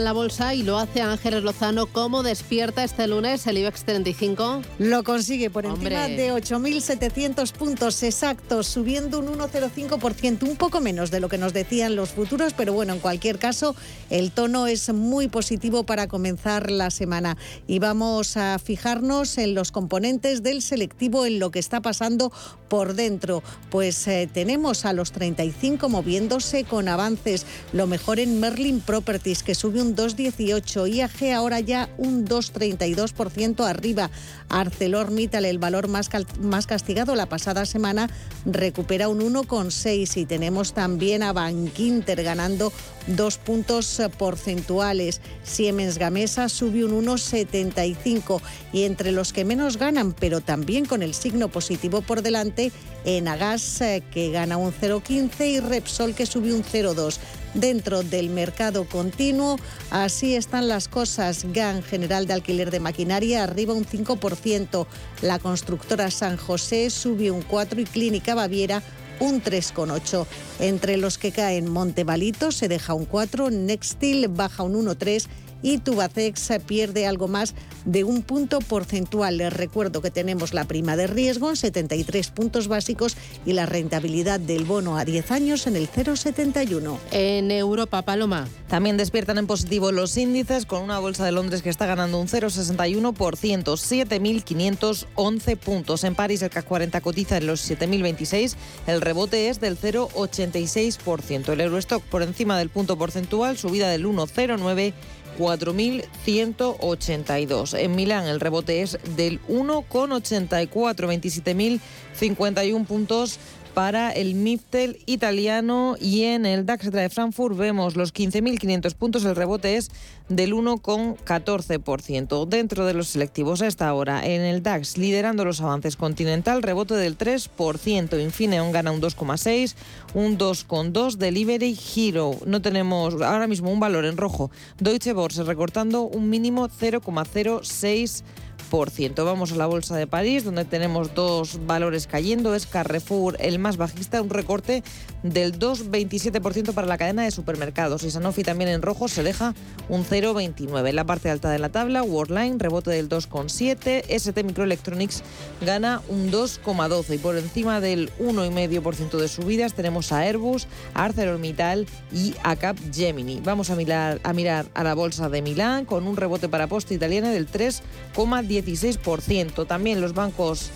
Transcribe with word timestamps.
En 0.00 0.04
la 0.04 0.12
bolsa 0.14 0.54
y 0.54 0.62
lo 0.62 0.78
hace 0.78 1.02
Ángeles 1.02 1.42
Lozano. 1.42 1.84
¿Cómo 1.84 2.22
despierta 2.22 2.82
este 2.82 3.06
lunes 3.06 3.46
el 3.46 3.58
IBEX 3.58 3.84
35? 3.84 4.62
Lo 4.78 5.04
consigue 5.04 5.50
por 5.50 5.66
encima 5.66 6.08
de 6.08 6.32
8.700 6.32 7.52
puntos 7.52 8.02
exactos, 8.02 8.66
subiendo 8.66 9.18
un 9.18 9.26
1,05%, 9.26 10.44
un 10.44 10.56
poco 10.56 10.80
menos 10.80 11.10
de 11.10 11.20
lo 11.20 11.28
que 11.28 11.36
nos 11.36 11.52
decían 11.52 11.96
los 11.96 12.10
futuros, 12.10 12.54
pero 12.54 12.72
bueno, 12.72 12.94
en 12.94 13.00
cualquier 13.00 13.38
caso, 13.38 13.76
el 14.08 14.30
tono 14.32 14.66
es 14.66 14.90
muy 14.90 15.28
positivo 15.28 15.84
para 15.84 16.08
comenzar 16.08 16.70
la 16.70 16.90
semana. 16.90 17.36
Y 17.66 17.78
vamos 17.78 18.38
a 18.38 18.58
fijarnos 18.58 19.36
en 19.36 19.54
los 19.54 19.70
componentes 19.70 20.42
del 20.42 20.62
selectivo, 20.62 21.26
en 21.26 21.38
lo 21.38 21.50
que 21.50 21.58
está 21.58 21.82
pasando 21.82 22.32
por 22.68 22.94
dentro. 22.94 23.42
Pues 23.68 24.08
eh, 24.08 24.30
tenemos 24.32 24.86
a 24.86 24.94
los 24.94 25.12
35 25.12 25.90
moviéndose 25.90 26.64
con 26.64 26.88
avances, 26.88 27.44
lo 27.74 27.86
mejor 27.86 28.18
en 28.18 28.40
Merlin 28.40 28.80
Properties, 28.80 29.42
que 29.42 29.54
sube 29.54 29.82
un 29.82 29.89
2,18. 29.96 30.88
IAG 30.88 31.34
ahora 31.34 31.60
ya 31.60 31.88
un 31.98 32.26
2,32% 32.26 33.66
arriba. 33.66 34.10
ArcelorMittal, 34.48 35.44
el 35.44 35.58
valor 35.58 35.88
más, 35.88 36.10
más 36.40 36.66
castigado 36.66 37.14
la 37.14 37.26
pasada 37.26 37.66
semana, 37.66 38.10
recupera 38.44 39.08
un 39.08 39.20
1,6 39.20 40.16
y 40.16 40.26
tenemos 40.26 40.72
también 40.72 41.22
a 41.22 41.32
Bankinter 41.32 42.22
ganando 42.22 42.72
dos 43.06 43.38
puntos 43.38 44.00
porcentuales. 44.18 45.20
Siemens 45.44 45.98
Gamesa 45.98 46.48
sube 46.48 46.84
un 46.84 47.06
1,75 47.06 48.40
y 48.72 48.84
entre 48.84 49.12
los 49.12 49.32
que 49.32 49.44
menos 49.44 49.76
ganan, 49.76 50.12
pero 50.12 50.40
también 50.40 50.84
con 50.84 51.02
el 51.02 51.14
signo 51.14 51.48
positivo 51.48 52.02
por 52.02 52.22
delante, 52.22 52.72
Enagas 53.04 53.80
eh, 53.80 54.02
que 54.10 54.30
gana 54.30 54.56
un 54.56 54.72
0,15 54.72 55.46
y 55.46 55.60
Repsol 55.60 56.14
que 56.14 56.26
sube 56.26 56.52
un 56.52 56.62
0,2 56.62 57.18
dentro 57.54 58.02
del 58.02 58.30
mercado 58.30 58.84
continuo. 58.84 59.58
Así 59.90 60.34
están 60.34 60.68
las 60.68 60.88
cosas. 60.88 61.46
GAN, 61.52 61.82
General 61.82 62.26
de 62.26 62.34
Alquiler 62.34 62.70
de 62.70 62.80
Maquinaria, 62.80 63.44
arriba 63.44 63.74
un 63.74 63.84
5%. 63.84 64.86
La 65.22 65.38
constructora 65.38 66.10
San 66.10 66.36
José 66.36 66.90
sube 66.90 67.30
un 67.30 67.42
4% 67.46 67.80
y 67.80 67.84
Clínica 67.84 68.34
Baviera 68.34 68.82
un 69.20 69.42
3,8. 69.42 70.26
Entre 70.58 70.96
los 70.96 71.18
que 71.18 71.32
caen 71.32 71.70
Montevalito 71.70 72.50
se 72.50 72.68
deja 72.68 72.94
un 72.94 73.04
4, 73.04 73.50
Nextil 73.50 74.28
baja 74.28 74.64
un 74.64 74.84
1,3 74.84 75.28
y 75.62 75.78
Tubacex 75.78 76.50
pierde 76.66 77.06
algo 77.06 77.28
más 77.28 77.54
de 77.84 78.02
un 78.04 78.22
punto 78.22 78.60
porcentual. 78.60 79.36
Les 79.38 79.52
recuerdo 79.52 80.00
que 80.02 80.10
tenemos 80.10 80.52
la 80.54 80.64
prima 80.64 80.96
de 80.96 81.06
riesgo 81.06 81.50
en 81.50 81.56
73 81.56 82.30
puntos 82.30 82.66
básicos 82.68 83.16
y 83.44 83.52
la 83.52 83.66
rentabilidad 83.66 84.40
del 84.40 84.64
bono 84.64 84.96
a 84.96 85.04
10 85.04 85.30
años 85.30 85.66
en 85.66 85.76
el 85.76 85.90
0,71. 85.90 86.96
En 87.10 87.50
Europa, 87.50 88.00
Paloma. 88.02 88.48
También 88.68 88.96
despiertan 88.96 89.36
en 89.38 89.46
positivo 89.46 89.92
los 89.92 90.16
índices 90.16 90.66
con 90.66 90.82
una 90.82 90.98
bolsa 90.98 91.24
de 91.24 91.30
Londres 91.32 91.62
que 91.62 91.70
está 91.70 91.86
ganando 91.86 92.20
un 92.20 92.28
0,61%, 92.28 93.14
7.511 93.14 95.56
puntos. 95.56 96.04
En 96.04 96.14
París 96.14 96.42
el 96.42 96.50
CAC 96.50 96.66
40 96.66 97.00
cotiza 97.00 97.38
en 97.38 97.46
los 97.46 97.68
7.026, 97.68 98.54
el 98.86 99.00
rebote 99.10 99.48
es 99.48 99.58
del 99.58 99.76
0,86%. 99.76 101.48
El 101.48 101.60
Eurostock 101.60 102.00
por 102.04 102.22
encima 102.22 102.56
del 102.56 102.70
punto 102.70 102.96
porcentual, 102.96 103.58
subida 103.58 103.88
del 103.88 104.06
1,09 104.06 104.92
4.182. 105.36 107.76
En 107.76 107.96
Milán 107.96 108.26
el 108.26 108.38
rebote 108.38 108.82
es 108.82 109.00
del 109.16 109.42
1,84, 109.48 111.80
27.051 112.14 112.86
puntos 112.86 113.40
para 113.74 114.10
el 114.10 114.34
MIPTEL 114.34 114.98
italiano 115.06 115.96
y 116.00 116.24
en 116.24 116.46
el 116.46 116.66
DAX 116.66 116.90
de 116.90 117.08
Frankfurt 117.08 117.56
vemos 117.56 117.96
los 117.96 118.12
15.500 118.12 118.94
puntos, 118.94 119.24
el 119.24 119.36
rebote 119.36 119.76
es 119.76 119.90
del 120.28 120.54
1,14%. 120.54 122.46
Dentro 122.46 122.86
de 122.86 122.94
los 122.94 123.08
selectivos 123.08 123.62
a 123.62 123.66
esta 123.66 123.92
hora, 123.94 124.24
en 124.24 124.42
el 124.42 124.62
DAX 124.62 124.96
liderando 124.98 125.44
los 125.44 125.60
avances 125.60 125.96
continental, 125.96 126.62
rebote 126.62 126.94
del 126.94 127.18
3%, 127.18 128.22
Infineon 128.22 128.72
gana 128.72 128.92
un 128.92 129.00
2,6, 129.00 129.74
un 130.14 130.38
2,2, 130.38 131.16
Delivery 131.16 131.78
Hero. 131.96 132.36
No 132.46 132.62
tenemos 132.62 133.14
ahora 133.22 133.46
mismo 133.46 133.70
un 133.72 133.80
valor 133.80 134.04
en 134.04 134.16
rojo. 134.16 134.50
Deutsche 134.78 135.12
Börse 135.12 135.44
recortando 135.44 136.02
un 136.02 136.28
mínimo 136.30 136.68
0,06%. 136.68 138.22
Vamos 138.70 139.50
a 139.50 139.56
la 139.56 139.66
Bolsa 139.66 139.96
de 139.96 140.06
París, 140.06 140.44
donde 140.44 140.64
tenemos 140.64 141.12
dos 141.12 141.66
valores 141.66 142.06
cayendo. 142.06 142.54
Es 142.54 142.66
Carrefour 142.66 143.36
el 143.40 143.58
más 143.58 143.76
bajista, 143.76 144.22
un 144.22 144.30
recorte 144.30 144.84
del 145.24 145.58
2,27% 145.58 146.72
para 146.72 146.86
la 146.86 146.96
cadena 146.96 147.24
de 147.24 147.32
supermercados. 147.32 148.04
Y 148.04 148.12
Sanofi 148.12 148.44
también 148.44 148.70
en 148.70 148.80
rojo 148.80 149.08
se 149.08 149.24
deja 149.24 149.54
un 149.88 150.04
0,29. 150.04 150.88
En 150.88 150.96
la 150.96 151.04
parte 151.04 151.30
alta 151.30 151.50
de 151.50 151.58
la 151.58 151.70
tabla, 151.70 152.04
Worldline 152.04 152.60
rebote 152.60 152.90
del 152.90 153.08
2,7. 153.08 154.04
ST 154.08 154.44
Microelectronics 154.44 155.24
gana 155.66 156.00
un 156.08 156.30
2,12. 156.30 157.16
Y 157.16 157.18
por 157.18 157.36
encima 157.36 157.80
del 157.80 158.12
1,5% 158.20 159.18
de 159.18 159.26
subidas 159.26 159.74
tenemos 159.74 160.12
a 160.12 160.20
Airbus, 160.20 160.68
ArcelorMittal 160.94 161.86
y 162.12 162.34
a 162.44 162.54
Cap 162.54 162.76
Gemini. 162.92 163.40
Vamos 163.44 163.70
a 163.70 163.74
mirar, 163.74 164.20
a 164.22 164.32
mirar 164.32 164.66
a 164.74 164.84
la 164.84 164.94
bolsa 164.94 165.28
de 165.28 165.42
Milán 165.42 165.86
con 165.86 166.06
un 166.06 166.16
rebote 166.16 166.48
para 166.48 166.68
posta 166.68 166.94
italiana 166.94 167.30
del 167.30 167.50
3,10 167.50 168.59
16%. 168.64 169.66
También 169.66 170.00
los 170.00 170.14
bancos 170.14 170.70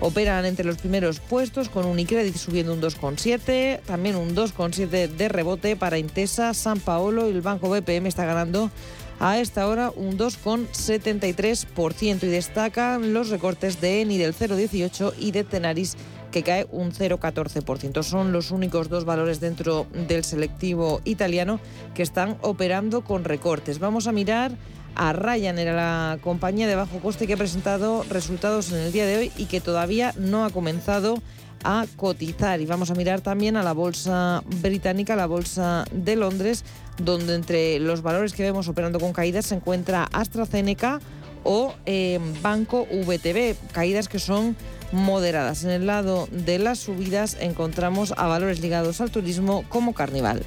operan 0.00 0.44
entre 0.44 0.64
los 0.64 0.76
primeros 0.76 1.20
puestos 1.20 1.68
con 1.68 1.86
Unicredit 1.86 2.36
subiendo 2.36 2.74
un 2.74 2.80
2,7, 2.80 3.80
también 3.82 4.16
un 4.16 4.34
2,7 4.34 5.08
de 5.08 5.28
rebote 5.28 5.76
para 5.76 5.98
Intesa, 5.98 6.54
San 6.54 6.80
Paolo 6.80 7.28
y 7.28 7.32
el 7.32 7.40
Banco 7.40 7.70
BPM 7.70 8.06
está 8.06 8.24
ganando 8.24 8.70
a 9.18 9.38
esta 9.38 9.66
hora 9.66 9.90
un 9.94 10.18
2,73% 10.18 12.22
y 12.22 12.26
destacan 12.26 13.14
los 13.14 13.30
recortes 13.30 13.80
de 13.80 14.02
ENI 14.02 14.18
del 14.18 14.34
0,18 14.34 15.14
y 15.18 15.30
de 15.30 15.44
Tenaris 15.44 15.96
que 16.30 16.42
cae 16.42 16.66
un 16.70 16.92
0,14%. 16.92 18.02
Son 18.02 18.32
los 18.32 18.50
únicos 18.50 18.90
dos 18.90 19.06
valores 19.06 19.40
dentro 19.40 19.86
del 20.08 20.22
selectivo 20.22 21.00
italiano 21.04 21.60
que 21.94 22.02
están 22.02 22.36
operando 22.42 23.04
con 23.04 23.24
recortes. 23.24 23.78
Vamos 23.78 24.06
a 24.06 24.12
mirar 24.12 24.52
a 24.96 25.12
Ryanair, 25.12 25.74
la 25.74 26.18
compañía 26.22 26.66
de 26.66 26.74
bajo 26.74 26.98
coste 26.98 27.26
que 27.26 27.34
ha 27.34 27.36
presentado 27.36 28.04
resultados 28.08 28.72
en 28.72 28.78
el 28.78 28.92
día 28.92 29.06
de 29.06 29.16
hoy 29.16 29.32
y 29.36 29.46
que 29.46 29.60
todavía 29.60 30.12
no 30.16 30.44
ha 30.44 30.50
comenzado 30.50 31.22
a 31.64 31.86
cotizar. 31.96 32.60
Y 32.60 32.66
vamos 32.66 32.90
a 32.90 32.94
mirar 32.94 33.20
también 33.20 33.56
a 33.56 33.62
la 33.62 33.72
bolsa 33.72 34.42
británica, 34.62 35.16
la 35.16 35.26
bolsa 35.26 35.84
de 35.92 36.16
Londres, 36.16 36.64
donde 37.02 37.34
entre 37.34 37.78
los 37.80 38.02
valores 38.02 38.32
que 38.32 38.42
vemos 38.42 38.68
operando 38.68 39.00
con 39.00 39.12
caídas 39.12 39.46
se 39.46 39.56
encuentra 39.56 40.08
AstraZeneca 40.12 41.00
o 41.44 41.74
eh, 41.86 42.18
Banco 42.42 42.86
VTB, 42.90 43.54
caídas 43.72 44.08
que 44.08 44.18
son 44.18 44.56
moderadas. 44.92 45.64
En 45.64 45.70
el 45.70 45.86
lado 45.86 46.28
de 46.30 46.58
las 46.58 46.78
subidas 46.78 47.36
encontramos 47.40 48.14
a 48.16 48.26
valores 48.26 48.60
ligados 48.60 49.00
al 49.00 49.10
turismo 49.10 49.64
como 49.68 49.94
Carnival. 49.94 50.42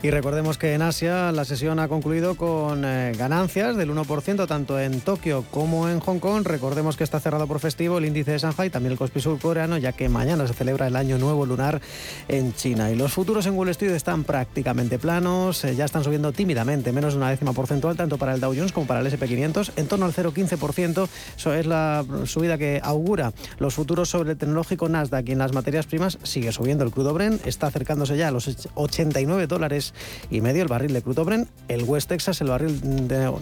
Y 0.00 0.10
recordemos 0.10 0.58
que 0.58 0.74
en 0.74 0.82
Asia 0.82 1.32
la 1.32 1.44
sesión 1.44 1.80
ha 1.80 1.88
concluido 1.88 2.36
con 2.36 2.84
eh, 2.84 3.12
ganancias 3.18 3.76
del 3.76 3.90
1% 3.90 4.46
tanto 4.46 4.78
en 4.78 5.00
Tokio 5.00 5.44
como 5.50 5.88
en 5.88 5.98
Hong 5.98 6.20
Kong. 6.20 6.46
Recordemos 6.46 6.96
que 6.96 7.02
está 7.02 7.18
cerrado 7.18 7.48
por 7.48 7.58
festivo 7.58 7.98
el 7.98 8.04
índice 8.04 8.30
de 8.30 8.38
Shanghai, 8.38 8.70
también 8.70 8.92
el 8.92 8.98
Kospi 8.98 9.20
surcoreano, 9.20 9.76
ya 9.76 9.90
que 9.90 10.08
mañana 10.08 10.46
se 10.46 10.54
celebra 10.54 10.86
el 10.86 10.94
Año 10.94 11.18
Nuevo 11.18 11.44
Lunar 11.46 11.80
en 12.28 12.54
China. 12.54 12.92
Y 12.92 12.94
los 12.94 13.12
futuros 13.12 13.44
en 13.46 13.54
Wall 13.54 13.70
Street 13.70 13.90
están 13.90 14.22
prácticamente 14.22 15.00
planos, 15.00 15.64
eh, 15.64 15.74
ya 15.74 15.84
están 15.84 16.04
subiendo 16.04 16.30
tímidamente, 16.30 16.92
menos 16.92 17.14
de 17.14 17.18
una 17.18 17.30
décima 17.30 17.52
porcentual, 17.52 17.96
tanto 17.96 18.18
para 18.18 18.34
el 18.34 18.40
Dow 18.40 18.54
Jones 18.54 18.70
como 18.70 18.86
para 18.86 19.00
el 19.00 19.06
SP500, 19.08 19.72
en 19.74 19.88
torno 19.88 20.06
al 20.06 20.12
0,15%. 20.12 21.08
Eso 21.36 21.54
es 21.54 21.66
la 21.66 22.04
subida 22.24 22.56
que 22.56 22.80
augura 22.84 23.32
los 23.58 23.74
futuros 23.74 24.08
sobre 24.08 24.30
el 24.30 24.38
tecnológico 24.38 24.88
Nasdaq 24.88 25.28
y 25.28 25.32
en 25.32 25.38
las 25.38 25.52
materias 25.52 25.86
primas 25.86 26.18
sigue 26.22 26.52
subiendo. 26.52 26.84
El 26.84 26.92
crudo 26.92 27.12
Bren 27.14 27.40
está 27.44 27.66
acercándose 27.66 28.16
ya 28.16 28.28
a 28.28 28.30
los 28.30 28.68
89 28.76 29.48
dólares 29.48 29.87
dólares 29.88 29.94
y 30.30 30.40
medio 30.40 30.62
el 30.62 30.68
barril 30.68 30.92
de 30.92 31.02
crudo 31.02 31.24
Brent. 31.24 31.48
El 31.68 31.84
West 31.84 32.08
Texas, 32.08 32.40
el 32.40 32.48
barril 32.48 32.80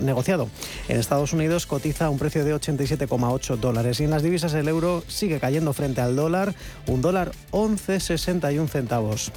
negociado 0.01 0.49
en 0.89 0.99
Estados 0.99 1.33
Unidos, 1.33 1.67
cotiza 1.67 2.07
a 2.07 2.11
un 2.11 2.19
precio 2.19 2.45
de 2.45 2.55
87,8 2.55 3.57
dólares. 3.57 4.01
Y 4.01 4.05
en 4.05 4.11
las 4.11 4.23
divisas 4.23 4.55
el 4.55 4.69
euro 4.69 5.03
sigue 5.09 5.41
cayendo 5.41 5.73
frente 5.73 6.01
al 6.01 6.17
dólar, 6.17 6.55
un 6.87 7.03
dólar 7.03 7.33
11,61 7.53 8.69
centavos. 8.69 9.33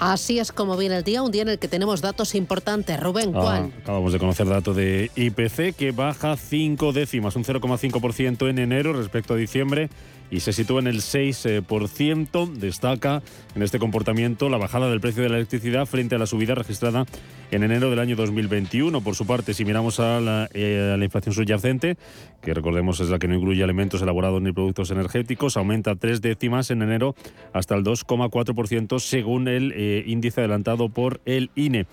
Así 0.00 0.38
es 0.38 0.52
como 0.52 0.76
viene 0.76 0.98
el 0.98 1.02
día, 1.02 1.22
un 1.22 1.32
día 1.32 1.42
en 1.42 1.48
el 1.48 1.58
que 1.58 1.66
tenemos 1.66 2.00
datos 2.00 2.36
importantes. 2.36 3.00
Rubén, 3.00 3.32
ah, 3.34 3.40
¿cuál? 3.40 3.72
acabamos 3.82 4.12
de 4.12 4.20
conocer 4.20 4.46
dato 4.48 4.72
de 4.72 5.10
IPC 5.16 5.74
que 5.76 5.90
baja 5.90 6.36
5 6.36 6.92
décimas, 6.92 7.34
un 7.34 7.44
0,5% 7.44 8.48
en 8.48 8.58
enero 8.60 8.92
respecto 8.92 9.34
a 9.34 9.36
diciembre 9.36 9.90
y 10.30 10.40
se 10.40 10.52
sitúa 10.52 10.80
en 10.80 10.86
el 10.86 11.00
6%. 11.00 12.52
Destaca 12.52 13.22
en 13.54 13.62
este 13.62 13.78
comportamiento 13.78 14.48
la 14.48 14.58
bajada 14.58 14.90
del 14.90 15.00
precio 15.00 15.22
de 15.22 15.28
la 15.28 15.36
electricidad 15.36 15.86
frente 15.86 16.14
a 16.14 16.18
la 16.18 16.26
subida 16.26 16.54
registrada 16.54 17.06
en 17.50 17.62
enero 17.62 17.90
del 17.90 17.98
año 17.98 18.16
2021. 18.16 19.00
Por 19.00 19.14
su 19.14 19.26
parte, 19.26 19.54
si 19.54 19.64
miramos 19.64 20.00
a 20.00 20.20
la, 20.20 20.48
eh, 20.52 20.92
a 20.94 20.96
la 20.96 21.04
inflación 21.04 21.34
subyacente, 21.34 21.96
que 22.42 22.54
recordemos 22.54 23.00
es 23.00 23.08
la 23.08 23.18
que 23.18 23.28
no 23.28 23.34
incluye 23.34 23.62
alimentos 23.62 24.02
elaborados 24.02 24.42
ni 24.42 24.52
productos 24.52 24.90
energéticos, 24.90 25.56
aumenta 25.56 25.96
tres 25.96 26.20
décimas 26.20 26.70
en 26.70 26.82
enero 26.82 27.14
hasta 27.52 27.74
el 27.74 27.84
2,4% 27.84 28.98
según 28.98 29.48
el 29.48 29.72
eh, 29.74 30.04
índice 30.06 30.40
adelantado 30.40 30.88
por 30.88 31.20
el 31.24 31.50
INE. 31.54 31.86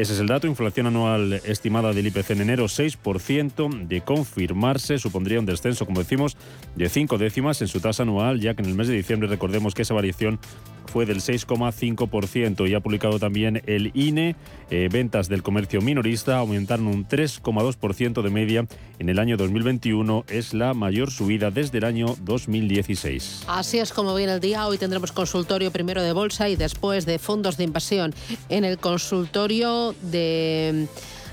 Ese 0.00 0.14
es 0.14 0.20
el 0.20 0.28
dato. 0.28 0.46
Inflación 0.46 0.86
anual 0.86 1.42
estimada 1.44 1.92
del 1.92 2.06
IPC 2.06 2.30
en 2.30 2.40
enero, 2.40 2.64
6%. 2.64 3.86
De 3.86 4.00
confirmarse, 4.00 4.98
supondría 4.98 5.38
un 5.38 5.44
descenso, 5.44 5.84
como 5.84 6.00
decimos, 6.00 6.38
de 6.74 6.88
5 6.88 7.18
décimas 7.18 7.60
en 7.60 7.68
su 7.68 7.80
tasa 7.80 8.04
anual, 8.04 8.40
ya 8.40 8.54
que 8.54 8.62
en 8.62 8.70
el 8.70 8.74
mes 8.76 8.88
de 8.88 8.94
diciembre 8.94 9.28
recordemos 9.28 9.74
que 9.74 9.82
esa 9.82 9.92
variación 9.92 10.38
fue 10.86 11.06
del 11.06 11.18
6,5% 11.18 12.68
y 12.68 12.74
ha 12.74 12.80
publicado 12.80 13.18
también 13.18 13.62
el 13.66 13.90
INE. 13.94 14.36
Eh, 14.70 14.88
ventas 14.90 15.28
del 15.28 15.42
comercio 15.42 15.80
minorista 15.80 16.38
aumentaron 16.38 16.86
un 16.86 17.06
3,2% 17.06 18.22
de 18.22 18.30
media 18.30 18.66
en 18.98 19.08
el 19.08 19.18
año 19.18 19.36
2021. 19.36 20.24
Es 20.28 20.54
la 20.54 20.74
mayor 20.74 21.10
subida 21.10 21.50
desde 21.50 21.78
el 21.78 21.84
año 21.84 22.16
2016. 22.22 23.44
Así 23.46 23.78
es 23.78 23.92
como 23.92 24.14
viene 24.14 24.34
el 24.34 24.40
día. 24.40 24.66
Hoy 24.66 24.78
tendremos 24.78 25.12
consultorio 25.12 25.70
primero 25.70 26.02
de 26.02 26.12
bolsa 26.12 26.48
y 26.48 26.56
después 26.56 27.06
de 27.06 27.18
fondos 27.18 27.56
de 27.56 27.64
inversión. 27.64 28.14
En 28.48 28.64
el 28.64 28.78
consultorio 28.78 29.94
de 30.02 30.86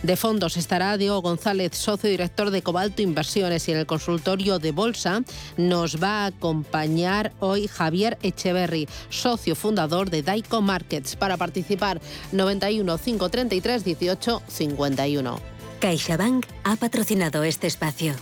de 0.04 0.16
fondos 0.16 0.58
estará 0.58 0.98
Diego 0.98 1.22
González, 1.22 1.76
socio 1.76 2.10
director 2.10 2.52
de 2.52 2.62
Cobalto 2.62 3.02
Inversiones 3.02 3.68
y 3.68 3.72
en 3.72 3.80
el 3.80 3.86
consultorio 3.86 4.60
de 4.60 4.72
Bolsa 4.72 5.24
nos 5.58 6.02
va 6.02 6.24
a 6.24 6.26
acompañar 6.28 7.34
hoy 7.40 7.68
Javier 7.68 8.18
Echeverry, 8.22 8.88
socio 9.10 9.56
fundador 9.56 10.10
de 10.10 10.24
Daico 10.24 10.62
Markets. 10.62 11.16
Para 11.16 11.38
participar 11.38 12.02
91 12.32 12.98
533 12.98 13.84
18 13.84 14.42
51. 14.48 15.40
CaixaBank 15.80 16.46
ha 16.64 16.76
patrocinado 16.76 17.44
este 17.44 17.68
espacio. 17.68 18.16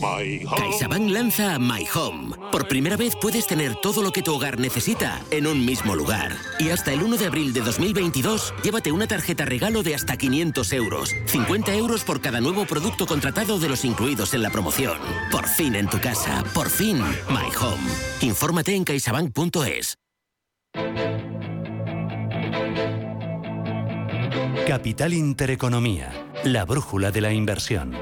CaixaBank 0.00 1.10
lanza 1.10 1.58
My 1.58 1.86
Home. 1.94 2.36
Por 2.52 2.68
primera 2.68 2.96
vez 2.96 3.14
puedes 3.20 3.46
tener 3.46 3.74
todo 3.76 4.02
lo 4.02 4.12
que 4.12 4.22
tu 4.22 4.34
hogar 4.34 4.58
necesita 4.58 5.22
en 5.30 5.46
un 5.46 5.64
mismo 5.64 5.94
lugar. 5.94 6.36
Y 6.58 6.70
hasta 6.70 6.92
el 6.92 7.02
1 7.02 7.16
de 7.16 7.26
abril 7.26 7.52
de 7.52 7.60
2022, 7.60 8.54
llévate 8.62 8.92
una 8.92 9.06
tarjeta 9.06 9.44
regalo 9.44 9.82
de 9.82 9.94
hasta 9.94 10.16
500 10.16 10.72
euros. 10.72 11.14
50 11.26 11.74
euros 11.74 12.04
por 12.04 12.20
cada 12.20 12.40
nuevo 12.40 12.66
producto 12.66 13.06
contratado 13.06 13.58
de 13.58 13.68
los 13.68 13.84
incluidos 13.84 14.34
en 14.34 14.42
la 14.42 14.50
promoción. 14.50 14.98
Por 15.30 15.46
fin 15.46 15.74
en 15.74 15.88
tu 15.88 16.00
casa. 16.00 16.44
Por 16.54 16.68
fin, 16.68 16.98
My 17.28 17.48
Home. 17.60 17.90
Infórmate 18.20 18.74
en 18.74 18.84
caixabank.es. 18.84 19.96
Capital 24.66 25.14
Intereconomía. 25.14 26.12
La 26.44 26.64
brújula 26.64 27.10
de 27.10 27.20
la 27.20 27.32
inversión. 27.32 27.96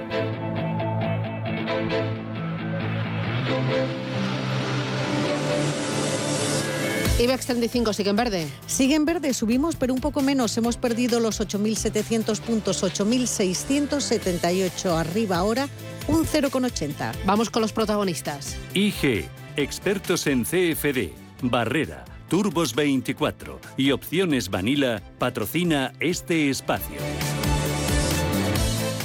IBEX 7.25 7.47
35 7.47 7.93
sigue 7.93 8.11
en 8.11 8.17
verde. 8.17 8.49
Sigue 8.67 8.97
en 8.97 9.05
verde, 9.05 9.33
subimos 9.35 9.77
pero 9.77 9.95
un 9.95 10.01
poco 10.01 10.21
menos. 10.21 10.59
Hemos 10.59 10.77
perdido 10.77 11.21
los 11.21 11.41
8.700 11.41 12.41
puntos, 12.41 12.83
8.678 12.83 14.99
arriba 14.99 15.37
ahora, 15.39 15.69
un 16.09 16.27
0,80. 16.27 17.13
Vamos 17.25 17.51
con 17.51 17.63
los 17.63 17.73
protagonistas. 17.73 18.57
IG, 18.75 19.29
expertos 19.57 20.27
en 20.27 20.43
CFD, 20.45 21.13
Barrera, 21.43 22.05
Turbos 22.29 22.75
24 22.75 23.61
y 23.77 23.93
Opciones 23.93 24.51
Vanilla 24.51 25.01
patrocina 25.19 25.93
este 26.01 26.51
espacio. 26.51 26.97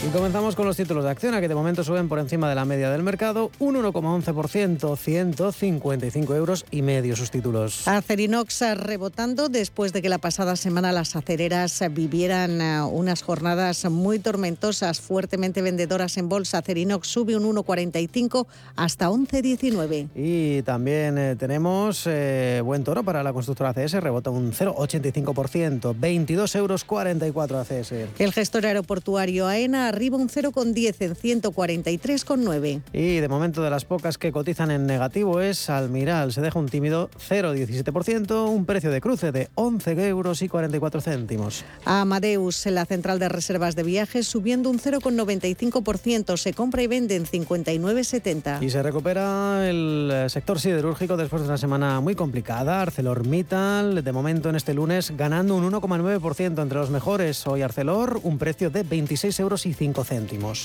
Y 0.01 0.11
comenzamos 0.11 0.55
con 0.55 0.65
los 0.65 0.77
títulos 0.77 1.03
de 1.03 1.09
acción, 1.09 1.37
que 1.41 1.47
de 1.49 1.55
momento 1.55 1.83
suben 1.83 2.07
por 2.07 2.19
encima 2.19 2.47
de 2.47 2.55
la 2.55 2.63
media 2.63 2.89
del 2.89 3.03
mercado, 3.03 3.51
un 3.59 3.75
1,11%, 3.75 4.95
155 4.95 6.35
euros 6.35 6.65
y 6.71 6.81
medio 6.83 7.17
sus 7.17 7.29
títulos. 7.31 7.85
Acerinox 7.85 8.61
rebotando 8.77 9.49
después 9.49 9.91
de 9.91 10.01
que 10.01 10.07
la 10.07 10.17
pasada 10.17 10.55
semana 10.55 10.93
las 10.93 11.17
acereras 11.17 11.83
vivieran 11.91 12.61
eh, 12.61 12.81
unas 12.81 13.23
jornadas 13.23 13.83
muy 13.89 14.19
tormentosas, 14.19 15.01
fuertemente 15.01 15.61
vendedoras 15.61 16.15
en 16.15 16.29
bolsa. 16.29 16.59
Acerinox 16.59 17.05
sube 17.05 17.35
un 17.35 17.43
1,45 17.53 18.47
hasta 18.77 19.09
11,19. 19.09 20.07
Y 20.15 20.61
también 20.61 21.17
eh, 21.17 21.35
tenemos 21.35 22.03
eh, 22.05 22.61
buen 22.63 22.85
toro 22.85 23.03
para 23.03 23.21
la 23.21 23.33
constructora 23.33 23.71
ACS, 23.71 23.95
rebota 23.95 24.29
un 24.29 24.53
0,85%, 24.53 25.93
22 25.99 26.55
euros 26.55 26.85
44 26.85 27.59
ACS. 27.59 27.91
El 28.17 28.31
gestor 28.31 28.65
aeroportuario 28.65 29.45
AENA 29.45 29.88
arriba 29.89 30.17
un 30.17 30.29
0,10 30.29 30.95
en 30.99 31.15
143,9. 31.15 32.81
Y 32.93 33.17
de 33.17 33.27
momento 33.27 33.61
de 33.61 33.69
las 33.69 33.85
pocas 33.85 34.17
que 34.17 34.31
cotizan 34.31 34.71
en 34.71 34.85
negativo 34.85 35.41
es 35.41 35.69
Almiral, 35.69 36.31
se 36.33 36.41
deja 36.41 36.57
un 36.59 36.69
tímido 36.69 37.09
0,17%, 37.29 38.49
un 38.49 38.65
precio 38.65 38.91
de 38.91 39.01
cruce 39.01 39.31
de 39.31 39.49
11 39.55 40.07
euros 40.07 40.41
y 40.41 40.47
44 40.47 41.01
céntimos. 41.01 41.65
Amadeus, 41.85 42.65
en 42.65 42.75
la 42.75 42.85
central 42.85 43.19
de 43.19 43.29
reservas 43.29 43.75
de 43.75 43.83
viajes, 43.83 44.27
subiendo 44.27 44.69
un 44.69 44.79
0,95%, 44.79 46.37
se 46.37 46.53
compra 46.53 46.81
y 46.81 46.87
vende 46.87 47.15
en 47.15 47.25
59,70. 47.25 48.63
Y 48.63 48.69
se 48.69 48.81
recupera 48.83 49.69
el 49.69 50.25
sector 50.29 50.59
siderúrgico 50.59 51.17
después 51.17 51.41
de 51.41 51.47
una 51.47 51.57
semana 51.57 51.99
muy 51.99 52.15
complicada. 52.15 52.81
ArcelorMittal, 52.81 54.03
de 54.03 54.11
momento 54.11 54.49
en 54.49 54.55
este 54.55 54.73
lunes, 54.73 55.13
ganando 55.17 55.55
un 55.55 55.69
1,9% 55.71 56.61
entre 56.61 56.77
los 56.77 56.89
mejores. 56.89 57.45
Hoy 57.47 57.61
Arcelor, 57.61 58.19
un 58.23 58.37
precio 58.37 58.69
de 58.69 58.83
26 58.83 59.39
euros 59.39 59.65
y 59.65 59.73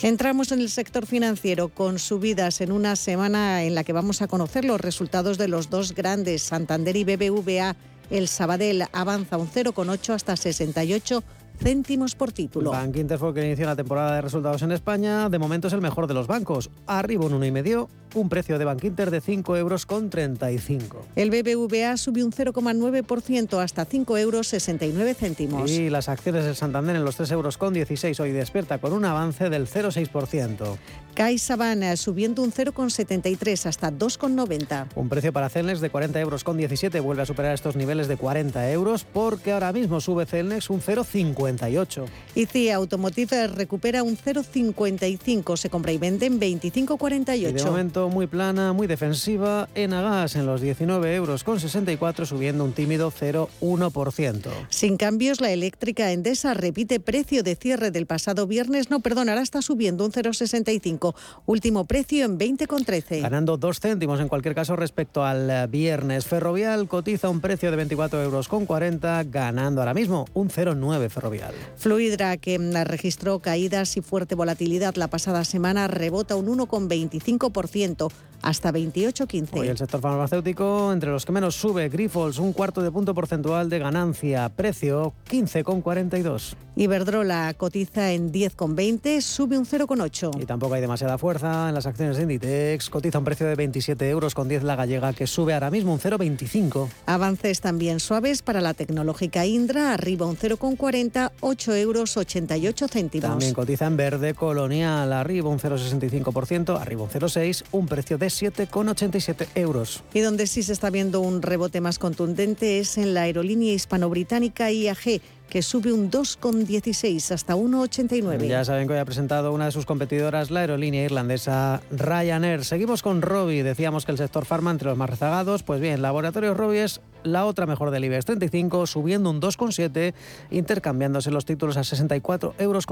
Entramos 0.03 0.51
en 0.53 0.61
el 0.61 0.71
sector 0.71 1.07
financiero 1.07 1.69
con 1.69 1.99
subidas 1.99 2.61
en 2.61 2.73
una 2.73 2.97
semana 2.97 3.63
en 3.63 3.75
la 3.75 3.85
que 3.85 3.93
vamos 3.93 4.23
a 4.23 4.29
conocer 4.29 4.65
los 4.65 4.81
resultados 4.81 5.39
de 5.39 5.49
los 5.49 5.71
dos 5.71 5.95
grandes, 5.95 6.43
Santander 6.43 6.97
y 6.97 7.05
BBVA. 7.05 7.77
El 8.11 8.29
Sabadell 8.29 8.85
avanza 8.93 9.39
un 9.39 9.49
0,8 9.49 10.15
hasta 10.15 10.37
68 10.37 11.23
céntimos 11.59 12.15
por 12.15 12.33
título. 12.33 12.71
Bank 12.71 12.97
Inter 12.97 13.19
fue 13.19 13.35
que 13.35 13.45
inició 13.45 13.67
la 13.67 13.77
temporada 13.77 14.17
de 14.17 14.23
resultados 14.23 14.63
en 14.63 14.73
España. 14.73 15.29
De 15.29 15.39
momento 15.39 15.69
es 15.69 15.75
el 15.75 15.81
mejor 15.81 16.07
de 16.07 16.15
los 16.15 16.27
bancos. 16.27 16.71
Arriba 16.87 17.27
un 17.27 17.33
1,5, 17.41 17.89
un 18.15 18.29
precio 18.29 18.59
de 18.59 18.65
Bank 18.65 18.85
Inter 18.85 19.11
de 19.11 19.21
5 19.21 19.57
euros 19.57 19.87
con 19.87 20.11
35. 20.11 21.07
El 21.17 21.31
BBVA 21.31 21.97
subió 21.97 22.25
un 22.25 22.33
0,9% 22.33 23.63
hasta 23.63 23.85
5 23.85 24.19
euros 24.19 24.49
69 24.49 25.15
céntimos. 25.15 25.71
Y 25.71 25.91
las 25.91 26.09
acciones 26.09 26.45
del 26.45 26.57
Santander 26.57 26.97
en 26.97 27.05
los 27.05 27.17
3 27.17 27.31
euros 27.33 27.59
con 27.59 27.75
16 27.75 28.19
hoy 28.21 28.33
despierta 28.33 28.79
con 28.79 28.93
un 28.93 29.05
avance 29.05 29.51
del 29.51 29.67
0,6%. 29.67 30.77
CaixaBank 31.15 31.97
subiendo 31.97 32.43
un 32.43 32.53
0,73 32.53 33.67
hasta 33.67 33.93
2,90. 33.93 34.89
Un 34.95 35.09
precio 35.09 35.33
para 35.33 35.49
Celnex 35.49 35.81
de 35.81 35.91
40 35.91 36.21
euros 36.21 36.45
con 36.45 36.57
17 36.57 36.99
vuelve 37.01 37.23
a 37.23 37.27
superar 37.27 37.55
estos 37.55 37.77
niveles 37.77 38.09
de 38.09 38.17
40 38.17 38.71
euros 38.73 39.05
porque 39.05 39.53
ahora 39.53 39.73
mismo 39.73 40.01
sube 40.01 40.27
Celnex 40.27 40.71
un 40.71 40.81
0,58. 40.81 42.07
Y 42.35 42.47
CIA 42.47 42.77
Automotive 42.77 43.47
recupera 43.47 44.03
un 44.03 44.17
0,55, 44.17 45.57
se 45.57 45.71
compra 45.71 45.93
y 45.93 45.99
vende 45.99 46.27
en 46.27 46.41
25,48. 46.41 47.53
De 47.53 47.65
momento 47.65 48.09
muy 48.09 48.27
plana, 48.27 48.73
muy 48.73 48.87
defensiva, 48.87 49.69
en 49.75 49.93
Agas 49.93 50.35
en 50.37 50.47
los 50.47 50.61
19 50.61 51.15
euros 51.15 51.45
con 51.45 51.61
64 51.61 52.27
subiendo 52.27 52.65
un 52.65 52.73
tímido 52.73 53.13
0,1%. 53.13 54.51
Sin 54.69 54.97
cambios, 54.97 55.41
la 55.41 55.51
eléctrica 55.51 56.13
Endesa 56.13 56.55
repite 56.55 57.01
precio 57.01 57.43
de 57.43 57.55
cierre 57.55 57.91
del 57.91 58.07
pasado 58.07 58.47
viernes, 58.47 58.91
no, 58.91 59.01
perdón, 59.01 59.29
ahora 59.29 59.43
está 59.43 59.63
subiendo 59.63 60.05
un 60.05 60.13
0,65 60.13 61.04
Último 61.47 61.85
precio 61.85 62.25
en 62.25 62.39
20,13. 62.39 63.21
Ganando 63.21 63.57
dos 63.57 63.81
céntimos 63.81 64.21
en 64.21 64.29
cualquier 64.29 64.55
caso 64.55 64.77
respecto 64.77 65.25
al 65.25 65.51
eh, 65.51 65.67
viernes. 65.67 66.27
Ferrovial 66.27 66.89
cotiza 66.89 67.29
un 67.29 67.41
precio 67.41 67.71
de 67.71 67.77
24 67.77 68.23
euros 68.23 68.49
con 68.49 68.65
40, 68.65 69.25
ganando 69.25 69.81
ahora 69.81 69.95
mismo 69.95 70.25
un 70.35 70.49
0,9 70.49 71.09
Ferrovial. 71.11 71.55
Fluidra, 71.77 72.37
que 72.37 72.59
registró 72.85 73.41
caídas 73.41 73.97
y 73.97 74.01
fuerte 74.01 74.35
volatilidad 74.35 74.95
la 74.97 75.09
pasada 75.09 75.45
semana, 75.45 75.89
rebota 75.89 76.37
un 76.37 76.47
1,25% 76.47 78.11
hasta 78.45 78.73
28,15. 78.73 79.49
Hoy 79.59 79.69
el 79.69 79.79
sector 79.79 80.01
farmacéutico, 80.01 80.93
entre 80.93 81.11
los 81.11 81.25
que 81.25 81.33
menos 81.33 81.55
sube, 81.55 81.89
Grifols, 81.89 82.39
un 82.39 82.53
cuarto 82.53 82.83
de 82.83 82.91
punto 82.91 83.15
porcentual 83.15 83.71
de 83.71 83.79
ganancia, 83.79 84.49
precio 84.51 85.15
15,42. 85.31 86.55
Iberdrola 86.77 87.55
cotiza 87.55 88.13
en 88.13 88.33
10,20, 88.33 89.21
sube 89.21 89.57
un 89.57 89.65
0,8. 89.65 90.43
Y 90.43 90.47
tampoco 90.47 90.75
hay 90.75 90.83
demasiada 90.95 91.19
fuerza 91.19 91.69
en 91.69 91.75
las 91.75 91.87
acciones 91.87 92.17
de 92.17 92.23
Inditex, 92.23 92.89
cotiza 92.89 93.19
un 93.19 93.25
precio 93.25 93.49
de 93.49 93.57
27 93.57 94.09
euros 94.09 94.33
con 94.33 94.49
10 94.49 94.63
la 94.63 94.77
gallega, 94.77 95.13
que 95.13 95.27
sube 95.27 95.53
ahora 95.53 95.69
mismo 95.69 95.93
un 95.93 95.99
0,25. 95.99 96.89
Avances 97.07 97.61
también 97.61 97.99
suaves 97.99 98.43
para 98.43 98.61
la 98.61 98.75
tecnológica 98.75 99.45
Indra, 99.45 99.93
arriba 99.93 100.25
un 100.25 100.37
0,40, 100.37 101.33
8 101.41 101.75
euros 101.75 102.17
88 102.17 102.87
céntimos. 102.87 103.29
También 103.29 103.55
cotiza 103.55 103.87
en 103.87 103.97
verde 103.97 104.35
Colonial, 104.35 105.13
arriba 105.13 105.51
un 105.51 105.59
0,65%, 105.59 106.81
arriba 106.81 107.03
un 107.03 107.11
0,6, 107.11 107.65
un 107.73 107.87
precio 107.89 108.17
de 108.17 108.27
7,87 108.29 109.49
euros. 109.57 110.05
Y 110.13 110.21
donde 110.21 110.47
sí 110.47 110.63
se 110.63 110.73
está 110.73 110.91
viendo 110.91 111.21
un 111.23 111.43
rebote 111.43 111.81
más 111.81 111.99
contundente 111.99 112.79
es 112.79 112.99
en 112.99 113.15
la 113.15 113.23
aerolínea 113.23 113.73
hispano-británica 113.73 114.71
IAG 114.71 115.21
que 115.55 115.63
sube 115.63 115.93
un 115.93 116.11
2,16 116.11 117.31
hasta 117.31 117.55
1,89. 117.55 118.49
Ya 118.49 118.65
saben 118.65 118.89
que 118.89 118.95
hoy 118.95 118.99
ha 118.99 119.05
presentado 119.05 119.53
una 119.53 119.67
de 119.67 119.71
sus 119.71 119.87
competidoras, 119.87 120.51
la 120.51 120.59
aerolínea 120.59 121.05
irlandesa 121.05 121.81
Ryanair. 121.93 122.65
Seguimos 122.65 123.03
con 123.03 123.23
Robbie. 123.23 123.63
Decíamos 123.63 124.05
que 124.05 124.11
el 124.11 124.19
sector 124.19 124.47
farma 124.47 124.73
entre 124.73 124.89
los 124.89 124.99
más 124.99 125.09
rezagados. 125.09 125.63
Pues 125.63 125.81
bien, 125.81 126.03
Laboratorio 126.03 126.55
Robbie 126.55 126.83
es 126.83 127.01
la 127.25 127.47
otra 127.47 127.67
mejor 127.67 127.91
del 127.91 128.05
IBEX 128.05 128.27
35, 128.27 128.87
subiendo 128.87 129.31
un 129.31 129.41
2,7, 129.41 130.15
intercambiándose 130.51 131.31
los 131.31 131.45
títulos 131.45 131.77
a 131.77 131.81
64,70 131.81 132.55
euros. 132.61 132.85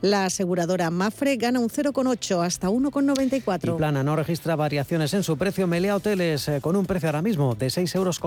La 0.00 0.24
aseguradora 0.24 0.90
Mafre 0.90 1.36
gana 1.36 1.60
un 1.60 1.68
0,8 1.68 2.44
hasta 2.44 2.68
1,94. 2.68 3.74
Y 3.74 3.76
Plana 3.76 4.02
no 4.02 4.16
registra 4.16 4.56
variaciones 4.56 5.14
en 5.14 5.22
su 5.22 5.36
precio. 5.36 5.66
Melea 5.66 5.96
Hoteles 5.96 6.48
eh, 6.48 6.60
con 6.60 6.76
un 6.76 6.86
precio 6.86 7.08
ahora 7.08 7.22
mismo 7.22 7.54
de 7.54 7.68
6,60 7.68 7.96
euros. 7.96 8.20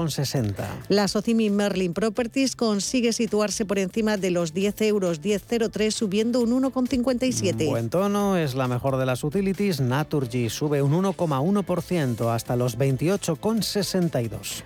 La 0.89 1.07
Socimi 1.07 1.49
Merlin 1.49 1.93
Properties 1.93 2.55
consigue 2.55 3.13
situar 3.13 3.45
por 3.67 3.79
encima 3.79 4.17
de 4.17 4.31
los 4.31 4.53
10 4.53 4.81
euros, 4.81 5.21
10,03 5.21 5.91
subiendo 5.91 6.41
un 6.41 6.63
1,57. 6.63 7.67
Buen 7.67 7.89
tono, 7.89 8.37
es 8.37 8.55
la 8.55 8.67
mejor 8.67 8.97
de 8.97 9.05
las 9.05 9.23
utilities. 9.23 9.79
Naturgy 9.79 10.49
sube 10.49 10.81
un 10.81 10.93
1,1% 10.93 12.33
hasta 12.33 12.55
los 12.55 12.77
28,62. 12.77 14.63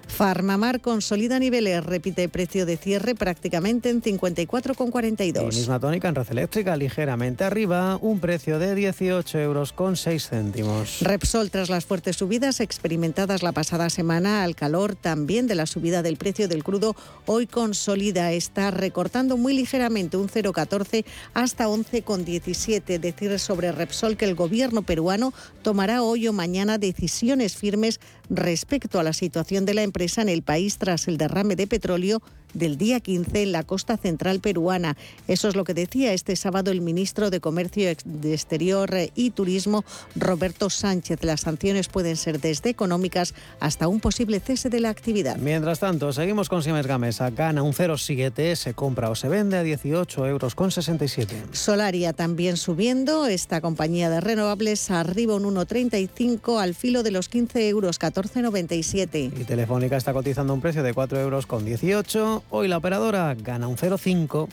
Farmamar 0.49 0.81
consolida 0.81 1.37
niveles, 1.37 1.85
repite 1.85 2.27
precio 2.27 2.65
de 2.65 2.75
cierre 2.75 3.13
prácticamente 3.13 3.91
en 3.91 4.01
54,42. 4.01 5.43
Y 5.43 5.55
misma 5.55 5.79
tónica 5.79 6.09
en 6.09 6.15
red 6.15 6.25
eléctrica, 6.31 6.75
ligeramente 6.75 7.43
arriba, 7.43 7.99
un 8.01 8.19
precio 8.19 8.57
de 8.57 8.73
18 8.73 9.37
euros 9.37 9.73
con 9.73 9.95
6 9.95 10.29
céntimos. 10.29 11.01
Repsol, 11.01 11.51
tras 11.51 11.69
las 11.69 11.85
fuertes 11.85 12.15
subidas 12.15 12.61
experimentadas 12.61 13.43
la 13.43 13.51
pasada 13.51 13.91
semana 13.91 14.43
al 14.43 14.55
calor 14.55 14.95
también 14.95 15.45
de 15.45 15.53
la 15.53 15.67
subida 15.67 16.01
del 16.01 16.17
precio 16.17 16.47
del 16.47 16.63
crudo, 16.63 16.95
hoy 17.27 17.45
consolida 17.45 18.31
esta 18.31 18.71
recortando 18.71 19.37
muy 19.37 19.53
ligeramente 19.53 20.17
un 20.17 20.29
0,14 20.29 21.05
hasta 21.35 21.67
11,17. 21.67 22.99
Decir 22.99 23.37
sobre 23.37 23.71
Repsol 23.71 24.17
que 24.17 24.25
el 24.25 24.33
gobierno 24.33 24.81
peruano 24.81 25.31
tomará 25.61 26.01
hoy 26.01 26.27
o 26.27 26.33
mañana 26.33 26.79
decisiones 26.79 27.55
firmes 27.55 27.99
respecto 28.31 28.99
a 28.99 29.03
la 29.03 29.13
situación 29.13 29.65
de 29.65 29.73
la 29.75 29.83
empresa 29.83 30.21
en 30.23 30.29
el 30.29 30.38
país 30.41 30.77
tras 30.77 31.07
el 31.07 31.17
derrame 31.17 31.55
de 31.55 31.67
petróleo 31.67 32.21
del 32.53 32.77
día 32.77 32.99
15 32.99 33.43
en 33.43 33.51
la 33.51 33.63
costa 33.63 33.97
central 33.97 34.39
peruana. 34.39 34.97
Eso 35.27 35.47
es 35.47 35.55
lo 35.55 35.63
que 35.63 35.73
decía 35.73 36.13
este 36.13 36.35
sábado 36.35 36.71
el 36.71 36.81
ministro 36.81 37.29
de 37.29 37.39
Comercio 37.39 37.89
Exterior 37.89 38.89
y 39.15 39.31
Turismo, 39.31 39.83
Roberto 40.15 40.69
Sánchez. 40.69 41.23
Las 41.23 41.41
sanciones 41.41 41.87
pueden 41.87 42.15
ser 42.15 42.39
desde 42.39 42.69
económicas 42.69 43.33
hasta 43.59 43.87
un 43.87 43.99
posible 43.99 44.39
cese 44.39 44.69
de 44.69 44.79
la 44.79 44.89
actividad. 44.89 45.37
Mientras 45.37 45.79
tanto, 45.79 46.13
seguimos 46.13 46.49
con 46.49 46.63
Siemens 46.63 46.87
Gamesa. 46.87 47.29
Gana 47.29 47.63
un 47.63 47.73
0,7, 47.73 48.55
se 48.55 48.73
compra 48.73 49.09
o 49.09 49.15
se 49.15 49.29
vende 49.29 49.57
a 49.57 49.63
18 49.63 50.27
euros 50.27 50.55
con 50.55 50.71
67. 50.71 51.35
Solaria 51.51 52.13
también 52.13 52.57
subiendo. 52.57 53.27
Esta 53.27 53.61
compañía 53.61 54.09
de 54.09 54.21
renovables 54.21 54.91
arriba 54.91 55.35
un 55.35 55.43
1,35 55.43 56.61
al 56.61 56.75
filo 56.75 57.03
de 57.03 57.11
los 57.11 57.29
15 57.29 57.69
euros 57.69 57.99
14,97. 57.99 59.31
Y 59.39 59.43
Telefónica 59.43 59.97
está 59.97 60.13
cotizando 60.13 60.53
un 60.53 60.61
precio 60.61 60.83
de 60.83 60.93
4 60.93 61.19
euros 61.19 61.45
con 61.45 61.65
18 61.65 62.38
Hoy 62.49 62.67
la 62.67 62.77
operadora 62.77 63.35
gana 63.35 63.67
un 63.67 63.77
0,5 63.77 64.47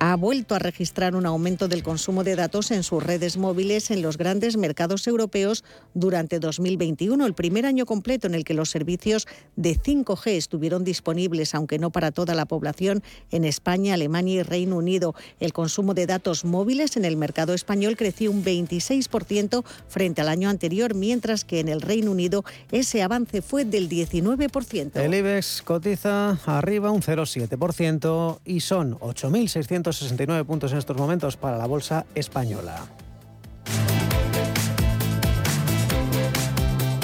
ha 0.00 0.16
vuelto 0.16 0.54
a 0.54 0.58
registrar 0.58 1.14
un 1.14 1.26
aumento 1.26 1.68
del 1.68 1.82
consumo 1.82 2.24
de 2.24 2.34
datos 2.34 2.70
en 2.70 2.82
sus 2.82 3.02
redes 3.02 3.36
móviles 3.36 3.90
en 3.90 4.00
los 4.00 4.16
grandes 4.16 4.56
mercados 4.56 5.06
europeos 5.06 5.62
durante 5.92 6.40
2021, 6.40 7.26
el 7.26 7.34
primer 7.34 7.66
año 7.66 7.84
completo 7.84 8.26
en 8.26 8.34
el 8.34 8.44
que 8.44 8.54
los 8.54 8.70
servicios 8.70 9.28
de 9.56 9.78
5G 9.78 10.30
estuvieron 10.30 10.84
disponibles, 10.84 11.54
aunque 11.54 11.78
no 11.78 11.90
para 11.90 12.12
toda 12.12 12.34
la 12.34 12.46
población, 12.46 13.02
en 13.30 13.44
España, 13.44 13.92
Alemania 13.92 14.40
y 14.40 14.42
Reino 14.42 14.78
Unido. 14.78 15.14
El 15.38 15.52
consumo 15.52 15.92
de 15.92 16.06
datos 16.06 16.46
móviles 16.46 16.96
en 16.96 17.04
el 17.04 17.18
mercado 17.18 17.52
español 17.52 17.98
creció 17.98 18.30
un 18.30 18.42
26% 18.42 19.62
frente 19.86 20.22
al 20.22 20.30
año 20.30 20.48
anterior, 20.48 20.94
mientras 20.94 21.44
que 21.44 21.60
en 21.60 21.68
el 21.68 21.82
Reino 21.82 22.10
Unido 22.10 22.42
ese 22.72 23.02
avance 23.02 23.42
fue 23.42 23.66
del 23.66 23.90
19%. 23.90 24.96
El 24.98 25.14
IBEX 25.14 25.60
cotiza 25.60 26.38
arriba 26.46 26.90
un 26.90 27.02
0,7% 27.02 28.38
y 28.46 28.60
son 28.60 28.98
8.600 29.00 29.89
69 29.92 30.44
puntos 30.44 30.72
en 30.72 30.78
estos 30.78 30.96
momentos 30.96 31.36
para 31.36 31.58
la 31.58 31.66
bolsa 31.66 32.06
española. 32.14 32.82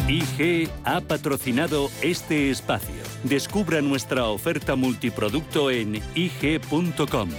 IG 0.08 0.68
ha 0.84 1.00
patrocinado 1.00 1.90
este 2.00 2.50
espacio. 2.50 2.94
Descubra 3.24 3.80
nuestra 3.80 4.26
oferta 4.26 4.76
multiproducto 4.76 5.70
en 5.70 6.00
ig.com. 6.14 7.30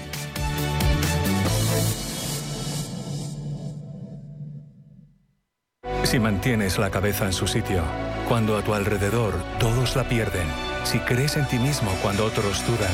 Si 6.04 6.20
mantienes 6.20 6.78
la 6.78 6.90
cabeza 6.90 7.26
en 7.26 7.34
su 7.34 7.48
sitio, 7.48 7.84
cuando 8.28 8.58
a 8.58 8.62
tu 8.62 8.74
alrededor 8.74 9.34
todos 9.60 9.96
la 9.96 10.08
pierden, 10.08 10.48
si 10.84 11.00
crees 11.00 11.36
en 11.36 11.46
ti 11.48 11.60
mismo 11.60 11.92
cuando 12.02 12.26
otros 12.26 12.66
dudan, 12.66 12.94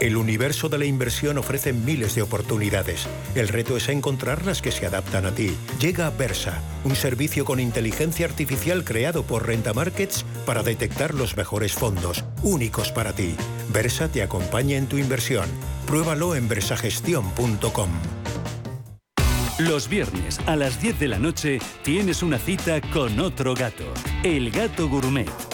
El 0.00 0.16
universo 0.16 0.68
de 0.68 0.78
la 0.78 0.84
inversión 0.84 1.38
ofrece 1.38 1.72
miles 1.72 2.14
de 2.14 2.22
oportunidades. 2.22 3.06
El 3.34 3.48
reto 3.48 3.76
es 3.76 3.88
encontrar 3.88 4.44
las 4.44 4.60
que 4.60 4.72
se 4.72 4.86
adaptan 4.86 5.26
a 5.26 5.34
ti. 5.34 5.56
Llega 5.80 6.10
Versa, 6.10 6.60
un 6.84 6.96
servicio 6.96 7.44
con 7.44 7.60
inteligencia 7.60 8.26
artificial 8.26 8.84
creado 8.84 9.22
por 9.22 9.46
Renta 9.46 9.72
Markets 9.72 10.24
para 10.46 10.62
detectar 10.62 11.14
los 11.14 11.36
mejores 11.36 11.72
fondos, 11.72 12.24
únicos 12.42 12.92
para 12.92 13.12
ti. 13.12 13.34
Versa 13.72 14.08
te 14.08 14.22
acompaña 14.22 14.76
en 14.76 14.86
tu 14.86 14.98
inversión. 14.98 15.48
Pruébalo 15.86 16.34
en 16.34 16.48
versagestión.com. 16.48 17.90
Los 19.58 19.88
viernes 19.88 20.40
a 20.46 20.56
las 20.56 20.82
10 20.82 20.98
de 20.98 21.08
la 21.08 21.18
noche 21.20 21.60
tienes 21.84 22.24
una 22.24 22.38
cita 22.38 22.80
con 22.92 23.20
otro 23.20 23.54
gato, 23.54 23.84
el 24.24 24.50
gato 24.50 24.88
gourmet 24.88 25.53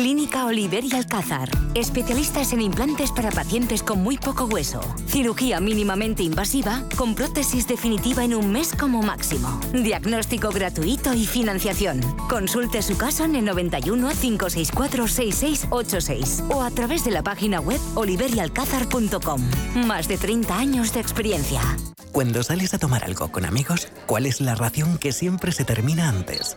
Clínica 0.00 0.46
Oliver 0.46 0.82
y 0.82 0.94
Alcázar. 0.94 1.50
Especialistas 1.74 2.54
en 2.54 2.62
implantes 2.62 3.12
para 3.12 3.30
pacientes 3.30 3.82
con 3.82 4.02
muy 4.02 4.16
poco 4.16 4.46
hueso. 4.46 4.80
Cirugía 5.06 5.60
mínimamente 5.60 6.22
invasiva 6.22 6.84
con 6.96 7.14
prótesis 7.14 7.68
definitiva 7.68 8.24
en 8.24 8.34
un 8.34 8.50
mes 8.50 8.74
como 8.74 9.02
máximo. 9.02 9.60
Diagnóstico 9.74 10.52
gratuito 10.52 11.12
y 11.12 11.26
financiación. 11.26 12.00
Consulte 12.30 12.80
su 12.80 12.96
caso 12.96 13.26
en 13.26 13.36
el 13.36 13.44
91 13.44 14.08
564 14.18 15.06
6686 15.06 16.44
o 16.48 16.62
a 16.62 16.70
través 16.70 17.04
de 17.04 17.10
la 17.10 17.22
página 17.22 17.60
web 17.60 17.78
oliverialcázar.com. 17.94 19.42
Más 19.86 20.08
de 20.08 20.16
30 20.16 20.56
años 20.58 20.94
de 20.94 21.00
experiencia. 21.00 21.60
Cuando 22.10 22.42
sales 22.42 22.72
a 22.72 22.78
tomar 22.78 23.04
algo 23.04 23.30
con 23.30 23.44
amigos, 23.44 23.88
¿cuál 24.06 24.24
es 24.24 24.40
la 24.40 24.54
ración 24.54 24.96
que 24.96 25.12
siempre 25.12 25.52
se 25.52 25.66
termina 25.66 26.08
antes? 26.08 26.56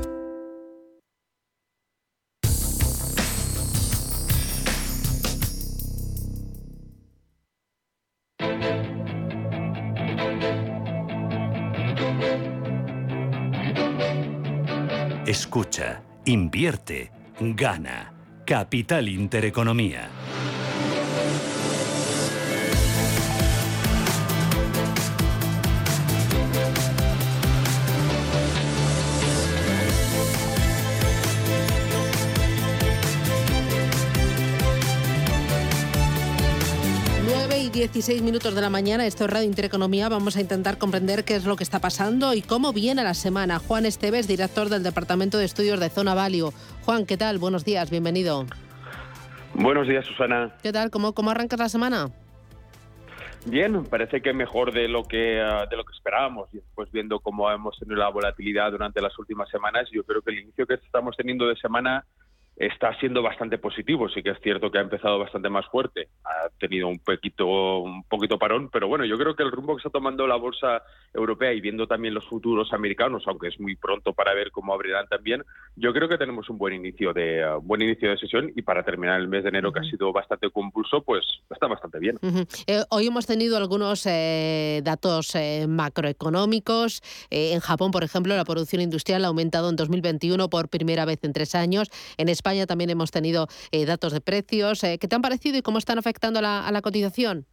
Escucha, 15.31 16.01
invierte, 16.25 17.09
gana. 17.39 18.11
Capital 18.45 19.07
Intereconomía. 19.07 20.09
16 37.81 38.21
minutos 38.21 38.53
de 38.53 38.61
la 38.61 38.69
mañana, 38.69 39.07
esto 39.07 39.25
es 39.25 39.31
Radio 39.31 39.47
Intereconomía. 39.47 40.07
Vamos 40.07 40.37
a 40.37 40.41
intentar 40.41 40.77
comprender 40.77 41.23
qué 41.25 41.33
es 41.33 41.45
lo 41.45 41.55
que 41.55 41.63
está 41.63 41.79
pasando 41.79 42.35
y 42.35 42.43
cómo 42.43 42.73
viene 42.73 43.03
la 43.03 43.15
semana. 43.15 43.57
Juan 43.57 43.87
Esteves, 43.87 44.27
director 44.27 44.69
del 44.69 44.83
Departamento 44.83 45.39
de 45.39 45.45
Estudios 45.45 45.79
de 45.79 45.89
Zona 45.89 46.13
Value. 46.13 46.51
Juan, 46.85 47.07
¿qué 47.07 47.17
tal? 47.17 47.39
Buenos 47.39 47.65
días, 47.65 47.89
bienvenido. 47.89 48.45
Buenos 49.55 49.87
días, 49.87 50.05
Susana. 50.05 50.55
¿Qué 50.61 50.71
tal? 50.71 50.91
¿Cómo, 50.91 51.13
cómo 51.13 51.31
arrancas 51.31 51.57
la 51.57 51.69
semana? 51.69 52.11
Bien, 53.47 53.83
parece 53.85 54.21
que 54.21 54.31
mejor 54.31 54.73
de 54.73 54.87
lo 54.87 55.03
que 55.05 55.41
ah, 55.41 55.65
de 55.67 55.75
lo 55.75 55.83
que 55.83 55.93
esperábamos. 55.93 56.53
Y 56.53 56.57
después 56.57 56.91
viendo 56.91 57.19
cómo 57.19 57.49
hemos 57.49 57.79
tenido 57.79 57.97
la 57.97 58.09
volatilidad 58.09 58.69
durante 58.69 59.01
las 59.01 59.17
últimas 59.17 59.49
semanas, 59.49 59.89
yo 59.91 60.03
creo 60.03 60.21
que 60.21 60.29
el 60.29 60.41
inicio 60.41 60.67
que 60.67 60.75
estamos 60.75 61.17
teniendo 61.17 61.47
de 61.47 61.55
semana 61.55 62.05
está 62.61 62.97
siendo 62.99 63.23
bastante 63.23 63.57
positivo. 63.57 64.07
Sí 64.09 64.21
que 64.21 64.29
es 64.29 64.39
cierto 64.41 64.69
que 64.69 64.77
ha 64.77 64.81
empezado 64.81 65.17
bastante 65.17 65.49
más 65.49 65.65
fuerte, 65.67 66.09
ha 66.23 66.49
tenido 66.59 66.87
un 66.87 66.99
poquito, 66.99 67.79
un 67.79 68.03
poquito 68.03 68.37
parón, 68.37 68.69
pero 68.71 68.87
bueno, 68.87 69.03
yo 69.05 69.17
creo 69.17 69.35
que 69.35 69.43
el 69.43 69.51
rumbo 69.51 69.75
que 69.75 69.79
está 69.79 69.89
tomando 69.89 70.27
la 70.27 70.35
bolsa 70.35 70.83
europea 71.13 71.53
y 71.53 71.61
viendo 71.61 71.87
también 71.87 72.13
los 72.13 72.25
futuros 72.27 72.71
americanos, 72.71 73.23
aunque 73.25 73.47
es 73.47 73.59
muy 73.59 73.75
pronto 73.75 74.13
para 74.13 74.33
ver 74.33 74.51
cómo 74.51 74.73
abrirán 74.73 75.07
también, 75.07 75.43
yo 75.75 75.91
creo 75.91 76.07
que 76.07 76.17
tenemos 76.17 76.49
un 76.49 76.57
buen 76.59 76.73
inicio 76.73 77.13
de 77.13 77.43
uh, 77.43 77.61
buen 77.61 77.81
inicio 77.81 78.09
de 78.11 78.17
sesión 78.17 78.51
y 78.55 78.61
para 78.61 78.83
terminar 78.83 79.19
el 79.19 79.27
mes 79.27 79.43
de 79.43 79.49
enero 79.49 79.73
que 79.73 79.79
ha 79.79 79.83
sido 79.83 80.13
bastante 80.13 80.49
compulso, 80.51 81.01
pues 81.01 81.25
está 81.49 81.67
bastante 81.67 81.99
bien. 81.99 82.19
Eh, 82.67 82.83
hoy 82.89 83.07
hemos 83.07 83.25
tenido 83.25 83.57
algunos 83.57 84.05
eh, 84.05 84.81
datos 84.83 85.33
eh, 85.35 85.65
macroeconómicos. 85.67 87.01
en 87.29 87.59
Japón, 87.59 87.91
por 87.91 88.03
ejemplo, 88.03 88.35
la 88.35 88.45
producción 88.45 88.81
industrial 88.81 89.25
ha 89.25 89.29
aumentado 89.29 89.69
en 89.69 89.75
2021 89.75 90.49
por 90.49 90.69
primera 90.69 91.05
vez 91.05 91.23
en 91.23 91.33
tres 91.33 91.55
años. 91.55 91.89
En 92.17 92.29
España 92.29 92.50
también 92.67 92.89
hemos 92.89 93.11
tenido 93.11 93.47
datos 93.85 94.13
de 94.13 94.21
precios. 94.21 94.81
¿Qué 94.81 94.97
te 94.97 95.15
han 95.15 95.21
parecido 95.21 95.57
y 95.57 95.61
cómo 95.61 95.77
están 95.77 95.97
afectando 95.97 96.39
a 96.39 96.71
la 96.71 96.81
cotización? 96.81 97.47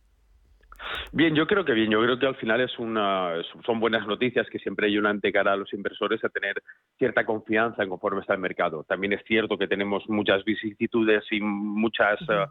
Bien, 1.12 1.35
yo 1.35 1.47
creo 1.47 1.64
que 1.64 1.73
bien. 1.73 1.91
Yo 1.91 2.01
creo 2.03 2.19
que 2.19 2.27
al 2.27 2.37
final 2.37 2.61
es 2.61 2.79
una, 2.79 3.33
son 3.64 3.81
buenas 3.81 4.07
noticias 4.07 4.47
que 4.51 4.59
siempre 4.59 4.87
ayudan 4.87 5.21
de 5.21 5.33
cara 5.33 5.53
a 5.53 5.57
los 5.57 5.73
inversores 5.73 6.23
a 6.25 6.29
tener 6.29 6.62
cierta 6.99 7.25
confianza 7.25 7.83
en 7.83 7.88
conforme 7.88 8.21
está 8.21 8.35
el 8.35 8.41
mercado. 8.41 8.85
También 8.85 9.12
es 9.12 9.23
cierto 9.27 9.57
que 9.57 9.67
tenemos 9.67 10.05
muchas 10.09 10.45
vicisitudes 10.45 11.25
y 11.31 11.41
muchas 11.41 12.21
eh, 12.23 12.47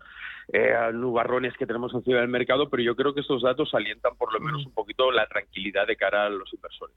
eh, 0.54 0.92
nubarrones 0.94 1.54
que 1.58 1.66
tenemos 1.66 1.94
encima 1.94 2.20
del 2.20 2.30
mercado, 2.30 2.70
pero 2.70 2.84
yo 2.84 2.96
creo 2.96 3.14
que 3.14 3.22
estos 3.22 3.44
datos 3.44 3.74
alientan 3.74 4.16
por 4.18 4.34
lo 4.34 4.40
menos 4.40 4.66
un 4.66 4.74
poquito 4.74 5.12
la 5.12 5.28
tranquilidad 5.28 5.88
de 5.88 5.96
cara 5.96 6.26
a 6.26 6.30
los 6.30 6.52
inversores. 6.54 6.96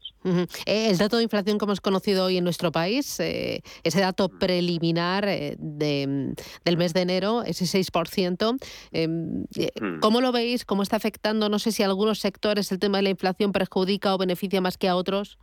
Eh, 0.66 0.90
el 0.90 0.99
dato 0.99 1.16
de 1.16 1.25
inflación 1.25 1.59
que 1.59 1.64
hemos 1.64 1.81
conocido 1.81 2.27
hoy 2.27 2.38
en 2.38 2.45
nuestro 2.45 2.73
país, 2.73 3.21
ese 3.21 4.01
dato 4.01 4.29
preliminar 4.29 5.27
de, 5.27 6.35
del 6.64 6.77
mes 6.77 6.95
de 6.95 7.03
enero, 7.03 7.43
ese 7.43 7.64
6%, 7.64 8.59
em, 8.93 9.45
¿cómo 10.01 10.21
lo 10.21 10.33
veis? 10.33 10.64
¿Cómo 10.64 10.83
está 10.83 10.97
afectando? 10.97 11.19
No 11.22 11.59
sé 11.59 11.72
si 11.72 11.83
a 11.83 11.87
algunos 11.87 12.18
sectores 12.18 12.72
el 12.72 12.78
tema 12.78 12.98
de 12.98 13.02
la 13.02 13.11
inflación 13.11 13.52
perjudica 13.52 14.14
o 14.14 14.18
beneficia 14.18 14.61
más 14.61 14.78
que 14.78 14.88
a 14.88 14.96
otros. 14.96 15.38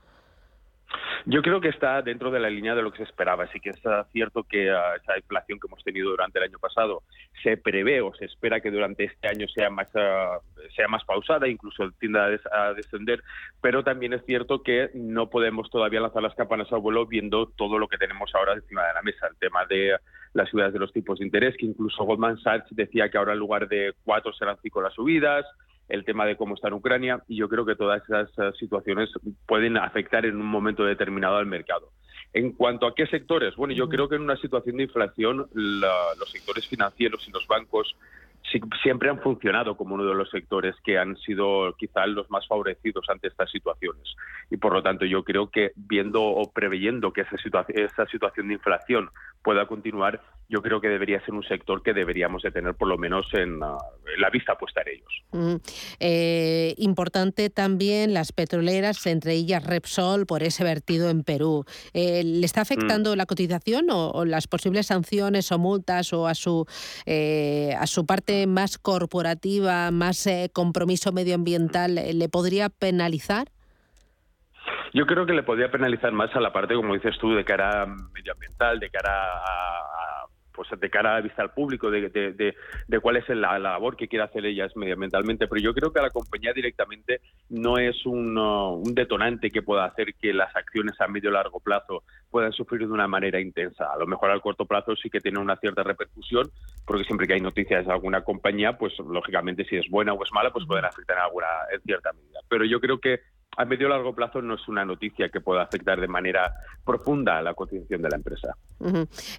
Yo 1.25 1.41
creo 1.41 1.59
que 1.59 1.67
está 1.67 2.01
dentro 2.01 2.31
de 2.31 2.39
la 2.39 2.49
línea 2.49 2.73
de 2.73 2.81
lo 2.81 2.91
que 2.91 2.99
se 2.99 3.03
esperaba. 3.03 3.47
Sí 3.51 3.59
que 3.59 3.71
es 3.71 3.81
cierto 4.11 4.43
que 4.43 4.71
ah, 4.71 4.95
esa 4.95 5.17
inflación 5.17 5.59
que 5.59 5.67
hemos 5.67 5.83
tenido 5.83 6.09
durante 6.09 6.39
el 6.39 6.45
año 6.45 6.57
pasado 6.57 7.03
se 7.43 7.57
prevé 7.57 8.01
o 8.01 8.13
se 8.15 8.25
espera 8.25 8.61
que 8.61 8.71
durante 8.71 9.03
este 9.03 9.27
año 9.27 9.47
sea 9.49 9.69
más 9.69 9.87
ah, 9.95 10.39
sea 10.75 10.87
más 10.87 11.03
pausada, 11.03 11.47
incluso 11.47 11.91
tienda 11.99 12.29
a, 12.51 12.73
descender. 12.73 13.21
Pero 13.61 13.83
también 13.83 14.13
es 14.13 14.25
cierto 14.25 14.63
que 14.63 14.89
no 14.93 15.29
podemos 15.29 15.69
todavía 15.69 15.99
lanzar 15.99 16.23
las 16.23 16.35
campanas 16.35 16.71
al 16.71 16.79
vuelo 16.79 17.05
viendo 17.05 17.47
todo 17.47 17.77
lo 17.77 17.87
que 17.87 17.97
tenemos 17.97 18.33
ahora 18.33 18.53
encima 18.53 18.87
de 18.87 18.93
la 18.93 19.01
mesa. 19.01 19.27
El 19.27 19.35
tema 19.37 19.65
de 19.65 19.97
las 20.33 20.49
subidas 20.49 20.71
de 20.71 20.79
los 20.79 20.93
tipos 20.93 21.19
de 21.19 21.25
interés, 21.25 21.55
que 21.57 21.65
incluso 21.65 22.03
Goldman 22.05 22.39
Sachs 22.39 22.67
decía 22.71 23.09
que 23.09 23.17
ahora 23.17 23.33
en 23.33 23.39
lugar 23.39 23.67
de 23.67 23.93
cuatro 24.05 24.31
serán 24.33 24.57
cinco 24.61 24.81
las 24.81 24.93
subidas 24.93 25.45
el 25.89 26.06
tema 26.06 26.26
de 26.26 26.36
cómo 26.36 26.56
está 26.56 26.67
en 26.67 26.76
Ucrania 26.76 27.23
y 27.28 27.38
yo 27.38 27.50
creo 27.50 27.65
que 27.65 27.76
todas 27.76 28.04
esas 28.04 28.30
eh, 28.38 28.52
situaciones 28.60 29.10
pueden 29.45 29.78
afectar 29.78 30.26
en 30.26 30.36
un 30.36 30.45
momento 30.47 30.84
determinado 30.84 31.38
al 31.38 31.45
mercado. 31.45 31.91
En 32.34 32.52
cuanto 32.52 32.86
a 32.86 32.93
qué 32.93 33.08
sectores, 33.08 33.56
bueno, 33.56 33.73
yo 33.73 33.88
creo 33.88 34.10
que 34.10 34.15
en 34.15 34.21
una 34.21 34.38
situación 34.38 34.78
de 34.78 34.84
inflación 34.84 35.47
los 35.54 36.32
sectores 36.32 36.67
financieros 36.67 37.26
y 37.28 37.32
los 37.32 37.47
bancos 37.47 37.95
siempre 38.81 39.10
han 39.10 39.19
funcionado 39.19 39.75
como 39.75 39.95
uno 39.95 40.05
de 40.05 40.15
los 40.15 40.29
sectores 40.29 40.75
que 40.83 40.97
han 40.97 41.17
sido 41.17 41.73
quizá 41.77 42.05
los 42.05 42.29
más 42.29 42.47
favorecidos 42.47 43.05
ante 43.10 43.27
estas 43.27 43.51
situaciones. 43.51 44.15
Y 44.49 44.57
por 44.57 44.73
lo 44.73 44.81
tanto 44.81 45.05
yo 45.05 45.23
creo 45.23 45.49
que 45.49 45.71
viendo 45.75 46.23
o 46.23 46.51
preveyendo 46.51 47.12
que 47.12 47.21
esa, 47.21 47.36
esa 47.69 48.05
situación 48.07 48.47
de 48.47 48.55
inflación 48.55 49.10
pueda 49.43 49.67
continuar, 49.67 50.21
yo 50.49 50.62
creo 50.62 50.79
que 50.79 50.88
debería 50.88 51.23
ser 51.25 51.33
un 51.33 51.43
sector 51.43 51.83
que 51.83 51.93
deberíamos 51.93 52.41
de 52.41 52.51
tener 52.51 52.73
por 52.75 52.88
lo 52.88 52.97
menos 52.97 53.25
en, 53.33 53.62
ah, 53.62 53.77
la 54.17 54.29
vista 54.29 54.55
puesta 54.55 54.81
en 54.81 54.88
ellos. 54.95 55.23
Mm, 55.31 55.55
eh, 55.99 56.73
importante 56.77 57.49
también 57.49 58.13
las 58.13 58.31
petroleras, 58.31 59.05
entre 59.07 59.33
ellas 59.33 59.65
Repsol, 59.65 60.25
por 60.25 60.43
ese 60.43 60.63
vertido 60.63 61.10
en 61.10 61.23
Perú. 61.23 61.65
Eh, 61.93 62.23
¿Le 62.23 62.45
está 62.45 62.62
afectando 62.62 63.13
mm. 63.13 63.17
la 63.17 63.25
cotización 63.25 63.88
o, 63.89 64.25
las 64.25 64.47
posibles 64.47 64.88
sanciones 64.88 65.51
o 65.51 65.60
multas 65.60 66.13
o 66.13 66.27
a 66.27 66.33
su, 66.33 66.65
eh, 67.05 67.73
a 67.77 67.88
su 67.88 68.05
parte 68.05 68.37
más 68.45 68.78
corporativa, 68.78 69.89
más 69.91 70.30
compromiso 70.54 71.12
medioambiental, 71.12 71.95
le 71.95 72.30
podría 72.30 72.69
penalizar? 72.69 73.47
Yo 74.93 75.06
creo 75.06 75.26
que 75.26 75.34
le 75.34 75.43
podría 75.43 75.71
penalizar 75.71 76.12
más 76.12 76.34
a 76.36 76.39
la 76.39 76.54
parte, 76.54 76.76
como 76.76 76.93
dices 76.93 77.17
tú, 77.19 77.34
de 77.34 77.43
cara 77.43 77.86
medioambiental, 78.13 78.80
de 78.80 78.89
cara 78.89 79.12
a, 79.12 80.07
pues 80.58 80.67
de 80.78 80.89
cara 80.89 81.15
a 81.15 81.22
vista 81.22 81.43
al 81.43 81.52
público, 81.52 81.91
de, 81.91 82.10
de, 82.10 83.00
cuál 83.00 83.17
es 83.17 83.30
la, 83.30 83.60
labor 83.60 83.96
que 83.96 84.08
quiere 84.08 84.26
hacer 84.26 84.43
ellas 84.43 84.76
medioambientalmente. 84.76 85.48
Pero 85.48 85.62
yo 85.62 85.74
creo 85.76 85.93
que 85.93 86.00
a 86.00 86.02
la 86.02 86.10
compañía 86.10 86.52
directamente 86.52 87.22
no 87.50 87.78
es 87.78 88.06
un, 88.08 88.36
uh, 88.36 88.74
un 88.74 88.96
detonante 88.96 89.52
que 89.52 89.62
pueda 89.62 89.86
hacer 89.86 90.15
que 90.15 90.34
las 90.34 90.54
acciones 90.56 91.00
a 91.00 91.08
medio 91.08 91.30
largo 91.30 91.60
plazo 91.60 92.04
puedan 92.32 92.52
sufrir 92.52 92.88
de 92.88 92.93
una 92.93 93.08
manera 93.08 93.39
intensa. 93.39 93.93
A 93.93 93.98
lo 93.98 94.08
mejor 94.08 94.32
al 94.32 94.41
corto 94.41 94.65
plazo 94.65 94.96
sí 94.96 95.12
que 95.12 95.22
tiene 95.22 95.38
una 95.38 95.58
cierta 95.58 95.84
repercusión, 95.84 96.50
porque 96.86 97.04
siempre 97.04 97.28
que 97.28 97.34
hay 97.34 97.41
noticias 97.41 97.86
de 97.86 97.91
alguna 97.91 98.24
compañía, 98.24 98.78
pues 98.78 98.98
lógicamente 98.98 99.63
si 99.65 99.78
es 99.78 99.88
buena 99.89 100.13
o 100.13 100.24
es 100.24 100.32
mala, 100.34 100.52
pues 100.52 100.65
pueden 100.65 100.86
afectar 100.86 101.17
en 101.17 101.24
alguna 101.24 101.48
en 101.72 101.82
cierta 101.82 102.12
medida. 102.13 102.39
Pero 102.50 102.65
yo 102.65 102.80
creo 102.82 103.00
que 103.00 103.20
a 103.58 103.65
medio 103.65 103.89
largo 103.89 104.13
plazo 104.13 104.41
no 104.41 104.54
es 104.54 104.67
una 104.67 104.86
noticia 104.86 105.30
que 105.30 105.41
pueda 105.41 105.63
afectar 105.63 106.00
de 106.00 106.08
manera 106.08 106.54
profunda 106.86 107.39
a 107.39 107.41
la 107.41 107.56
cotización 107.56 108.04
de 108.04 108.10
la 108.10 108.15
empresa. 108.15 108.56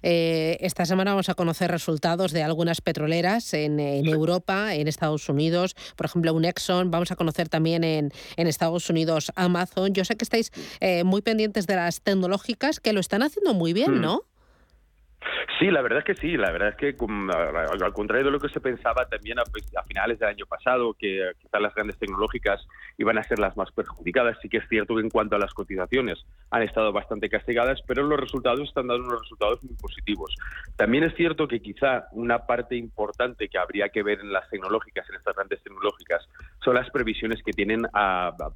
Eh, 0.03 0.57
esta 0.59 0.85
semana 0.85 1.11
vamos 1.11 1.29
a 1.29 1.35
conocer 1.35 1.71
resultados 1.71 2.33
de 2.33 2.43
algunas 2.43 2.81
petroleras 2.81 3.53
en, 3.53 3.79
Europa, 3.79 4.75
en 4.75 4.89
Estados 4.89 5.29
Unidos, 5.29 5.73
por 5.95 6.05
ejemplo, 6.05 6.33
un 6.33 6.43
Exxon. 6.43 6.91
Vamos 6.91 7.11
a 7.11 7.15
conocer 7.15 7.47
también 7.47 7.85
en, 7.85 8.11
en 8.35 8.47
Estados 8.47 8.89
Unidos 8.89 9.31
Amazon. 9.35 9.93
Yo 9.93 10.03
sé 10.03 10.17
que 10.17 10.25
estáis 10.25 10.51
eh, 10.81 11.05
muy 11.05 11.21
pendientes 11.21 11.65
de 11.65 11.77
las 11.77 12.01
tecnológicas 12.01 12.81
que 12.81 12.91
lo 12.91 12.99
están 12.99 13.23
haciendo 13.23 13.53
muy 13.53 13.71
bien, 13.71 13.99
hmm. 13.99 14.01
¿no? 14.01 14.23
Sí, 15.59 15.69
la 15.69 15.81
verdad 15.81 15.99
es 15.99 16.05
que 16.05 16.15
sí. 16.15 16.37
La 16.37 16.51
verdad 16.51 16.69
es 16.69 16.75
que, 16.75 16.95
al 16.97 17.93
contrario 17.93 18.25
de 18.25 18.31
lo 18.31 18.39
que 18.39 18.49
se 18.49 18.61
pensaba 18.61 19.05
también 19.07 19.39
a, 19.39 19.43
finales 19.83 20.19
del 20.19 20.29
año 20.29 20.45
pasado, 20.45 20.93
que 20.93 21.31
quizás 21.39 21.61
las 21.61 21.75
grandes 21.75 21.97
tecnológicas 21.97 22.65
iban 22.97 23.17
a 23.17 23.23
ser 23.23 23.39
las 23.39 23.57
más 23.57 23.71
perjudicadas, 23.71 24.37
sí 24.41 24.49
que 24.49 24.57
es 24.57 24.67
cierto 24.69 24.95
que 24.95 25.01
en 25.01 25.09
cuanto 25.09 25.35
a 25.35 25.39
las 25.39 25.53
cotizaciones 25.53 26.23
han 26.51 26.63
estado 26.63 26.91
bastante 26.93 27.29
castigadas, 27.29 27.81
pero 27.87 28.03
los 28.03 28.19
resultados 28.19 28.61
están 28.61 28.87
dando 28.87 29.07
unos 29.07 29.21
resultados 29.21 29.61
muy 29.63 29.75
positivos. 29.75 30.33
También 30.77 31.03
es 31.03 31.15
cierto 31.15 31.47
que 31.47 31.61
quizá 31.61 32.07
una 32.11 32.45
parte 32.45 32.75
importante 32.75 33.49
que 33.49 33.57
habría 33.57 33.89
que 33.89 34.03
ver 34.03 34.19
en 34.21 34.31
las 34.31 34.49
tecnológicas, 34.49 35.09
en 35.09 35.15
estas 35.15 35.35
grandes 35.35 35.61
tecnológicas, 35.61 36.25
son 36.63 36.75
las 36.75 36.89
previsiones 36.89 37.41
que 37.43 37.51
tienen 37.51 37.81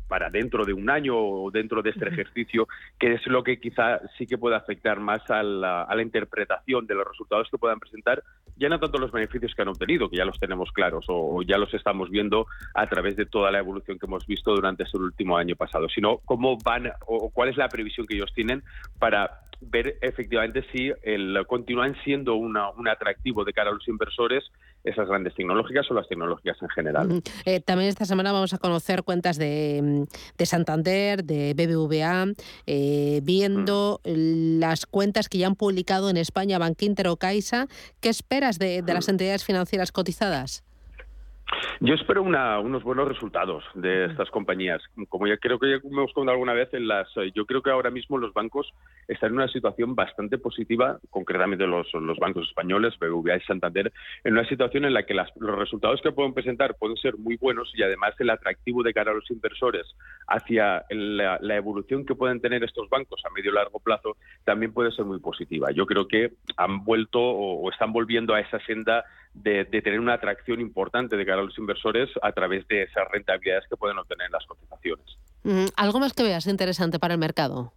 para 0.08 0.30
dentro 0.30 0.66
de 0.66 0.74
un 0.74 0.90
año 0.90 1.18
o 1.18 1.52
dentro 1.52 1.82
de 1.82 1.90
este 1.90 2.08
ejercicio, 2.08 2.68
que 3.00 3.14
es 3.14 3.28
lo 3.28 3.44
que 3.44 3.60
quizá 3.60 4.00
sí 4.18 4.26
que 4.26 4.38
puede 4.38 4.56
afectar 4.56 5.00
más 5.00 5.30
a 5.30 5.44
la, 5.44 5.84
a 5.84 5.96
la 5.96 6.02
interpretación 6.02 6.53
de 6.66 6.96
los 6.96 7.08
resultados 7.08 7.48
que 7.50 7.58
puedan 7.58 7.80
presentar, 7.80 8.24
ya 8.56 8.70
no 8.70 8.80
tanto 8.80 8.98
los 9.00 9.12
beneficios 9.12 9.54
que 9.56 9.62
han 9.62 9.68
obtenido, 9.68 10.10
que 10.10 10.18
ya 10.18 10.26
los 10.26 10.40
tenemos 10.40 10.72
claros 10.72 11.06
o, 11.08 11.42
ya 11.42 11.58
los 11.58 11.74
estamos 11.74 12.10
viendo 12.10 12.46
a 12.74 12.88
través 12.88 13.16
de 13.16 13.26
toda 13.26 13.52
la 13.52 13.60
evolución 13.60 13.98
que 13.98 14.06
hemos 14.06 14.26
visto 14.26 14.54
durante 14.54 14.84
este 14.84 14.98
último 14.98 15.38
año 15.38 15.56
pasado, 15.56 15.88
sino 15.90 16.20
cómo 16.26 16.58
van 16.64 16.92
o 17.08 17.30
cuál 17.32 17.50
es 17.50 17.58
la 17.58 17.70
previsión 17.70 18.06
que 18.08 18.16
ellos 18.16 18.34
tienen 18.34 18.64
para 19.00 19.40
ver 19.62 19.98
efectivamente 20.02 20.66
si 20.72 20.92
el, 21.04 21.46
continúan 21.48 21.96
siendo 22.04 22.36
una, 22.36 22.70
un 22.72 22.88
atractivo 22.88 23.44
de 23.44 23.54
cara 23.54 23.72
a 23.72 23.74
los 23.74 23.88
inversores 23.88 24.44
esas 24.84 25.08
grandes 25.08 25.34
tecnológicas 25.36 25.90
o 25.90 25.94
las 25.94 26.08
tecnológicas 26.08 26.58
en 26.62 26.70
general. 26.70 27.22
Eh, 27.46 27.60
también 27.62 27.90
esta 27.90 28.06
semana 28.06 28.32
vamos 28.32 28.54
a 28.54 28.58
conocer 28.58 29.04
cuentas 29.04 29.38
de, 29.38 29.80
mm, 29.82 30.04
de 30.38 30.46
Santander, 30.46 31.24
de 31.24 31.54
BBVA, 31.54 32.34
eh, 32.66 33.22
viendo 33.24 34.02
las 34.04 34.86
cuentas 34.86 35.30
que 35.30 35.38
ya 35.38 35.48
han 35.48 35.56
publicado 35.56 36.10
en 36.10 36.18
España 36.18 36.60
Bankinter 36.60 37.08
o 37.08 37.18
Caixa. 37.18 37.68
¿Qué 38.02 38.10
esperas 38.10 38.60
de, 38.60 38.82
de 38.82 38.94
las 38.94 39.08
entidades 39.08 39.44
financieras 39.44 39.92
cotizadas? 39.92 40.64
Yo 41.80 41.96
espero 41.96 42.24
unos 42.24 42.84
buenos 42.84 43.08
resultados 43.08 43.64
de 43.74 44.06
estas 44.06 44.30
compañías. 44.30 44.82
Como 45.10 45.28
ya 45.28 45.38
creo 45.38 45.60
que 45.60 45.70
ya 45.70 45.76
hemos 45.84 46.14
contado 46.14 46.32
alguna 46.32 46.54
vez, 46.54 46.74
en 46.74 46.88
las, 46.88 47.08
eh, 47.18 47.32
yo 47.36 47.46
creo 47.46 47.62
que 47.62 47.72
ahora 47.72 47.92
mismo 47.92 48.18
los 48.18 48.34
bancos 48.34 48.74
están 49.08 49.32
en 49.32 49.36
una 49.36 49.48
situación 49.50 49.94
bastante 49.96 50.38
positiva, 50.38 51.00
concretamente 51.10 51.68
los, 51.68 51.94
los 51.94 52.18
bancos 52.18 52.48
españoles, 52.48 52.98
BBVA 53.00 53.38
y 53.38 53.42
Santander, 53.42 53.92
en 54.24 54.34
una 54.34 54.48
situación 54.48 54.86
en 54.86 54.94
la 54.94 55.04
que 55.06 55.14
los 55.14 55.60
resultados 55.60 56.02
que 56.02 56.12
pueden 56.12 56.34
presentar 56.34 56.76
pueden 56.76 56.98
ser 56.98 57.18
muy 57.18 57.36
buenos 57.36 57.72
y 57.76 57.84
además 57.84 58.14
el 58.20 58.30
atractivo 58.30 58.82
de 58.82 58.94
cara 58.94 59.12
a 59.12 59.16
los 59.16 59.30
inversores 59.30 59.86
hacia 60.28 60.86
la, 60.90 61.40
evolución 61.54 62.06
que 62.06 62.16
pueden 62.16 62.42
tener 62.42 62.64
estos 62.64 62.90
bancos 62.90 63.22
a 63.26 63.30
medio 63.30 63.52
y 63.52 63.56
largo 63.56 63.80
plazo 63.80 64.18
también 64.44 64.74
puede 64.74 64.92
ser 64.92 65.06
muy 65.06 65.20
positiva. 65.20 65.72
Yo 65.72 65.86
creo 65.86 66.08
que 66.08 66.32
han 66.58 66.84
vuelto 66.84 67.20
o 67.20 67.70
están 67.70 67.94
volviendo 67.94 68.34
a 68.34 68.40
esa 68.40 68.60
senda 68.62 69.06
de, 69.34 69.66
tener 69.66 70.00
una 70.00 70.14
atracción 70.14 70.62
importante 70.62 71.18
de 71.18 71.26
cara 71.26 71.42
a 71.42 71.46
los 71.46 71.58
inversores 71.58 72.10
a 72.22 72.32
través 72.32 72.68
de 72.68 72.84
esas 72.84 73.08
rentabilidades 73.12 73.68
que 73.70 73.78
pueden 73.78 73.98
obtener 73.98 74.30
las 74.32 74.46
cotizaciones. 74.46 75.06
¿Algo 75.76 76.00
más 76.00 76.14
que 76.14 76.24
veas 76.24 76.48
interesante 76.48 77.00
para 77.00 77.14
el 77.14 77.20
mercado? 77.20 77.74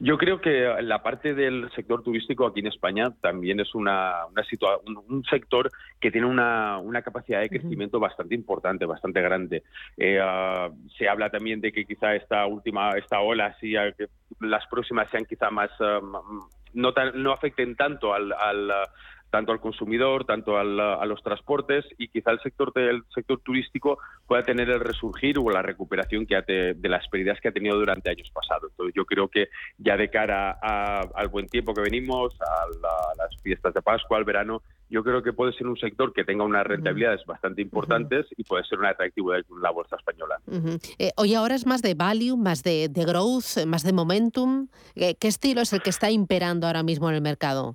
Yo 0.00 0.18
creo 0.18 0.40
que 0.40 0.74
la 0.82 1.02
parte 1.02 1.34
del 1.34 1.70
sector 1.74 2.02
turístico 2.02 2.46
aquí 2.46 2.60
en 2.60 2.66
España 2.66 3.12
también 3.20 3.60
es 3.60 3.74
una, 3.74 4.26
una 4.26 4.42
un, 5.08 5.24
sector 5.24 5.70
que 6.00 6.10
tiene 6.10 6.26
una, 6.26 6.78
una 6.78 7.02
capacidad 7.02 7.40
de 7.40 7.48
crecimiento 7.48 8.00
bastante 8.00 8.34
importante, 8.34 8.86
bastante 8.86 9.20
grande. 9.20 9.62
Eh, 9.96 10.18
ah, 10.20 10.70
se 10.98 11.08
habla 11.08 11.30
también 11.30 11.60
de 11.60 11.72
que 11.72 11.84
quizá 11.84 12.14
esta 12.14 12.46
última, 12.46 12.90
esta 12.92 13.20
ola, 13.20 13.56
sí, 13.60 13.74
que 13.96 14.08
las 14.40 14.66
próximas 14.66 15.08
sean 15.10 15.26
quizá 15.26 15.50
más, 15.50 15.70
ah, 15.80 16.00
no, 16.72 16.92
no 17.14 17.32
afecten 17.32 17.76
tanto 17.76 18.12
al, 18.14 18.32
al 18.32 18.70
tanto 19.34 19.50
al 19.50 19.58
consumidor, 19.58 20.24
tanto 20.24 20.56
a 20.56 20.62
los 20.62 21.20
transportes 21.24 21.84
y 21.98 22.06
quizá 22.06 22.30
el 22.30 22.38
sector 22.38 22.72
del 22.72 23.02
sector 23.12 23.40
turístico 23.40 23.98
pueda 24.28 24.44
tener 24.44 24.70
el 24.70 24.78
resurgir 24.78 25.40
o 25.40 25.50
la 25.50 25.60
recuperación 25.60 26.24
que 26.24 26.40
de 26.46 26.88
las 26.88 27.08
pérdidas 27.08 27.40
que 27.40 27.48
ha 27.48 27.52
tenido 27.52 27.76
durante 27.76 28.10
años 28.10 28.30
pasados. 28.32 28.70
Entonces 28.70 28.94
yo 28.94 29.04
creo 29.04 29.26
que 29.26 29.48
ya 29.78 29.96
de 29.96 30.08
cara 30.08 30.52
al 30.52 31.28
buen 31.30 31.48
tiempo 31.48 31.74
que 31.74 31.80
venimos, 31.80 32.32
a, 32.40 32.66
las 33.18 33.42
fiestas 33.42 33.74
de 33.74 33.82
Pascua, 33.82 34.18
al 34.18 34.24
verano, 34.24 34.62
yo 34.88 35.02
creo 35.02 35.20
que 35.20 35.32
puede 35.32 35.52
ser 35.54 35.66
un 35.66 35.78
sector 35.78 36.12
que 36.12 36.22
tenga 36.22 36.44
unas 36.44 36.64
rentabilidades 36.64 37.26
bastante 37.26 37.60
importantes 37.60 38.26
y 38.36 38.44
puede 38.44 38.62
ser 38.62 38.78
un 38.78 38.86
atractivo 38.86 39.32
de 39.32 39.42
la 39.60 39.72
bolsa 39.72 39.96
española. 39.96 40.38
Eh, 41.00 41.10
hoy 41.16 41.34
ahora 41.34 41.56
es 41.56 41.66
más 41.66 41.82
de 41.82 41.94
value, 41.94 42.36
más 42.36 42.62
de, 42.62 42.88
growth, 42.94 43.66
más 43.66 43.82
de 43.82 43.92
momentum. 43.92 44.68
¿Qué 44.94 45.16
estilo 45.22 45.60
es 45.62 45.72
el 45.72 45.82
que 45.82 45.90
está 45.90 46.12
imperando 46.12 46.68
ahora 46.68 46.84
mismo 46.84 47.08
en 47.08 47.16
el 47.16 47.20
mercado? 47.20 47.74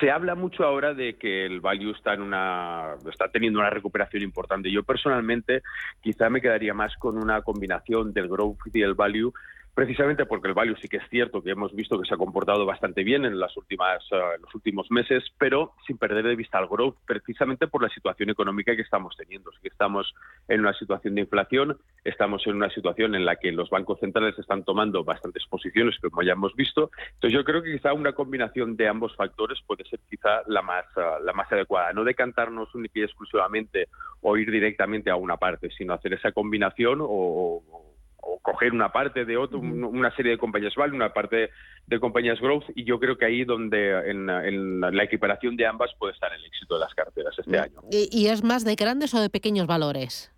Se 0.00 0.10
habla 0.10 0.34
mucho 0.34 0.64
ahora 0.64 0.94
de 0.94 1.16
que 1.16 1.46
el 1.46 1.60
value 1.60 1.92
está 1.92 2.14
en 2.14 2.22
una 2.22 2.96
está 3.10 3.28
teniendo 3.28 3.58
una 3.58 3.70
recuperación 3.70 4.22
importante. 4.22 4.70
Yo 4.70 4.82
personalmente 4.82 5.62
quizá 6.02 6.28
me 6.28 6.40
quedaría 6.40 6.74
más 6.74 6.96
con 6.96 7.16
una 7.16 7.42
combinación 7.42 8.12
del 8.12 8.28
growth 8.28 8.58
y 8.72 8.82
el 8.82 8.94
value 8.94 9.32
precisamente 9.76 10.24
porque 10.24 10.48
el 10.48 10.54
value 10.54 10.74
sí 10.80 10.88
que 10.88 10.96
es 10.96 11.08
cierto 11.10 11.42
que 11.42 11.50
hemos 11.50 11.74
visto 11.74 12.00
que 12.00 12.08
se 12.08 12.14
ha 12.14 12.16
comportado 12.16 12.64
bastante 12.64 13.04
bien 13.04 13.26
en 13.26 13.38
las 13.38 13.54
últimas 13.58 14.02
eh, 14.10 14.38
los 14.40 14.54
últimos 14.54 14.90
meses, 14.90 15.22
pero 15.36 15.74
sin 15.86 15.98
perder 15.98 16.24
de 16.24 16.34
vista 16.34 16.58
el 16.58 16.66
growth, 16.66 16.96
precisamente 17.04 17.66
por 17.66 17.82
la 17.82 17.90
situación 17.90 18.30
económica 18.30 18.74
que 18.74 18.80
estamos 18.80 19.14
teniendo. 19.18 19.50
que 19.60 19.68
estamos 19.68 20.14
en 20.48 20.60
una 20.60 20.72
situación 20.72 21.14
de 21.14 21.20
inflación, 21.20 21.76
estamos 22.04 22.46
en 22.46 22.56
una 22.56 22.70
situación 22.70 23.14
en 23.14 23.26
la 23.26 23.36
que 23.36 23.52
los 23.52 23.68
bancos 23.68 24.00
centrales 24.00 24.38
están 24.38 24.64
tomando 24.64 25.04
bastantes 25.04 25.44
posiciones, 25.44 25.98
como 26.00 26.22
ya 26.22 26.32
hemos 26.32 26.56
visto. 26.56 26.90
Entonces 27.12 27.32
yo 27.32 27.44
creo 27.44 27.62
que 27.62 27.72
quizá 27.72 27.92
una 27.92 28.14
combinación 28.14 28.78
de 28.78 28.88
ambos 28.88 29.14
factores 29.14 29.58
puede 29.66 29.84
ser 29.84 30.00
quizá 30.08 30.40
la 30.46 30.62
más 30.62 30.86
eh, 30.96 31.02
la 31.22 31.34
más 31.34 31.52
adecuada, 31.52 31.92
no 31.92 32.02
decantarnos 32.02 32.74
única 32.74 33.00
y 33.00 33.02
exclusivamente 33.02 33.88
o 34.22 34.38
ir 34.38 34.50
directamente 34.50 35.10
a 35.10 35.16
una 35.16 35.36
parte, 35.36 35.68
sino 35.76 35.92
hacer 35.92 36.14
esa 36.14 36.32
combinación 36.32 37.00
o 37.02 37.95
coger 38.42 38.72
una 38.72 38.90
parte 38.90 39.24
de 39.24 39.36
otro, 39.36 39.58
una 39.58 40.14
serie 40.14 40.32
de 40.32 40.38
compañías 40.38 40.74
value, 40.74 40.94
una 40.94 41.12
parte 41.12 41.50
de 41.86 42.00
compañías 42.00 42.40
growth, 42.40 42.64
y 42.74 42.84
yo 42.84 42.98
creo 42.98 43.16
que 43.16 43.24
ahí 43.24 43.44
donde 43.44 44.10
en, 44.10 44.80
la 44.80 45.04
equiparación 45.04 45.56
de 45.56 45.66
ambas 45.66 45.90
puede 45.98 46.12
estar 46.12 46.32
el 46.32 46.44
éxito 46.44 46.74
de 46.74 46.80
las 46.80 46.94
carteras 46.94 47.34
este 47.38 47.58
año. 47.58 47.80
¿Y 47.90 48.26
es 48.26 48.42
más 48.42 48.64
de 48.64 48.74
grandes 48.74 49.14
o 49.14 49.20
de 49.20 49.30
pequeños 49.30 49.66
valores? 49.66 50.32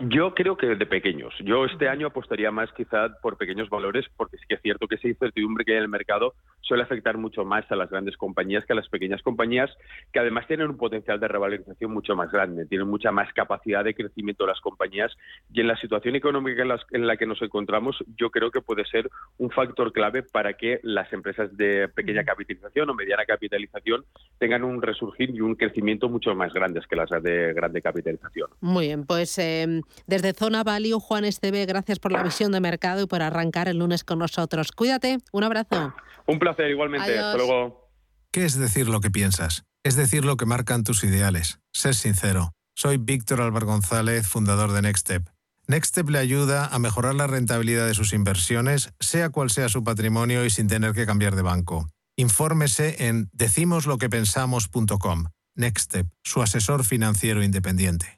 Yo 0.00 0.34
creo 0.34 0.56
que 0.56 0.74
de 0.74 0.86
pequeños. 0.86 1.34
Yo 1.40 1.64
este 1.64 1.88
año 1.88 2.06
apostaría 2.06 2.50
más 2.50 2.70
quizá 2.72 3.08
por 3.20 3.36
pequeños 3.36 3.68
valores 3.68 4.06
porque 4.16 4.36
sí 4.36 4.44
que 4.48 4.54
es 4.54 4.62
cierto 4.62 4.86
que 4.86 4.94
esa 4.96 5.08
incertidumbre 5.08 5.64
que 5.64 5.72
hay 5.72 5.78
en 5.78 5.84
el 5.84 5.88
mercado 5.88 6.34
suele 6.60 6.82
afectar 6.82 7.16
mucho 7.16 7.44
más 7.44 7.70
a 7.70 7.76
las 7.76 7.90
grandes 7.90 8.16
compañías 8.16 8.64
que 8.64 8.72
a 8.72 8.76
las 8.76 8.88
pequeñas 8.88 9.22
compañías 9.22 9.70
que 10.12 10.20
además 10.20 10.46
tienen 10.46 10.68
un 10.68 10.76
potencial 10.76 11.18
de 11.18 11.28
revalorización 11.28 11.92
mucho 11.92 12.14
más 12.14 12.30
grande, 12.30 12.66
tienen 12.66 12.88
mucha 12.88 13.10
más 13.10 13.32
capacidad 13.32 13.84
de 13.84 13.94
crecimiento 13.94 14.46
las 14.46 14.60
compañías 14.60 15.12
y 15.52 15.60
en 15.60 15.68
la 15.68 15.76
situación 15.76 16.14
económica 16.16 16.62
en, 16.90 17.06
la 17.06 17.16
que 17.16 17.26
nos 17.26 17.40
encontramos 17.42 17.96
yo 18.16 18.30
creo 18.30 18.50
que 18.50 18.60
puede 18.60 18.84
ser 18.84 19.08
un 19.38 19.50
factor 19.50 19.92
clave 19.92 20.22
para 20.22 20.54
que 20.54 20.80
las 20.82 21.12
empresas 21.12 21.56
de 21.56 21.88
pequeña 21.88 22.24
capitalización 22.24 22.90
o 22.90 22.94
mediana 22.94 23.24
capitalización 23.24 24.04
tengan 24.38 24.64
un 24.64 24.82
resurgir 24.82 25.30
y 25.30 25.40
un 25.40 25.54
crecimiento 25.54 26.08
mucho 26.08 26.34
más 26.34 26.52
grandes 26.52 26.86
que 26.86 26.96
las 26.96 27.08
de 27.22 27.52
grande 27.54 27.80
capitalización. 27.80 28.50
Muy 28.60 28.86
bien, 28.86 29.06
pues 29.06 29.38
eh, 29.38 29.57
desde 30.06 30.32
Zona 30.32 30.62
Value, 30.64 31.00
Juan 31.00 31.24
Esteve, 31.24 31.66
gracias 31.66 31.98
por 31.98 32.12
la 32.12 32.22
visión 32.22 32.52
de 32.52 32.60
mercado 32.60 33.02
y 33.02 33.06
por 33.06 33.22
arrancar 33.22 33.68
el 33.68 33.78
lunes 33.78 34.04
con 34.04 34.18
nosotros. 34.18 34.72
Cuídate, 34.72 35.18
un 35.32 35.44
abrazo. 35.44 35.94
Un 36.26 36.38
placer, 36.38 36.70
igualmente. 36.70 37.18
Hasta 37.18 37.36
luego. 37.36 37.90
¿Qué 38.30 38.44
es 38.44 38.58
decir 38.58 38.88
lo 38.88 39.00
que 39.00 39.10
piensas? 39.10 39.64
Es 39.82 39.96
decir 39.96 40.24
lo 40.24 40.36
que 40.36 40.46
marcan 40.46 40.84
tus 40.84 41.02
ideales. 41.04 41.60
Ser 41.72 41.94
sincero. 41.94 42.52
Soy 42.74 42.98
Víctor 42.98 43.40
Álvaro 43.40 43.66
González, 43.66 44.26
fundador 44.26 44.72
de 44.72 44.82
Nextstep. 44.82 45.28
Nextstep 45.66 46.08
le 46.08 46.18
ayuda 46.18 46.66
a 46.66 46.78
mejorar 46.78 47.14
la 47.14 47.26
rentabilidad 47.26 47.86
de 47.86 47.94
sus 47.94 48.12
inversiones, 48.12 48.90
sea 49.00 49.30
cual 49.30 49.50
sea 49.50 49.68
su 49.68 49.84
patrimonio 49.84 50.44
y 50.44 50.50
sin 50.50 50.68
tener 50.68 50.92
que 50.92 51.06
cambiar 51.06 51.36
de 51.36 51.42
banco. 51.42 51.88
Infórmese 52.16 53.06
en 53.06 53.28
decimosloquepensamos.com. 53.32 55.26
Nextstep, 55.56 56.06
su 56.22 56.40
asesor 56.40 56.84
financiero 56.84 57.42
independiente. 57.42 58.17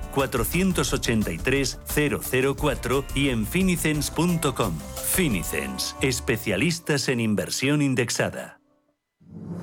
483 0.13 1.79
004 2.55 3.05
y 3.15 3.29
en 3.29 3.45
finicens.com. 3.45 4.73
Finicens, 5.13 5.95
especialistas 6.01 7.09
en 7.09 7.19
inversión 7.19 7.81
indexada. 7.81 8.61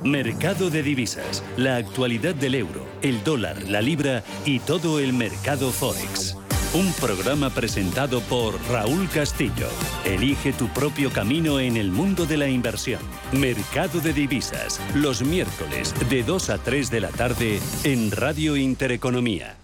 Mercado 0.05 0.71
de 0.71 0.83
divisas, 0.83 1.43
la 1.57 1.77
actualidad 1.77 2.35
del 2.35 2.55
euro, 2.55 2.87
el 3.03 3.25
dólar, 3.25 3.63
la 3.69 3.83
libra 3.83 4.23
y 4.45 4.61
todo 4.61 5.01
el 5.01 5.13
mercado 5.13 5.71
forex. 5.73 6.37
Un 6.75 6.93
programa 6.93 7.49
presentado 7.49 8.21
por 8.21 8.55
Raúl 8.71 9.09
Castillo. 9.09 9.69
Elige 10.05 10.53
tu 10.53 10.69
propio 10.69 11.11
camino 11.11 11.59
en 11.61 11.79
el 11.79 11.91
mundo 11.91 12.27
de 12.27 12.37
la 12.37 12.47
inversión. 12.47 13.01
Mercado 13.33 14.01
de 14.01 14.13
divisas, 14.13 14.79
los 14.95 15.23
miércoles 15.23 15.95
de 16.11 16.23
2 16.23 16.51
a 16.51 16.59
3 16.59 16.91
de 16.91 17.01
la 17.01 17.09
tarde 17.09 17.59
en 17.85 18.11
Radio 18.11 18.55
Intereconomía. 18.57 19.57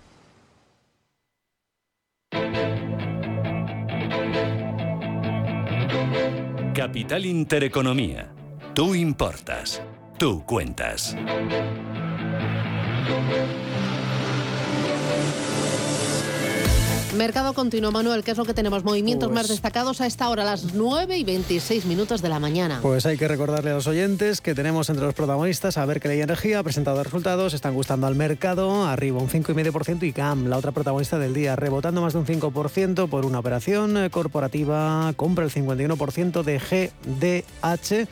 Capital 6.74 7.24
Intereconomía. 7.24 8.34
Tú 8.74 8.96
importas. 8.96 9.80
Tú 10.18 10.44
cuentas. 10.44 11.16
Mercado 17.16 17.54
continuo, 17.54 17.92
Manuel, 17.92 18.24
¿qué 18.24 18.32
es 18.32 18.38
lo 18.38 18.44
que 18.44 18.54
tenemos? 18.54 18.82
Movimientos 18.82 19.28
Pues- 19.28 19.34
más 19.34 19.48
destacados 19.48 20.00
a 20.00 20.06
esta 20.06 20.28
hora, 20.30 20.42
a 20.42 20.46
las 20.46 20.74
9 20.74 21.16
y 21.16 21.22
26 21.22 21.84
minutos 21.86 22.22
de 22.22 22.28
la 22.28 22.40
mañana. 22.40 22.80
Pues 22.82 23.06
hay 23.06 23.16
que 23.16 23.28
recordarle 23.28 23.70
a 23.70 23.74
los 23.74 23.86
oyentes 23.86 24.40
que 24.40 24.54
tenemos 24.54 24.90
entre 24.90 25.04
los 25.04 25.14
protagonistas 25.14 25.78
a 25.78 25.86
Berkeley 25.86 26.20
Energía, 26.20 26.58
ha 26.58 26.62
presentado 26.64 27.02
resultados, 27.04 27.54
están 27.54 27.74
gustando 27.74 28.08
al 28.08 28.16
mercado, 28.16 28.84
arriba 28.84 29.20
un 29.20 29.28
5,5% 29.28 30.04
y 30.06 30.12
CAM, 30.12 30.46
la 30.48 30.58
otra 30.58 30.72
protagonista 30.72 31.18
del 31.18 31.34
día, 31.34 31.54
rebotando 31.54 32.00
más 32.02 32.14
de 32.14 32.18
un 32.18 32.26
5% 32.26 33.08
por 33.08 33.24
una 33.24 33.38
operación 33.38 33.96
eh, 33.96 34.10
corporativa, 34.10 35.12
compra 35.16 35.44
el 35.44 35.52
51% 35.52 36.42
de 36.42 36.58
GDH 36.58 38.08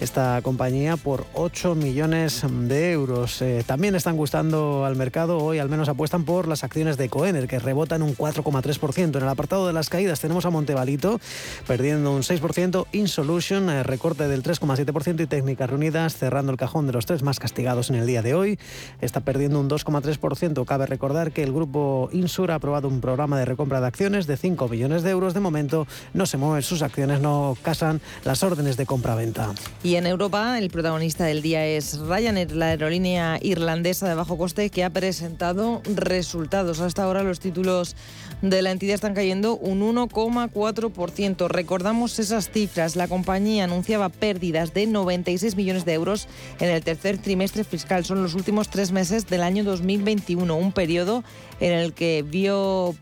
esta 0.00 0.40
compañía 0.42 0.96
por 0.96 1.24
8 1.32 1.74
millones 1.74 2.42
de 2.44 2.92
euros. 2.92 3.40
Eh, 3.40 3.64
también 3.66 3.94
están 3.94 4.16
gustando 4.16 4.84
al 4.84 4.94
mercado, 4.94 5.38
hoy 5.38 5.58
al 5.58 5.70
menos 5.70 5.88
apuestan 5.88 6.24
por 6.24 6.48
las 6.48 6.64
acciones 6.64 6.96
de 6.98 7.08
Coener, 7.08 7.48
que 7.48 7.58
rebotan 7.58 8.02
un 8.02 8.14
4,3%. 8.46 9.16
En 9.16 9.22
el 9.22 9.28
apartado 9.28 9.66
de 9.66 9.72
las 9.72 9.88
caídas 9.88 10.20
tenemos 10.20 10.46
a 10.46 10.50
Montevalito 10.50 11.20
perdiendo 11.66 12.12
un 12.12 12.22
6%, 12.22 12.86
Insolution 12.92 13.70
eh, 13.70 13.82
recorte 13.82 14.28
del 14.28 14.42
3,7% 14.42 15.20
y 15.22 15.26
Técnicas 15.26 15.68
Reunidas 15.68 16.16
cerrando 16.16 16.52
el 16.52 16.58
cajón 16.58 16.86
de 16.86 16.92
los 16.92 17.06
tres 17.06 17.22
más 17.22 17.38
castigados 17.38 17.90
en 17.90 17.96
el 17.96 18.06
día 18.06 18.22
de 18.22 18.34
hoy. 18.34 18.58
Está 19.00 19.20
perdiendo 19.20 19.60
un 19.60 19.68
2,3%. 19.68 20.64
Cabe 20.64 20.86
recordar 20.86 21.32
que 21.32 21.42
el 21.42 21.52
grupo 21.52 22.08
Insur 22.12 22.50
ha 22.50 22.56
aprobado 22.56 22.88
un 22.88 23.00
programa 23.00 23.38
de 23.38 23.44
recompra 23.44 23.80
de 23.80 23.86
acciones 23.86 24.26
de 24.26 24.36
5 24.36 24.68
millones 24.68 25.02
de 25.02 25.10
euros. 25.10 25.34
De 25.34 25.40
momento 25.40 25.86
no 26.14 26.26
se 26.26 26.36
mueven 26.36 26.62
sus 26.62 26.82
acciones, 26.82 27.20
no 27.20 27.56
casan 27.62 28.00
las 28.24 28.42
órdenes 28.42 28.76
de 28.76 28.86
compra-venta. 28.86 29.52
Y 29.82 29.96
en 29.96 30.06
Europa, 30.06 30.58
el 30.58 30.70
protagonista 30.70 31.24
del 31.24 31.42
día 31.42 31.66
es 31.66 31.98
Ryanair, 31.98 32.52
la 32.52 32.66
aerolínea 32.66 33.38
irlandesa 33.42 34.08
de 34.08 34.14
bajo 34.14 34.38
coste 34.38 34.70
que 34.70 34.84
ha 34.84 34.90
presentado 34.90 35.82
resultados. 35.94 36.80
Hasta 36.80 37.02
ahora 37.02 37.22
los 37.22 37.40
títulos 37.40 37.96
de 38.42 38.62
la 38.62 38.70
entidad 38.70 38.94
están 38.94 39.14
cayendo 39.14 39.56
un 39.56 39.80
1,4%. 39.80 41.48
Recordamos 41.48 42.18
esas 42.18 42.50
cifras. 42.50 42.96
La 42.96 43.08
compañía 43.08 43.64
anunciaba 43.64 44.08
pérdidas 44.08 44.74
de 44.74 44.86
96 44.86 45.56
millones 45.56 45.84
de 45.84 45.94
euros 45.94 46.28
en 46.60 46.70
el 46.70 46.82
tercer 46.82 47.18
trimestre 47.18 47.64
fiscal. 47.64 48.04
Son 48.04 48.22
los 48.22 48.34
últimos 48.34 48.68
tres 48.68 48.92
meses 48.92 49.26
del 49.26 49.42
año 49.42 49.64
2021, 49.64 50.56
un 50.56 50.72
periodo 50.72 51.24
en 51.60 51.72
el 51.72 51.92
que 51.92 52.24
vio 52.26 52.94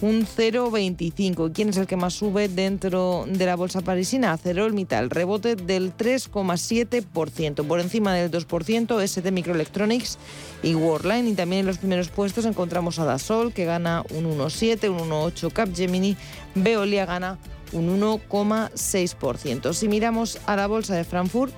un 0.00 0.26
0,25. 0.26 1.52
¿Quién 1.52 1.68
es 1.68 1.76
el 1.76 1.86
que 1.86 1.96
más 1.96 2.14
sube 2.14 2.48
dentro 2.48 3.24
de 3.28 3.46
la 3.46 3.56
bolsa 3.56 3.80
parisina? 3.80 4.32
Acerolmital, 4.32 5.10
rebote 5.10 5.56
del 5.56 5.96
3,7%, 5.96 7.66
por 7.66 7.80
encima 7.80 8.14
del 8.14 8.30
2%, 8.30 9.02
ST 9.02 9.32
Microelectronics 9.32 10.18
y 10.62 10.74
Worldline. 10.74 11.28
Y 11.28 11.34
también 11.34 11.60
en 11.60 11.66
los 11.66 11.78
primeros 11.78 12.08
puestos 12.08 12.44
encontramos 12.44 12.98
a 12.98 13.04
Dasol, 13.04 13.52
que 13.52 13.64
gana 13.64 14.04
un 14.10 14.24
1,7, 14.24 14.90
un 14.90 15.10
1,8 15.10 15.52
Capgemini, 15.52 16.16
Veolia 16.54 17.06
gana 17.06 17.38
un 17.72 18.00
1,6%. 18.00 19.72
Si 19.72 19.88
miramos 19.88 20.38
a 20.46 20.56
la 20.56 20.66
bolsa 20.66 20.94
de 20.94 21.04
Frankfurt, 21.04 21.52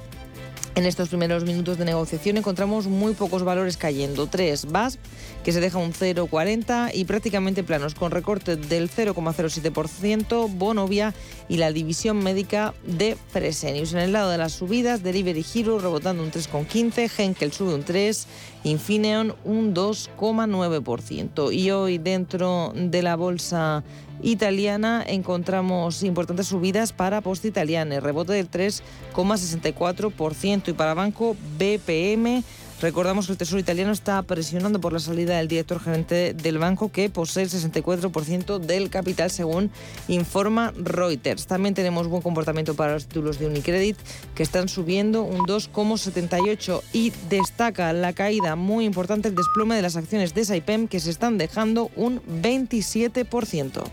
En 0.76 0.84
estos 0.84 1.08
primeros 1.08 1.44
minutos 1.44 1.78
de 1.78 1.86
negociación 1.86 2.36
encontramos 2.36 2.86
muy 2.86 3.14
pocos 3.14 3.42
valores 3.44 3.78
cayendo. 3.78 4.26
Tres, 4.26 4.70
VAS, 4.70 4.98
que 5.42 5.50
se 5.50 5.62
deja 5.62 5.78
un 5.78 5.94
0,40 5.94 6.90
y 6.92 7.06
prácticamente 7.06 7.64
planos, 7.64 7.94
con 7.94 8.10
recorte 8.10 8.56
del 8.56 8.90
0,07%, 8.90 10.50
Bonovia 10.54 11.14
y 11.48 11.56
la 11.56 11.72
división 11.72 12.22
médica 12.22 12.74
de 12.84 13.16
Fresenius. 13.30 13.94
En 13.94 14.00
el 14.00 14.12
lado 14.12 14.28
de 14.30 14.36
las 14.36 14.52
subidas, 14.52 15.02
Delivery 15.02 15.46
Hero 15.54 15.78
rebotando 15.78 16.22
un 16.22 16.30
3,15, 16.30 17.10
Henkel 17.16 17.52
sube 17.52 17.72
un 17.72 17.82
3, 17.82 18.26
Infineon 18.64 19.34
un 19.44 19.74
2,9%. 19.74 21.54
Y 21.54 21.70
hoy 21.70 21.96
dentro 21.96 22.74
de 22.76 23.02
la 23.02 23.16
bolsa 23.16 23.82
italiana 24.22 25.04
encontramos 25.06 26.02
importantes 26.02 26.48
subidas 26.48 26.92
para 26.92 27.20
Poste 27.20 27.48
Italiane, 27.48 28.00
rebote 28.00 28.32
del 28.32 28.50
3,64% 28.50 30.68
y 30.68 30.72
para 30.72 30.94
Banco 30.94 31.36
BPM 31.58 32.42
Recordamos 32.80 33.26
que 33.26 33.32
el 33.32 33.38
Tesoro 33.38 33.58
italiano 33.58 33.92
está 33.92 34.20
presionando 34.22 34.80
por 34.80 34.92
la 34.92 34.98
salida 34.98 35.38
del 35.38 35.48
director 35.48 35.80
gerente 35.80 36.34
del 36.34 36.58
banco 36.58 36.90
que 36.92 37.08
posee 37.08 37.44
el 37.44 37.50
64% 37.50 38.58
del 38.58 38.90
capital 38.90 39.30
según 39.30 39.70
informa 40.08 40.74
Reuters. 40.76 41.46
También 41.46 41.74
tenemos 41.74 42.06
buen 42.08 42.22
comportamiento 42.22 42.74
para 42.74 42.92
los 42.92 43.06
títulos 43.06 43.38
de 43.38 43.46
Unicredit 43.46 43.96
que 44.34 44.42
están 44.42 44.68
subiendo 44.68 45.22
un 45.22 45.38
2,78 45.46 46.82
y 46.92 47.12
destaca 47.30 47.92
la 47.94 48.12
caída 48.12 48.56
muy 48.56 48.84
importante 48.84 49.28
el 49.28 49.34
desplome 49.34 49.76
de 49.76 49.82
las 49.82 49.96
acciones 49.96 50.34
de 50.34 50.44
Saipem 50.44 50.86
que 50.86 51.00
se 51.00 51.10
están 51.10 51.38
dejando 51.38 51.90
un 51.96 52.20
27%. 52.42 53.84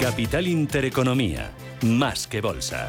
Capital 0.00 0.46
Intereconomía, 0.46 1.50
más 1.82 2.26
que 2.26 2.40
bolsa. 2.40 2.88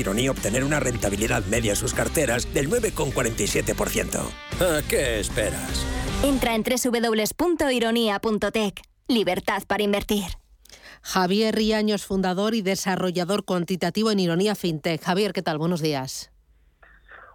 Ironía 0.00 0.30
obtener 0.30 0.64
una 0.64 0.80
rentabilidad 0.80 1.44
media 1.44 1.70
en 1.70 1.76
sus 1.76 1.94
carteras 1.94 2.52
del 2.52 2.68
9,47%. 2.68 4.20
¿A 4.60 4.82
qué 4.88 5.20
esperas? 5.20 5.84
Entra 6.22 6.54
en 6.54 6.62
www.ironía.tech. 6.62 8.82
Libertad 9.08 9.62
para 9.66 9.82
invertir. 9.82 10.26
Javier 11.02 11.54
Riaños, 11.54 12.04
fundador 12.04 12.54
y 12.54 12.62
desarrollador 12.62 13.44
cuantitativo 13.44 14.10
en 14.10 14.20
Ironía 14.20 14.54
FinTech. 14.54 15.02
Javier, 15.02 15.32
¿qué 15.32 15.42
tal? 15.42 15.58
Buenos 15.58 15.80
días. 15.80 16.29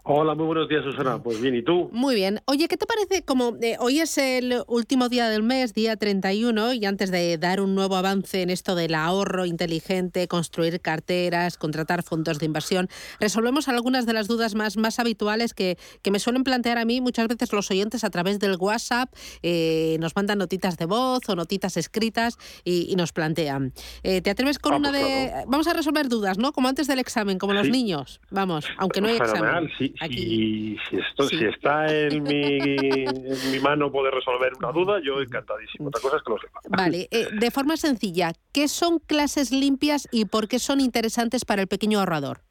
Hola, 0.07 0.35
muy 0.35 0.45
buenos 0.45 0.69
días, 0.69 0.83
Susana. 0.83 1.17
Pues 1.17 1.41
bien, 1.41 1.55
¿y 1.55 1.63
tú? 1.63 1.89
Muy 1.91 2.13
bien. 2.13 2.39
Oye, 2.45 2.67
¿qué 2.67 2.77
te 2.77 2.85
parece? 2.85 3.23
Como 3.23 3.57
eh, 3.59 3.75
hoy 3.79 4.01
es 4.01 4.19
el 4.19 4.61
último 4.67 5.09
día 5.09 5.29
del 5.29 5.41
mes, 5.41 5.73
día 5.73 5.95
31, 5.97 6.73
y 6.73 6.85
antes 6.85 7.09
de 7.09 7.39
dar 7.39 7.59
un 7.59 7.73
nuevo 7.73 7.95
avance 7.95 8.43
en 8.43 8.51
esto 8.51 8.75
del 8.75 8.93
ahorro 8.93 9.47
inteligente, 9.47 10.27
construir 10.27 10.79
carteras, 10.79 11.57
contratar 11.57 12.03
fondos 12.03 12.37
de 12.37 12.45
inversión, 12.45 12.87
resolvemos 13.19 13.67
algunas 13.67 14.05
de 14.05 14.13
las 14.13 14.27
dudas 14.27 14.53
más, 14.53 14.77
más 14.77 14.99
habituales 14.99 15.55
que, 15.55 15.79
que 16.03 16.11
me 16.11 16.19
suelen 16.19 16.43
plantear 16.43 16.77
a 16.77 16.85
mí 16.85 17.01
muchas 17.01 17.27
veces 17.27 17.51
los 17.51 17.71
oyentes 17.71 18.03
a 18.03 18.11
través 18.11 18.37
del 18.37 18.57
WhatsApp. 18.59 19.11
Eh, 19.41 19.97
nos 19.99 20.15
mandan 20.15 20.37
notitas 20.37 20.77
de 20.77 20.85
voz 20.85 21.27
o 21.29 21.35
notitas 21.35 21.77
escritas 21.77 22.37
y, 22.63 22.95
nos 22.95 23.11
plantean. 23.11 23.73
Eh, 24.03 24.21
¿Te 24.21 24.29
atreves 24.29 24.59
con 24.59 24.73
ah, 24.73 24.77
una 24.77 24.91
pues 24.91 25.03
de...? 25.03 25.33
Vamos 25.47 25.67
a 25.67 25.73
resolver 25.73 26.09
dudas, 26.09 26.37
¿no? 26.37 26.51
Como 26.51 26.67
antes 26.67 26.85
del 26.85 26.99
examen, 26.99 27.39
como 27.39 27.53
los 27.53 27.69
niños. 27.69 28.21
Vamos, 28.29 28.65
aunque 28.77 29.01
no 29.01 29.07
hay 29.07 29.15
examen. 29.15 29.67
Sí. 29.79 29.94
Y 30.09 30.77
si, 30.89 30.97
esto, 30.97 31.23
si 31.23 31.45
está 31.45 31.85
en 31.87 32.23
mi, 32.23 32.59
en 32.59 33.51
mi 33.51 33.59
mano 33.59 33.91
poder 33.91 34.13
resolver 34.13 34.53
una 34.57 34.71
duda, 34.71 34.99
yo 35.03 35.21
encantadísimo. 35.21 35.89
Otra 35.89 36.01
cosa 36.01 36.17
es 36.17 36.23
que 36.23 36.31
lo 36.31 36.37
sepa. 36.37 36.59
Vale, 36.69 37.07
eh, 37.11 37.27
de 37.31 37.51
forma 37.51 37.77
sencilla, 37.77 38.33
¿qué 38.51 38.67
son 38.67 38.99
clases 38.99 39.51
limpias 39.51 40.07
y 40.11 40.25
por 40.25 40.47
qué 40.47 40.59
son 40.59 40.81
interesantes 40.81 41.45
para 41.45 41.61
el 41.61 41.67
pequeño 41.67 41.99
ahorrador? 41.99 42.41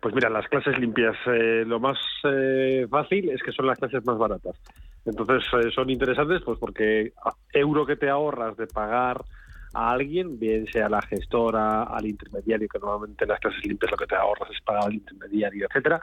Pues 0.00 0.14
mira, 0.14 0.30
las 0.30 0.48
clases 0.48 0.78
limpias, 0.78 1.16
eh, 1.26 1.64
lo 1.66 1.78
más 1.78 1.98
eh, 2.24 2.86
fácil 2.88 3.28
es 3.30 3.42
que 3.42 3.52
son 3.52 3.66
las 3.66 3.78
clases 3.78 4.04
más 4.06 4.16
baratas. 4.16 4.56
Entonces 5.04 5.44
son 5.74 5.90
interesantes 5.90 6.42
pues 6.44 6.58
porque 6.58 7.12
euro 7.52 7.84
que 7.86 7.96
te 7.96 8.08
ahorras 8.08 8.56
de 8.56 8.66
pagar 8.66 9.24
a 9.74 9.90
alguien, 9.90 10.38
bien 10.38 10.66
sea 10.66 10.88
la 10.88 11.02
gestora, 11.02 11.84
al 11.84 12.06
intermediario, 12.06 12.68
que 12.68 12.78
normalmente 12.78 13.24
en 13.24 13.30
las 13.30 13.40
clases 13.40 13.64
limpias 13.64 13.90
lo 13.90 13.96
que 13.96 14.06
te 14.06 14.16
ahorras 14.16 14.50
es 14.50 14.60
pagar 14.62 14.84
al 14.84 14.94
intermediario, 14.94 15.66
etcétera, 15.68 16.00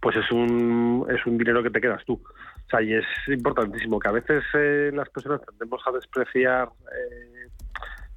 pues 0.00 0.16
es 0.16 0.30
un, 0.32 1.06
es 1.10 1.24
un 1.26 1.36
dinero 1.36 1.62
que 1.62 1.70
te 1.70 1.80
quedas 1.80 2.04
tú. 2.04 2.14
O 2.14 2.70
sea, 2.70 2.82
y 2.82 2.94
es 2.94 3.04
importantísimo 3.26 3.98
que 3.98 4.08
a 4.08 4.12
veces 4.12 4.44
eh, 4.54 4.90
las 4.94 5.08
personas 5.10 5.40
tendemos 5.44 5.82
a 5.86 5.90
despreciar 5.90 6.68
eh, 6.92 7.48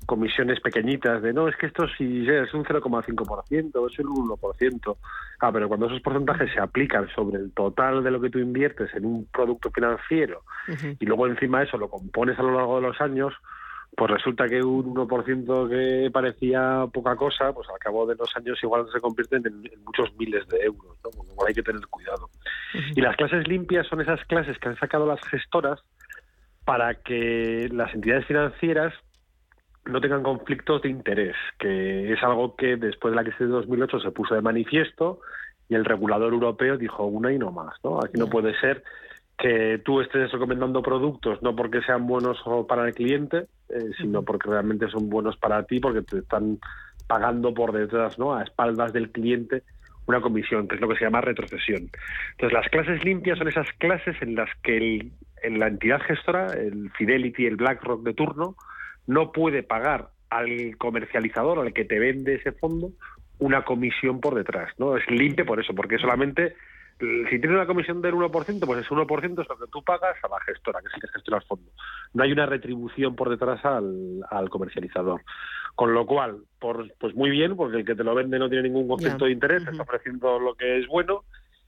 comisiones 0.05 0.59
pequeñitas 0.59 1.21
de 1.21 1.33
no, 1.33 1.47
es 1.47 1.55
que 1.55 1.65
esto 1.65 1.87
sí 1.97 2.25
es 2.29 2.53
un 2.53 2.63
0,5%, 2.63 3.91
es 3.91 3.99
un 3.99 4.29
1%. 4.29 4.97
Ah, 5.39 5.51
pero 5.51 5.67
cuando 5.67 5.87
esos 5.87 6.01
porcentajes 6.01 6.51
se 6.53 6.59
aplican 6.59 7.07
sobre 7.09 7.37
el 7.37 7.51
total 7.51 8.03
de 8.03 8.11
lo 8.11 8.21
que 8.21 8.29
tú 8.29 8.39
inviertes 8.39 8.93
en 8.93 9.05
un 9.05 9.25
producto 9.25 9.71
financiero 9.71 10.43
y 10.99 11.05
luego 11.05 11.27
encima 11.27 11.63
eso 11.63 11.77
lo 11.77 11.89
compones 11.89 12.37
a 12.39 12.43
lo 12.43 12.53
largo 12.53 12.75
de 12.77 12.87
los 12.87 13.01
años, 13.01 13.33
pues 13.95 14.11
resulta 14.11 14.47
que 14.47 14.63
un 14.63 14.93
1% 14.93 15.69
que 15.69 16.09
parecía 16.11 16.85
poca 16.91 17.15
cosa, 17.15 17.53
pues 17.53 17.67
al 17.69 17.79
cabo 17.79 18.05
de 18.05 18.15
los 18.15 18.35
años 18.35 18.57
igual 18.63 18.85
se 18.91 18.99
convierten 18.99 19.45
en, 19.45 19.83
muchos 19.83 20.13
miles 20.17 20.47
de 20.47 20.61
euros, 20.61 20.97
¿no? 21.03 21.11
Con 21.11 21.27
lo 21.27 21.35
cual 21.35 21.49
hay 21.49 21.53
que 21.53 21.63
tener 21.63 21.85
cuidado. 21.87 22.29
Y 22.95 23.01
las 23.01 23.15
clases 23.15 23.47
limpias 23.47 23.87
son 23.87 24.01
esas 24.01 24.23
clases 24.25 24.57
que 24.57 24.69
han 24.69 24.77
sacado 24.77 25.05
las 25.05 25.21
gestoras 25.27 25.79
para 26.65 26.95
que 26.95 27.69
las 27.71 27.93
entidades 27.93 28.25
financieras 28.25 28.93
no 29.85 29.99
tengan 29.99 30.23
conflictos 30.23 30.81
de 30.81 30.89
interés, 30.89 31.35
que 31.59 32.13
es 32.13 32.23
algo 32.23 32.55
que 32.55 32.77
después 32.77 33.11
de 33.11 33.15
la 33.17 33.23
crisis 33.23 33.41
de 33.41 33.47
2008 33.47 33.99
se 33.99 34.11
puso 34.11 34.33
de 34.33 34.41
manifiesto 34.41 35.19
y 35.69 35.75
el 35.75 35.85
regulador 35.85 36.33
europeo 36.33 36.77
dijo 36.77 37.05
una 37.05 37.31
y 37.33 37.37
no 37.37 37.51
más, 37.51 37.75
¿no? 37.83 37.99
Aquí 38.03 38.17
no 38.17 38.27
puede 38.27 38.57
ser 38.59 38.83
que 39.37 39.81
tú 39.83 40.01
estés 40.01 40.31
recomendando 40.31 40.81
productos 40.81 41.41
no 41.41 41.55
porque 41.55 41.81
sean 41.81 42.07
buenos 42.07 42.43
para 42.67 42.87
el 42.87 42.93
cliente, 42.93 43.47
eh, 43.69 43.91
sino 43.97 44.23
porque 44.23 44.49
realmente 44.49 44.87
son 44.89 45.09
buenos 45.09 45.37
para 45.37 45.63
ti, 45.63 45.79
porque 45.79 46.01
te 46.01 46.19
están 46.19 46.59
pagando 47.07 47.53
por 47.53 47.71
detrás, 47.71 48.17
¿no? 48.17 48.35
A 48.35 48.43
espaldas 48.43 48.93
del 48.93 49.11
cliente 49.11 49.63
una 50.05 50.21
comisión, 50.21 50.67
que 50.67 50.75
es 50.75 50.81
lo 50.81 50.89
que 50.89 50.97
se 50.97 51.05
llama 51.05 51.21
retrocesión. 51.21 51.89
Entonces, 52.31 52.53
las 52.53 52.67
clases 52.69 53.03
limpias 53.03 53.37
son 53.37 53.47
esas 53.47 53.67
clases 53.77 54.15
en 54.21 54.35
las 54.35 54.49
que 54.61 55.11
en 55.43 55.59
la 55.59 55.67
entidad 55.67 56.01
gestora, 56.01 56.47
el 56.47 56.91
Fidelity, 56.91 57.45
el 57.45 57.57
BlackRock 57.57 58.03
de 58.03 58.13
turno, 58.13 58.55
no 59.07 59.31
puede 59.31 59.63
pagar 59.63 60.09
al 60.29 60.77
comercializador, 60.77 61.59
al 61.59 61.73
que 61.73 61.85
te 61.85 61.99
vende 61.99 62.35
ese 62.35 62.51
fondo, 62.53 62.91
una 63.39 63.63
comisión 63.63 64.19
por 64.19 64.35
detrás, 64.35 64.71
¿no? 64.77 64.97
Es 64.97 65.09
limpio 65.09 65.45
por 65.45 65.59
eso, 65.59 65.73
porque 65.73 65.97
solamente 65.97 66.55
si 67.29 67.39
tienes 67.39 67.55
una 67.55 67.65
comisión 67.65 68.01
del 68.01 68.13
1%, 68.15 68.65
pues 68.65 68.79
ese 68.79 68.89
1% 68.89 69.41
es 69.41 69.49
lo 69.49 69.57
que 69.57 69.71
tú 69.71 69.83
pagas 69.83 70.15
a 70.23 70.27
la 70.27 70.39
gestora, 70.41 70.79
que 70.81 70.87
es 70.87 70.93
el 70.95 71.01
que 71.01 71.07
gestiona 71.07 71.37
el 71.37 71.43
fondo. 71.43 71.71
No 72.13 72.23
hay 72.23 72.31
una 72.31 72.45
retribución 72.45 73.15
por 73.15 73.29
detrás 73.29 73.63
al, 73.65 74.49
comercializador. 74.49 75.21
Con 75.75 75.93
lo 75.93 76.05
cual, 76.05 76.43
por, 76.59 76.93
pues 76.99 77.15
muy 77.15 77.29
bien, 77.29 77.55
porque 77.55 77.77
el 77.77 77.85
que 77.85 77.95
te 77.95 78.03
lo 78.03 78.13
vende 78.13 78.37
no 78.37 78.49
tiene 78.49 78.69
ningún 78.69 78.87
conflicto 78.87 79.25
de 79.25 79.31
interés, 79.31 79.65
está 79.65 79.83
ofreciendo 79.83 80.39
lo 80.39 80.53
que 80.55 80.79
es 80.79 80.87
bueno. 80.87 81.23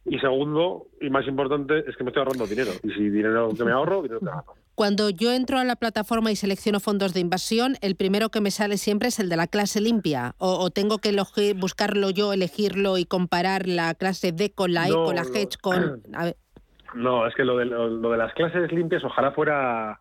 Y 0.05 0.19
segundo, 0.19 0.87
y 1.01 1.09
más 1.09 1.27
importante, 1.27 1.79
es 1.79 1.97
que 1.97 2.03
me 2.03 2.11
estoy 2.11 2.21
ahorrando 2.21 2.45
dinero. 2.45 2.71
Y 2.83 2.91
si 2.91 3.09
dinero 3.09 3.49
que 3.57 3.63
me 3.63 3.71
ahorro, 3.71 4.03
dinero 4.03 4.19
que 4.19 4.29
ahorro. 4.29 4.53
Cuando 4.75 5.09
yo 5.09 5.31
entro 5.31 5.57
a 5.57 5.63
la 5.63 5.77
plataforma 5.77 6.31
y 6.31 6.35
selecciono 6.35 6.81
fondos 6.81 7.13
de 7.13 7.21
inversión, 7.21 7.75
el 7.81 7.95
primero 7.95 8.27
que 8.27 8.41
me 8.41 8.51
sale 8.51 8.75
siempre 8.75 9.07
es 9.07 9.19
el 9.19 9.29
de 9.29 9.37
la 9.37 9.47
clase 9.47 9.79
limpia. 9.79 10.35
O, 10.37 10.69
tengo 10.69 10.97
que 10.97 11.13
buscarlo 11.55 12.09
yo, 12.09 12.33
elegirlo 12.33 12.97
y 12.97 13.05
comparar 13.05 13.67
la 13.67 13.93
clase 13.93 14.33
D 14.33 14.51
con 14.51 14.73
la 14.73 14.89
E, 14.89 14.91
con 14.91 15.15
la 15.15 15.21
Hedge, 15.21 15.57
con... 15.61 16.03
No, 16.93 17.25
es 17.25 17.33
que 17.35 17.45
lo 17.45 17.57
de, 17.57 17.65
lo, 17.65 18.09
de 18.09 18.17
las 18.17 18.33
clases 18.33 18.69
limpias 18.71 19.03
ojalá 19.05 19.31
fuera... 19.31 19.99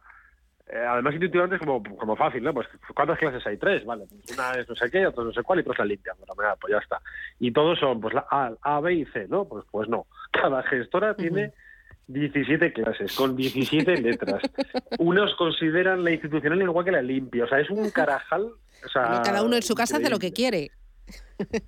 Eh, 0.67 0.85
además, 0.89 1.15
intuitivamente 1.15 1.57
es 1.57 1.61
como, 1.61 1.83
como 1.97 2.17
fácil, 2.17 2.43
¿no? 2.43 2.53
Pues, 2.53 2.67
¿cuántas 2.95 3.19
clases 3.19 3.47
hay? 3.47 3.59
Tres, 3.59 3.85
vale. 3.85 4.07
Pues 4.09 4.37
una 4.37 4.53
es 4.53 4.69
no 4.69 4.75
sé 4.75 4.91
qué, 4.91 5.07
otra 5.07 5.23
no 5.23 5.33
sé 5.33 5.43
cuál 5.43 5.59
y 5.59 5.63
otra 5.63 5.73
es 5.75 5.79
la 5.79 5.85
limpia. 5.85 6.15
Bueno, 6.19 6.55
pues 6.61 6.73
ya 6.73 6.79
está. 6.79 7.01
Y 7.39 7.53
todos 7.53 7.79
son, 7.79 8.01
pues, 8.01 8.15
la 8.15 8.27
A, 8.29 8.53
A, 8.63 8.81
B 8.81 8.95
y 8.95 9.05
C, 9.07 9.29
¿no? 9.29 9.45
Pues, 9.45 9.65
pues 9.71 9.89
no. 9.89 10.07
Cada 10.33 10.63
gestora 10.65 11.15
tiene 11.15 11.53
17 12.07 12.73
clases, 12.73 13.15
con 13.15 13.37
17 13.37 14.01
letras. 14.01 14.43
Unos 14.99 15.35
consideran 15.37 16.05
la 16.05 16.13
institucional 16.13 16.61
igual 16.61 16.85
que 16.85 16.93
la 16.93 17.03
limpia. 17.03 17.45
O 17.45 17.49
sea, 17.49 17.61
es 17.61 17.71
un 17.71 17.91
carajal 17.91 18.53
cada 18.93 19.43
uno 19.43 19.57
en 19.57 19.63
su 19.63 19.75
casa 19.75 19.97
hace 19.97 20.11
lo 20.11 20.19
que 20.19 20.33
quiere. 20.33 20.71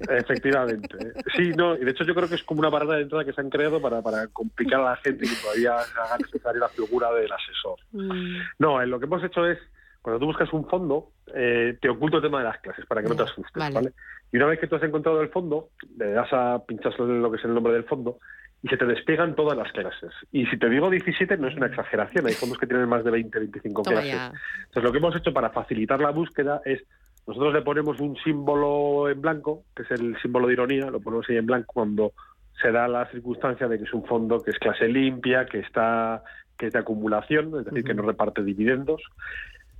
Efectivamente. 0.09 0.97
Sí, 1.37 1.51
no, 1.51 1.77
y 1.77 1.85
de 1.85 1.91
hecho 1.91 2.05
yo 2.05 2.15
creo 2.15 2.29
que 2.29 2.37
es 2.37 2.43
como 2.43 2.61
una 2.61 2.71
barrera 2.71 2.97
de 2.97 3.03
entrada 3.03 3.25
que 3.25 3.33
se 3.33 3.41
han 3.41 3.51
creado 3.51 3.81
para, 3.81 4.01
para 4.03 4.27
complicar 4.29 4.81
a 4.81 4.91
la 4.91 4.97
gente 4.97 5.27
y 5.27 5.29
que 5.29 5.43
todavía 5.43 5.75
haga 5.75 6.19
necesaria 6.19 6.61
la 6.61 6.69
figura 6.69 7.13
del 7.13 7.31
asesor. 7.31 7.79
Mm. 7.93 8.39
No, 8.59 8.85
lo 8.85 8.99
que 8.99 9.07
hemos 9.07 9.23
hecho 9.23 9.47
es, 9.47 9.59
cuando 10.01 10.21
tú 10.21 10.27
buscas 10.27 10.53
un 10.53 10.67
fondo, 10.69 11.11
eh, 11.35 11.77
te 11.81 11.89
oculto 11.89 12.19
el 12.19 12.23
tema 12.23 12.39
de 12.39 12.45
las 12.45 12.61
clases 12.61 12.87
para 12.87 13.03
que 13.03 13.09
no 13.09 13.17
te 13.17 13.25
asustes, 13.25 13.73
vale. 13.73 13.93
Y 14.33 14.37
una 14.39 14.47
vez 14.47 14.59
que 14.59 14.67
tú 14.67 14.77
has 14.77 14.83
encontrado 14.83 15.21
el 15.21 15.29
fondo, 15.29 15.71
le 15.99 16.13
das 16.13 16.33
a 16.33 16.63
pinchas 16.67 16.99
lo 16.99 17.31
que 17.31 17.37
es 17.37 17.45
el 17.45 17.55
nombre 17.55 17.75
del 17.75 17.85
fondo 17.85 18.19
y 18.67 18.69
se 18.69 18.77
te 18.77 18.85
despliegan 18.85 19.37
todas 19.37 19.57
las 19.57 19.71
clases. 19.71 20.11
Y 20.33 20.45
si 20.47 20.59
te 20.59 20.69
digo 20.69 20.91
17 20.91 21.37
no 21.37 21.47
es 21.47 21.55
una 21.55 21.67
exageración, 21.67 22.27
hay 22.27 22.33
fondos 22.33 22.59
que 22.59 22.67
tienen 22.67 22.89
más 22.89 23.05
de 23.05 23.13
20, 23.13 23.39
25 23.39 23.83
clases. 23.83 24.13
Entonces 24.13 24.83
lo 24.83 24.91
que 24.91 24.99
hemos 24.99 25.15
hecho 25.15 25.33
para 25.33 25.51
facilitar 25.51 26.01
la 26.01 26.11
búsqueda 26.11 26.63
es 26.65 26.83
nosotros 27.29 27.55
le 27.55 27.63
ponemos 27.63 28.01
un 28.01 28.17
símbolo 28.17 29.09
en 29.09 29.21
blanco, 29.21 29.63
que 29.75 29.85
es 29.85 29.91
el 29.93 30.21
símbolo 30.21 30.49
de 30.49 30.55
ironía, 30.55 30.91
lo 30.91 30.99
ponemos 30.99 31.27
ahí 31.29 31.37
en 31.37 31.47
blanco 31.47 31.75
cuando 31.75 32.13
se 32.61 32.73
da 32.73 32.89
la 32.89 33.07
circunstancia 33.07 33.69
de 33.69 33.79
que 33.79 33.85
es 33.85 33.95
un 33.95 34.05
fondo 34.05 34.43
que 34.43 34.51
es 34.51 34.59
clase 34.59 34.89
limpia, 34.89 35.47
que 35.47 35.61
está 35.61 36.25
que 36.59 36.67
es 36.67 36.73
de 36.73 36.81
acumulación, 36.81 37.57
es 37.61 37.67
decir, 37.67 37.85
que 37.85 37.95
no 37.95 38.03
reparte 38.03 38.43
dividendos. 38.43 39.01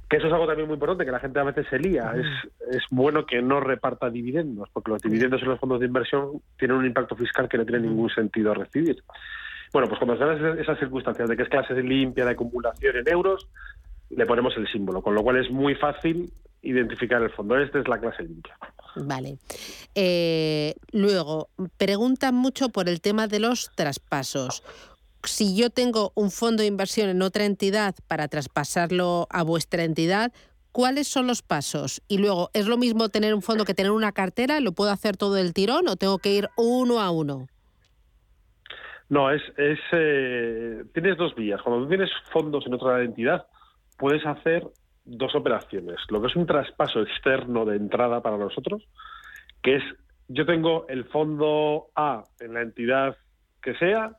Que 0.09 0.19
eso 0.19 0.29
es 0.29 0.33
algo 0.33 0.47
también 0.47 0.69
muy 0.69 0.75
importante, 0.75 1.05
que 1.05 1.11
la 1.11 1.19
gente 1.19 1.41
a 1.41 1.45
veces 1.45 1.67
se 1.69 1.79
lía. 1.79 2.13
es, 2.15 2.27
es 2.77 2.83
bueno 2.91 3.27
que 3.27 3.43
no 3.43 3.61
reparta 3.61 4.09
dividendos, 4.09 4.69
porque 4.73 4.93
los 4.93 5.03
dividendos 5.03 5.43
en 5.43 5.49
los 5.49 5.59
fondos 5.59 5.81
de 5.81 5.87
inversión 5.87 6.43
tienen 6.59 6.77
un 6.77 6.87
impacto 6.87 7.17
fiscal 7.17 7.49
que 7.49 7.59
no 7.59 7.65
tiene 7.65 7.87
ningún 7.87 8.11
sentido 8.11 8.55
recibir. 8.55 9.03
Bueno, 9.73 9.89
pues 9.89 9.99
cuando 9.99 10.17
se 10.17 10.25
dan 10.25 10.59
esas 10.59 10.79
circunstancias 10.79 11.29
de 11.29 11.37
que 11.37 11.43
es 11.43 11.49
clase 11.49 11.75
limpia 11.83 12.25
de 12.25 12.31
acumulación 12.33 12.97
en 12.97 13.09
euros, 13.09 13.49
le 14.11 14.27
ponemos 14.27 14.57
el 14.57 14.69
símbolo, 14.69 15.03
con 15.03 15.15
lo 15.15 15.23
cual 15.23 15.37
es 15.37 15.51
muy 15.51 15.75
fácil 15.75 16.33
identificar 16.63 17.23
el 17.23 17.31
fondo. 17.31 17.59
Este 17.59 17.81
es 17.81 17.89
la 17.89 17.99
clase 17.99 18.23
limpia. 18.23 18.57
Vale. 18.97 19.39
Eh, 19.95 20.75
luego, 20.93 21.51
preguntan 21.77 22.35
mucho 22.35 22.71
por 22.71 22.89
el 22.89 23.01
tema 23.01 23.27
de 23.27 23.41
los 23.41 23.71
traspasos. 23.75 24.63
Si 25.27 25.57
yo 25.57 25.71
tengo 25.71 26.13
un 26.15 26.31
fondo 26.31 26.63
de 26.63 26.69
inversión 26.69 27.09
en 27.09 27.23
otra 27.23 27.45
entidad 27.45 27.95
para 28.09 28.29
traspasarlo 28.29 29.27
a 29.31 29.43
vuestra 29.43 29.85
entidad, 29.85 30.33
¿cuáles 30.73 31.09
son 31.09 31.27
los 31.27 31.43
pasos? 31.43 32.03
Y 32.09 32.19
luego, 32.19 32.51
¿es 32.53 32.67
lo 32.67 32.77
mismo 32.77 33.09
tener 33.09 33.35
un 33.35 33.43
fondo 33.43 33.65
que 33.65 33.75
tener 33.75 33.93
una 33.93 34.13
cartera? 34.13 34.61
¿Lo 34.61 34.73
puedo 34.73 34.91
hacer 34.91 35.17
todo 35.17 35.37
el 35.37 35.53
tirón 35.53 35.89
o 35.89 35.97
tengo 35.97 36.19
que 36.19 36.33
ir 36.33 36.49
uno 36.57 37.01
a 37.01 37.11
uno? 37.11 37.49
No, 39.09 39.31
es, 39.31 39.43
eh, 39.57 40.85
tienes 40.93 41.17
dos 41.17 41.35
vías. 41.35 41.63
Cuando 41.63 41.83
tú 41.83 41.89
tienes 41.89 42.11
fondos 42.33 42.67
en 42.67 42.75
otra 42.75 43.03
entidad, 43.03 43.47
puedes 43.99 44.27
hacer 44.27 44.67
dos 45.05 45.35
operaciones. 45.35 45.97
Lo 46.09 46.21
que 46.21 46.27
es 46.27 46.37
un 46.37 46.47
traspaso 46.47 47.01
externo 47.03 47.65
de 47.65 47.77
entrada 47.77 48.21
para 48.21 48.37
nosotros, 48.37 48.87
que 49.63 49.77
es 49.77 49.83
yo 50.29 50.45
tengo 50.45 50.87
el 50.89 51.05
fondo 51.05 51.89
A 51.95 52.25
en 52.41 52.55
la 52.55 52.63
entidad 52.63 53.17
que 53.63 53.75
sea 53.77 54.17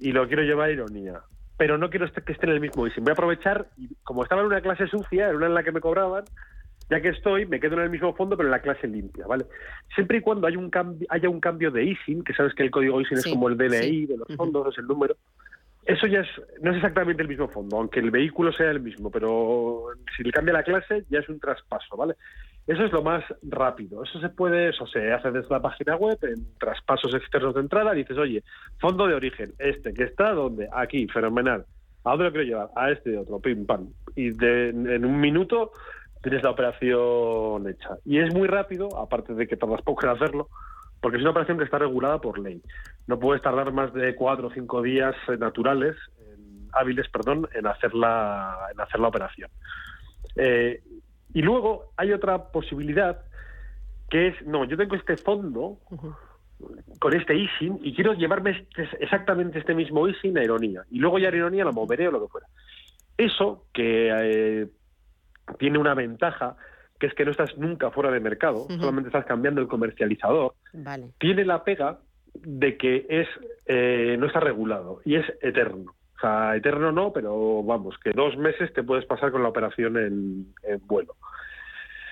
y 0.00 0.12
lo 0.12 0.26
quiero 0.26 0.42
llevar 0.42 0.68
a 0.68 0.72
ironía. 0.72 1.20
Pero 1.56 1.76
no 1.76 1.90
quiero 1.90 2.10
que 2.10 2.32
esté 2.32 2.46
en 2.46 2.52
el 2.52 2.60
mismo 2.60 2.86
ISIN. 2.86 3.04
Voy 3.04 3.10
a 3.10 3.12
aprovechar, 3.12 3.68
como 4.02 4.22
estaba 4.22 4.40
en 4.40 4.48
una 4.48 4.62
clase 4.62 4.86
sucia, 4.86 5.28
en 5.28 5.36
una 5.36 5.46
en 5.46 5.54
la 5.54 5.62
que 5.62 5.72
me 5.72 5.80
cobraban, 5.80 6.24
ya 6.90 7.00
que 7.00 7.10
estoy, 7.10 7.46
me 7.46 7.60
quedo 7.60 7.74
en 7.74 7.82
el 7.82 7.90
mismo 7.90 8.14
fondo, 8.14 8.36
pero 8.36 8.48
en 8.48 8.52
la 8.52 8.60
clase 8.60 8.88
limpia, 8.88 9.26
¿vale? 9.26 9.44
Siempre 9.94 10.18
y 10.18 10.20
cuando 10.22 10.46
haya 10.46 10.58
un 10.58 10.70
cambio, 10.70 11.06
haya 11.10 11.28
un 11.28 11.40
cambio 11.40 11.70
de 11.70 11.84
ISIN, 11.84 12.24
que 12.24 12.32
sabes 12.32 12.54
que 12.54 12.64
el 12.64 12.70
código 12.70 13.00
ISIN 13.00 13.18
es 13.18 13.26
como 13.26 13.48
el 13.48 13.56
DNI 13.56 14.06
de 14.06 14.16
los 14.16 14.28
fondos, 14.36 14.72
es 14.72 14.78
el 14.78 14.86
número, 14.86 15.16
eso 15.84 16.06
ya 16.06 16.20
es, 16.20 16.28
no 16.62 16.70
es 16.70 16.76
exactamente 16.76 17.22
el 17.22 17.28
mismo 17.28 17.48
fondo, 17.48 17.78
aunque 17.78 18.00
el 18.00 18.10
vehículo 18.10 18.52
sea 18.52 18.70
el 18.70 18.80
mismo, 18.80 19.10
pero 19.10 19.86
si 20.16 20.22
le 20.22 20.32
cambia 20.32 20.54
la 20.54 20.62
clase 20.62 21.04
ya 21.08 21.20
es 21.20 21.28
un 21.28 21.40
traspaso, 21.40 21.96
¿vale? 21.96 22.14
Eso 22.66 22.84
es 22.84 22.92
lo 22.92 23.02
más 23.02 23.24
rápido. 23.42 24.04
Eso 24.04 24.20
se 24.20 24.28
puede, 24.28 24.68
eso 24.68 24.86
se 24.86 25.12
hace 25.12 25.30
desde 25.30 25.50
la 25.50 25.60
página 25.60 25.96
web, 25.96 26.18
en 26.22 26.56
traspasos 26.58 27.14
externos 27.14 27.54
de 27.54 27.60
entrada, 27.60 27.92
dices, 27.92 28.16
oye, 28.16 28.44
fondo 28.78 29.06
de 29.06 29.14
origen, 29.14 29.52
este, 29.58 29.92
que 29.92 30.04
está 30.04 30.32
donde, 30.32 30.68
aquí, 30.72 31.06
fenomenal. 31.08 31.64
¿A 32.04 32.10
dónde 32.10 32.24
lo 32.24 32.30
quiero 32.30 32.46
llevar? 32.46 32.70
A 32.76 32.90
este 32.90 33.16
otro, 33.18 33.40
pim, 33.40 33.66
pam. 33.66 33.88
Y 34.14 34.30
de, 34.30 34.68
en 34.70 35.04
un 35.04 35.20
minuto 35.20 35.72
tienes 36.22 36.42
la 36.42 36.50
operación 36.50 37.68
hecha. 37.68 37.96
Y 38.04 38.18
es 38.18 38.32
muy 38.32 38.46
rápido, 38.46 38.88
aparte 38.98 39.34
de 39.34 39.46
que 39.46 39.56
tardas 39.56 39.82
poco 39.82 40.06
en 40.06 40.12
hacerlo, 40.12 40.48
porque 41.00 41.16
es 41.16 41.22
una 41.22 41.30
operación 41.30 41.58
que 41.58 41.64
está 41.64 41.78
regulada 41.78 42.20
por 42.20 42.38
ley. 42.38 42.62
No 43.06 43.18
puedes 43.18 43.42
tardar 43.42 43.72
más 43.72 43.92
de 43.94 44.14
cuatro 44.14 44.48
o 44.48 44.52
cinco 44.52 44.82
días 44.82 45.14
naturales, 45.38 45.96
hábiles, 46.72 47.08
perdón, 47.08 47.48
en 47.54 47.66
hacer 47.66 47.94
la, 47.94 48.68
en 48.72 48.80
hacer 48.80 49.00
la 49.00 49.08
operación. 49.08 49.50
Eh, 50.36 50.82
y 51.32 51.42
luego 51.42 51.92
hay 51.96 52.12
otra 52.12 52.50
posibilidad 52.50 53.22
que 54.08 54.28
es, 54.28 54.46
no, 54.46 54.64
yo 54.64 54.76
tengo 54.76 54.96
este 54.96 55.16
fondo 55.16 55.78
con 56.98 57.14
este 57.14 57.34
ISIN 57.34 57.78
y 57.82 57.94
quiero 57.94 58.12
llevarme 58.14 58.50
este, 58.50 58.88
exactamente 59.02 59.58
este 59.58 59.74
mismo 59.74 60.06
ISIN 60.08 60.36
a 60.36 60.44
ironía. 60.44 60.82
Y 60.90 60.98
luego 60.98 61.18
ya 61.18 61.28
a 61.28 61.34
ironía 61.34 61.64
lo 61.64 61.72
moveré 61.72 62.08
o 62.08 62.10
lo 62.10 62.22
que 62.22 62.32
fuera. 62.32 62.46
Eso 63.16 63.66
que 63.72 64.10
eh, 64.12 64.66
tiene 65.58 65.78
una 65.78 65.94
ventaja 65.94 66.56
que 66.98 67.06
es 67.06 67.14
que 67.14 67.24
no 67.24 67.30
estás 67.30 67.56
nunca 67.56 67.90
fuera 67.90 68.10
de 68.10 68.20
mercado, 68.20 68.66
solamente 68.68 69.08
estás 69.08 69.24
cambiando 69.24 69.62
el 69.62 69.68
comercializador, 69.68 70.52
tiene 71.18 71.46
la 71.46 71.64
pega 71.64 71.98
de 72.34 72.76
que 72.76 73.06
es 73.08 73.26
eh, 73.64 74.16
no 74.18 74.26
está 74.26 74.40
regulado 74.40 75.00
y 75.06 75.16
es 75.16 75.24
eterno. 75.40 75.94
O 76.20 76.26
sea, 76.26 76.54
eterno 76.54 76.92
no, 76.92 77.14
pero 77.14 77.62
vamos, 77.62 77.96
que 78.04 78.10
dos 78.10 78.36
meses 78.36 78.70
te 78.74 78.82
puedes 78.82 79.06
pasar 79.06 79.32
con 79.32 79.42
la 79.42 79.48
operación 79.48 79.96
en, 79.96 80.54
vuelo. 80.86 81.16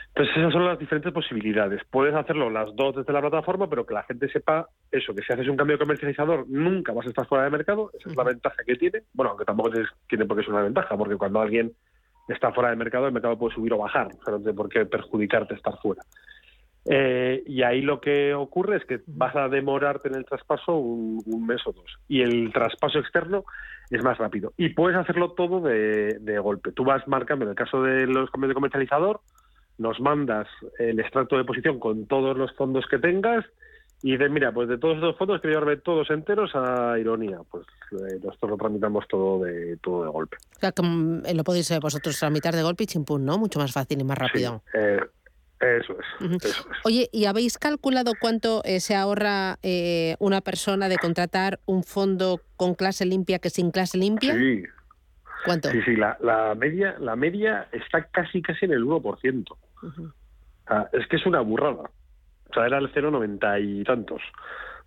Entonces 0.08 0.34
esas 0.38 0.52
son 0.54 0.64
las 0.64 0.78
diferentes 0.78 1.12
posibilidades. 1.12 1.82
Puedes 1.90 2.14
hacerlo 2.14 2.48
las 2.48 2.74
dos 2.74 2.96
desde 2.96 3.12
la 3.12 3.20
plataforma, 3.20 3.68
pero 3.68 3.84
que 3.84 3.92
la 3.92 4.04
gente 4.04 4.30
sepa 4.30 4.66
eso, 4.90 5.14
que 5.14 5.22
si 5.22 5.32
haces 5.34 5.46
un 5.46 5.58
cambio 5.58 5.76
de 5.76 5.84
comercializador 5.84 6.46
nunca 6.48 6.94
vas 6.94 7.04
a 7.04 7.10
estar 7.10 7.26
fuera 7.26 7.44
de 7.44 7.50
mercado, 7.50 7.90
esa 7.92 8.08
es 8.08 8.16
la 8.16 8.24
ventaja 8.24 8.56
que 8.66 8.76
tiene. 8.76 9.02
Bueno, 9.12 9.30
aunque 9.30 9.44
tampoco 9.44 9.72
tiene 10.08 10.24
por 10.24 10.38
qué 10.38 10.44
ser 10.44 10.54
una 10.54 10.62
ventaja, 10.62 10.96
porque 10.96 11.16
cuando 11.16 11.42
alguien 11.42 11.72
está 12.28 12.50
fuera 12.52 12.70
del 12.70 12.78
mercado, 12.78 13.06
el 13.08 13.12
mercado 13.12 13.38
puede 13.38 13.54
subir 13.54 13.74
o 13.74 13.78
bajar, 13.78 14.06
o 14.06 14.24
sea, 14.24 14.32
no 14.32 14.38
tiene 14.38 14.54
por 14.54 14.70
qué 14.70 14.86
perjudicarte 14.86 15.54
estar 15.54 15.76
fuera. 15.82 16.02
Eh, 16.90 17.42
y 17.46 17.62
ahí 17.62 17.82
lo 17.82 18.00
que 18.00 18.32
ocurre 18.32 18.78
es 18.78 18.84
que 18.84 19.00
vas 19.06 19.36
a 19.36 19.48
demorarte 19.48 20.08
en 20.08 20.14
el 20.14 20.24
traspaso 20.24 20.76
un, 20.76 21.46
mes 21.46 21.60
o 21.66 21.72
dos. 21.72 21.98
Y 22.08 22.22
el 22.22 22.50
traspaso 22.52 22.98
externo 22.98 23.44
es 23.90 24.02
más 24.02 24.16
rápido. 24.16 24.52
Y 24.56 24.70
puedes 24.70 24.96
hacerlo 24.96 25.32
todo 25.32 25.60
de, 25.60 26.18
de, 26.20 26.38
golpe. 26.38 26.72
Tú 26.72 26.84
vas 26.84 27.06
marcando, 27.06 27.44
en 27.44 27.50
el 27.50 27.56
caso 27.56 27.82
de 27.82 28.06
los 28.06 28.30
cambios 28.30 28.48
de 28.50 28.54
comercializador, 28.54 29.20
nos 29.76 30.00
mandas 30.00 30.48
el 30.78 30.98
extracto 30.98 31.36
de 31.36 31.44
posición 31.44 31.78
con 31.78 32.06
todos 32.06 32.36
los 32.36 32.54
fondos 32.56 32.86
que 32.90 32.98
tengas 32.98 33.44
y 34.00 34.12
dices, 34.12 34.30
mira, 34.30 34.52
pues 34.52 34.68
de 34.68 34.78
todos 34.78 34.94
estos 34.94 35.16
fondos 35.16 35.40
quiero 35.40 35.58
llevarme 35.58 35.82
todos 35.82 36.08
enteros 36.10 36.52
a 36.54 36.96
Ironía. 36.98 37.40
Pues 37.50 37.66
eh, 37.92 38.20
nosotros 38.22 38.50
lo 38.52 38.56
tramitamos 38.56 39.04
todo 39.08 39.42
de 39.42 39.76
todo 39.78 40.04
de 40.04 40.10
golpe. 40.10 40.36
O 40.56 40.60
sea, 40.60 40.70
que 40.70 40.82
mm, 40.82 41.22
lo 41.34 41.42
podéis 41.42 41.68
eh, 41.72 41.80
vosotros 41.80 42.16
tramitar 42.16 42.54
de 42.54 42.62
golpe 42.62 42.84
y 42.84 42.86
chimpún, 42.86 43.24
¿no? 43.24 43.38
Mucho 43.38 43.58
más 43.58 43.72
fácil 43.72 44.00
y 44.00 44.04
más 44.04 44.16
rápido. 44.16 44.62
Eh, 44.72 45.00
eso, 45.60 45.96
es, 45.98 46.66
Oye, 46.84 47.08
¿y 47.12 47.24
habéis 47.24 47.58
calculado 47.58 48.12
cuánto 48.20 48.62
se 48.64 48.94
ahorra 48.94 49.58
una 50.18 50.40
persona 50.40 50.88
de 50.88 50.96
contratar 50.96 51.60
un 51.66 51.82
fondo 51.82 52.40
con 52.56 52.74
clase 52.74 53.04
limpia 53.04 53.38
que 53.38 53.50
sin 53.50 53.70
clase 53.70 53.98
limpia? 53.98 54.34
Sí. 54.34 54.62
¿Cuánto? 55.44 55.70
Sí, 55.70 55.80
sí, 55.84 55.96
la, 55.96 56.16
la 56.20 56.54
media, 56.54 56.96
la 56.98 57.16
media 57.16 57.68
está 57.72 58.04
casi 58.04 58.42
casi 58.42 58.66
en 58.66 58.72
el 58.72 58.84
1%. 58.84 59.56
es 60.92 61.06
que 61.06 61.16
es 61.16 61.26
una 61.26 61.40
burrada. 61.40 61.90
O 62.50 62.54
sea, 62.54 62.66
era 62.66 62.78
el 62.78 62.92
0,90 62.92 63.62
y 63.62 63.84
tantos. 63.84 64.22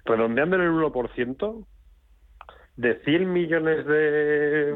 Redondeando 0.06 0.56
en 0.56 0.62
el 0.64 0.72
1%, 0.72 1.66
de 2.78 3.00
100 3.04 3.34
millones 3.34 3.86
de 3.86 4.74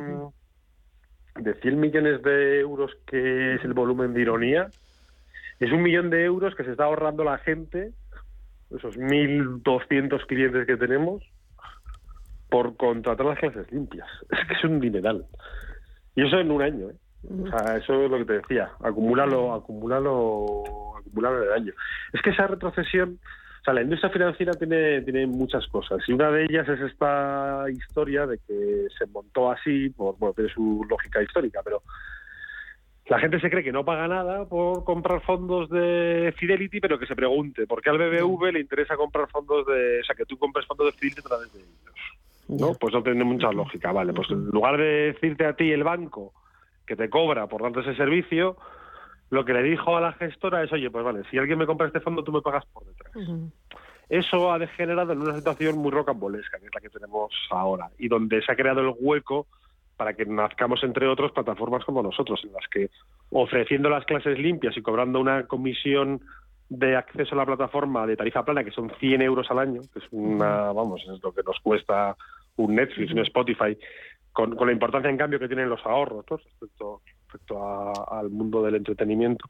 de 1.36 1.54
100 1.56 1.80
millones 1.80 2.22
de 2.24 2.60
euros 2.62 2.92
que 3.06 3.56
es 3.56 3.64
el 3.66 3.74
volumen 3.74 4.14
de 4.14 4.22
ironía, 4.22 4.70
es 5.60 5.72
un 5.72 5.82
millón 5.82 6.10
de 6.10 6.24
euros 6.26 6.56
que 6.56 6.64
se 6.64 6.72
está 6.72 6.86
ahorrando 6.86 7.24
la 7.24 7.38
gente, 7.38 7.92
esos 8.76 8.98
1.200 8.98 10.26
clientes 10.26 10.66
que 10.68 10.78
tenemos, 10.78 11.24
por 12.50 12.76
contratar 12.78 13.26
las 13.26 13.40
clases 13.40 13.72
limpias. 13.72 14.08
Es 14.32 14.48
que 14.48 14.54
es 14.54 14.64
un 14.64 14.80
dineral. 14.80 15.26
Y 16.16 16.26
eso 16.26 16.40
en 16.40 16.52
un 16.52 16.62
año, 16.62 16.90
¿eh? 16.90 16.96
O 17.28 17.48
sea, 17.48 17.78
eso 17.78 18.04
es 18.04 18.12
lo 18.12 18.18
que 18.20 18.26
te 18.26 18.34
decía, 18.34 18.70
acumúlalo, 18.84 19.54
acumúlalo, 19.54 20.96
acumúlalo 20.98 21.38
en 21.38 21.44
el 21.44 21.54
año. 21.54 21.74
Es 22.14 22.22
que 22.22 22.30
esa 22.30 22.46
retrocesión, 22.46 23.20
o 23.62 23.64
sea, 23.64 23.74
la 23.74 23.82
industria 23.82 24.12
financiera 24.12 24.54
tiene, 24.54 25.02
tiene 25.02 25.26
muchas 25.26 25.66
cosas 25.68 26.08
y 26.08 26.14
una 26.14 26.30
de 26.30 26.44
ellas 26.44 26.68
es 26.70 26.80
esta 26.82 27.66
historia 27.72 28.28
de 28.28 28.38
que 28.48 28.88
se 28.96 29.08
montó 29.08 29.52
así, 29.52 29.90
por, 29.90 30.18
bueno, 30.20 30.34
tiene 30.34 30.54
su 30.54 30.86
lógica 30.88 31.24
histórica, 31.24 31.62
pero 31.64 31.82
la 33.08 33.20
gente 33.20 33.40
se 33.40 33.50
cree 33.50 33.64
que 33.64 33.72
no 33.72 33.86
paga 33.86 34.08
nada 34.08 34.46
por 34.46 34.84
comprar 34.84 35.22
fondos 35.22 35.70
de 35.70 36.34
Fidelity, 36.38 36.80
pero 36.80 36.98
que 36.98 37.06
se 37.06 37.16
pregunte, 37.16 37.68
¿por 37.68 37.82
qué 37.82 37.92
al 37.92 38.00
BBV 38.00 38.52
le 38.52 38.60
interesa 38.60 38.98
comprar 38.98 39.30
fondos 39.30 39.66
de, 39.68 40.00
o 40.00 40.04
sea, 40.04 40.16
que 40.16 40.26
tú 40.26 40.38
compres 40.38 40.66
fondos 40.66 40.88
de 40.88 40.94
Fidelity 40.94 41.22
a 41.22 41.30
través 41.30 41.54
de 41.54 41.60
ellos? 41.60 41.80
¿No? 42.48 42.74
Pues 42.80 42.94
no 42.94 43.04
tiene 43.04 43.24
mucha 43.24 43.52
lógica, 43.52 43.92
vale, 43.92 44.14
pues 44.14 44.30
en 44.32 44.46
lugar 44.46 44.78
de 44.78 45.14
decirte 45.14 45.46
a 45.46 45.56
ti 45.56 45.72
el 45.72 45.84
banco, 45.84 46.34
que 46.86 46.96
te 46.96 47.10
cobra 47.10 47.48
por 47.48 47.62
darte 47.62 47.82
ese 47.82 47.96
servicio, 47.96 48.58
lo 49.30 49.46
que 49.46 49.54
le 49.54 49.64
dijo 49.64 49.96
a 49.98 50.02
la 50.02 50.14
gestora 50.14 50.64
es, 50.64 50.72
oye, 50.72 50.90
pues 50.90 51.04
vale, 51.04 51.24
si 51.30 51.38
alguien 51.38 51.60
me 51.60 51.66
compra 51.66 51.88
este 51.88 52.00
fondo, 52.00 52.24
tú 52.24 52.32
me 52.32 52.42
pagas 52.42 52.66
por 52.68 52.86
detrás. 52.86 53.14
Eso 54.10 54.52
ha 54.52 54.60
degenerado 54.60 55.14
en 55.14 55.22
una 55.22 55.36
situación 55.36 55.78
muy 55.78 55.92
rocambolesca, 55.92 56.60
que 56.60 56.68
es 56.68 56.76
la 56.76 56.82
que 56.82 56.90
tenemos 56.90 57.32
ahora, 57.50 57.90
y 57.98 58.08
donde 58.08 58.42
se 58.44 58.52
ha 58.52 58.56
creado 58.56 58.82
el 58.82 58.94
hueco 59.00 59.48
para 59.98 60.14
que 60.14 60.26
nazcamos, 60.26 60.84
entre 60.84 61.08
otros, 61.08 61.32
plataformas 61.32 61.86
como 61.86 62.04
nosotros, 62.04 62.42
en 62.44 62.54
las 62.54 62.68
que 62.70 62.90
ofreciendo 63.32 63.90
las 63.90 64.06
clases 64.06 64.38
limpias 64.38 64.76
y 64.78 64.82
cobrando 64.82 65.20
una 65.20 65.48
comisión 65.48 66.22
de 66.70 66.96
acceso 66.96 67.36
a 67.36 67.38
la 67.38 67.46
plataforma 67.46 68.08
de 68.08 68.18
tarifa 68.18 68.44
plana, 68.44 68.64
que 68.64 68.72
son 68.72 68.92
100 69.00 69.22
euros 69.22 69.50
al 69.52 69.60
año, 69.60 69.82
que 69.94 70.00
es 70.00 70.06
una, 70.12 70.72
vamos, 70.72 71.02
es 71.02 71.24
lo 71.24 71.32
que 71.32 71.44
nos 71.44 71.60
cuesta 71.60 72.16
un 72.58 72.76
Netflix, 72.76 73.12
un 73.12 73.20
Spotify, 73.20 73.78
con, 74.32 74.56
la 74.60 74.72
importancia, 74.72 75.10
en 75.10 75.18
cambio, 75.18 75.40
que 75.40 75.48
tienen 75.48 75.70
los 75.70 75.86
ahorros 75.86 76.26
respecto, 76.28 77.02
respecto 77.24 78.12
al 78.12 78.30
mundo 78.30 78.64
del 78.64 78.76
entretenimiento, 78.76 79.48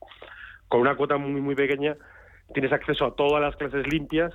con 0.68 0.82
una 0.82 0.96
cuota 0.96 1.18
muy, 1.18 1.41
muy 1.41 1.56
pequeña, 1.56 1.96
tienes 2.54 2.72
acceso 2.72 3.06
a 3.06 3.16
todas 3.16 3.41
las 3.41 3.56
clases 3.56 3.88
limpias 3.88 4.34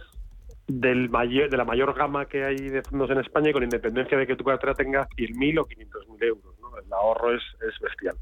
del 0.78 1.10
mayor, 1.10 1.50
de 1.50 1.56
la 1.56 1.64
mayor 1.64 1.94
gama 1.94 2.26
que 2.26 2.44
hay 2.44 2.56
de 2.56 2.82
fondos 2.82 3.10
en 3.10 3.18
España 3.18 3.50
y 3.50 3.52
con 3.52 3.62
independencia 3.62 4.16
de 4.16 4.26
que 4.26 4.36
tu 4.36 4.44
cartera 4.44 4.74
tenga 4.74 5.08
100.000 5.16 5.60
o 5.60 5.66
500.000 5.66 6.24
euros. 6.24 6.54
El 6.86 6.92
ahorro 6.92 7.34
es, 7.34 7.42
es 7.68 7.78
bestial. 7.80 8.16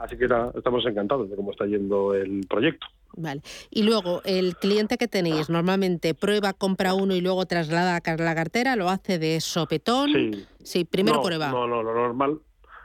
Así 0.00 0.16
que 0.16 0.24
estamos 0.24 0.86
encantados 0.86 1.28
de 1.28 1.36
cómo 1.36 1.50
está 1.50 1.66
yendo 1.66 2.14
el 2.14 2.46
proyecto. 2.48 2.86
Vale. 3.16 3.42
Y 3.70 3.82
luego, 3.82 4.22
el 4.24 4.56
cliente 4.56 4.96
que 4.96 5.08
tenéis 5.08 5.50
normalmente 5.50 6.14
prueba, 6.14 6.52
compra 6.52 6.94
uno 6.94 7.14
y 7.14 7.20
luego 7.20 7.44
traslada 7.46 7.96
a 7.96 8.16
la 8.16 8.34
cartera, 8.34 8.76
lo 8.76 8.88
hace 8.88 9.18
de 9.18 9.40
sopetón. 9.40 10.12
Sí. 10.12 10.46
Sí, 10.62 10.84
primero 10.84 11.22
prueba. 11.22 11.50
No, 11.50 11.66
no, 11.66 11.82
lo 11.82 11.92
normal, 11.94 12.38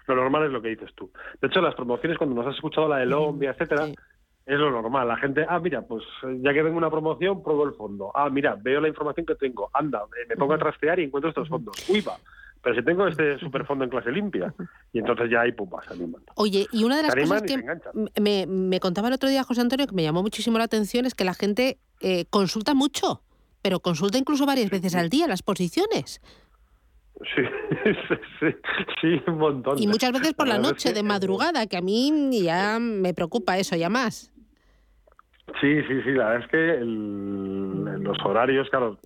lo 0.08 0.16
normal 0.16 0.46
es 0.46 0.52
lo 0.52 0.62
que 0.62 0.70
dices 0.70 0.90
tú. 0.96 1.12
De 1.42 1.48
hecho, 1.48 1.62
las 1.62 1.76
promociones, 1.76 2.18
cuando 2.18 2.36
nos 2.36 2.48
has 2.48 2.56
escuchado 2.56 2.88
la 2.88 2.98
de 2.98 3.06
Lombia, 3.06 3.52
etcétera, 3.52 3.88
es 4.48 4.58
lo 4.58 4.72
normal. 4.72 5.08
La 5.08 5.18
gente, 5.18 5.46
ah, 5.48 5.60
mira, 5.60 5.82
pues 5.82 6.04
ya 6.40 6.54
que 6.54 6.64
tengo 6.64 6.78
una 6.78 6.90
promoción, 6.90 7.44
pruebo 7.44 7.66
el 7.66 7.74
fondo. 7.74 8.12
Ah, 8.16 8.30
mira, 8.30 8.58
veo 8.60 8.80
la 8.80 8.88
información 8.88 9.26
que 9.26 9.36
tengo. 9.36 9.70
Anda, 9.74 10.04
me 10.28 10.36
pongo 10.36 10.54
a 10.54 10.58
trastear 10.58 11.00
y 11.00 11.04
encuentro 11.04 11.30
estos 11.30 11.50
fondos. 11.50 11.76
Uy, 11.90 12.02
va. 12.02 12.18
Pero 12.64 12.76
si 12.76 12.84
tengo 12.84 13.08
este 13.08 13.38
superfondo 13.40 13.84
en 13.84 13.90
clase 13.90 14.12
limpia, 14.12 14.54
y 14.92 15.00
entonces 15.00 15.30
ya 15.30 15.42
hay 15.42 15.52
pum, 15.52 15.70
se 15.86 15.94
animan. 15.94 16.22
Oye, 16.36 16.66
y 16.72 16.84
una 16.84 16.98
de 16.98 17.04
las 17.04 17.16
cosas 17.16 17.44
que 17.44 17.64
me, 18.20 18.46
me, 18.48 18.80
contaba 18.80 19.10
el 19.10 19.14
otro 19.14 19.30
día 19.30 19.44
José 19.44 19.62
Antonio, 19.62 19.86
que 19.86 19.96
me 19.96 20.04
llamó 20.04 20.22
muchísimo 20.22 20.58
la 20.58 20.64
atención, 20.64 21.06
es 21.06 21.14
que 21.14 21.24
la 21.24 21.34
gente 21.34 21.78
eh, 22.02 22.26
consulta 22.30 22.74
mucho, 22.74 23.22
pero 23.62 23.80
consulta 23.80 24.18
incluso 24.18 24.46
varias 24.46 24.70
veces 24.70 24.96
al 24.96 25.10
día 25.10 25.28
las 25.28 25.44
posiciones. 25.44 26.22
Sí, 27.36 27.42
sí, 28.40 28.48
sí, 29.02 29.22
un 29.26 29.40
montón. 29.40 29.82
Y 29.82 29.88
muchas 29.88 30.12
veces 30.12 30.36
por 30.36 30.48
la, 30.48 30.60
noche, 30.60 30.94
de 30.94 31.02
madrugada, 31.02 31.66
que 31.66 31.76
a 31.76 31.82
mí 31.82 32.30
ya 32.44 32.78
me 32.80 33.16
preocupa 33.16 33.58
eso, 33.58 33.76
ya 33.76 33.90
más. 33.90 34.32
Sí, 35.62 35.82
sí, 35.84 36.02
sí, 36.04 36.12
la 36.12 36.30
verdad 36.30 36.44
es 36.44 36.48
que 36.52 36.80
los 36.84 38.18
horarios, 38.26 38.70
claro, 38.70 38.98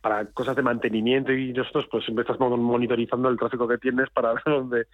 para 0.00 0.24
cosas 0.26 0.56
de 0.56 0.62
mantenimiento 0.62 1.30
y 1.32 1.52
nosotros 1.52 1.86
pues 1.90 2.04
siempre 2.04 2.24
estamos 2.28 2.58
monitorizando 2.58 3.28
el 3.28 3.38
tráfico 3.38 3.68
que 3.68 3.78
tienes 3.78 4.08
para 4.10 4.32
ver 4.34 4.42
dónde, 4.46 4.86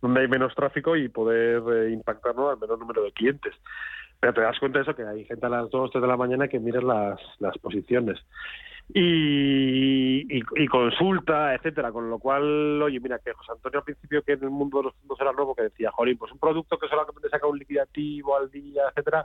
dónde 0.00 0.20
hay 0.22 0.28
menos 0.28 0.54
tráfico 0.54 0.96
y 0.96 1.08
poder 1.08 1.62
eh, 1.70 1.92
impactar 1.92 2.34
al 2.36 2.58
menor 2.58 2.78
número 2.78 3.02
de 3.04 3.12
clientes. 3.12 3.54
Pero 4.18 4.32
te 4.32 4.40
das 4.40 4.58
cuenta 4.58 4.78
de 4.78 4.84
eso, 4.84 4.96
que 4.96 5.04
hay 5.04 5.24
gente 5.26 5.44
a 5.44 5.50
las 5.50 5.70
2 5.70 5.90
3 5.90 6.00
de 6.00 6.08
la 6.08 6.16
mañana 6.16 6.48
que 6.48 6.58
mira 6.58 6.80
las, 6.80 7.20
las 7.40 7.56
posiciones. 7.58 8.18
Y, 8.92 10.26
y, 10.28 10.66
consulta, 10.66 11.54
etcétera, 11.54 11.90
con 11.90 12.10
lo 12.10 12.18
cual, 12.18 12.82
oye, 12.82 13.00
mira, 13.00 13.18
que 13.18 13.32
José 13.32 13.52
Antonio 13.52 13.78
al 13.78 13.84
principio 13.84 14.22
que 14.22 14.32
en 14.32 14.44
el 14.44 14.50
mundo 14.50 14.78
de 14.78 14.84
los 14.84 14.94
fondos 14.96 15.20
era 15.20 15.32
nuevo, 15.32 15.54
que 15.54 15.62
decía, 15.62 15.90
Jolín, 15.90 16.18
pues 16.18 16.32
un 16.32 16.38
producto 16.38 16.78
que 16.78 16.88
solamente 16.88 17.28
saca 17.30 17.46
un 17.46 17.58
liquidativo 17.58 18.36
al 18.36 18.50
día, 18.50 18.82
etcétera, 18.90 19.24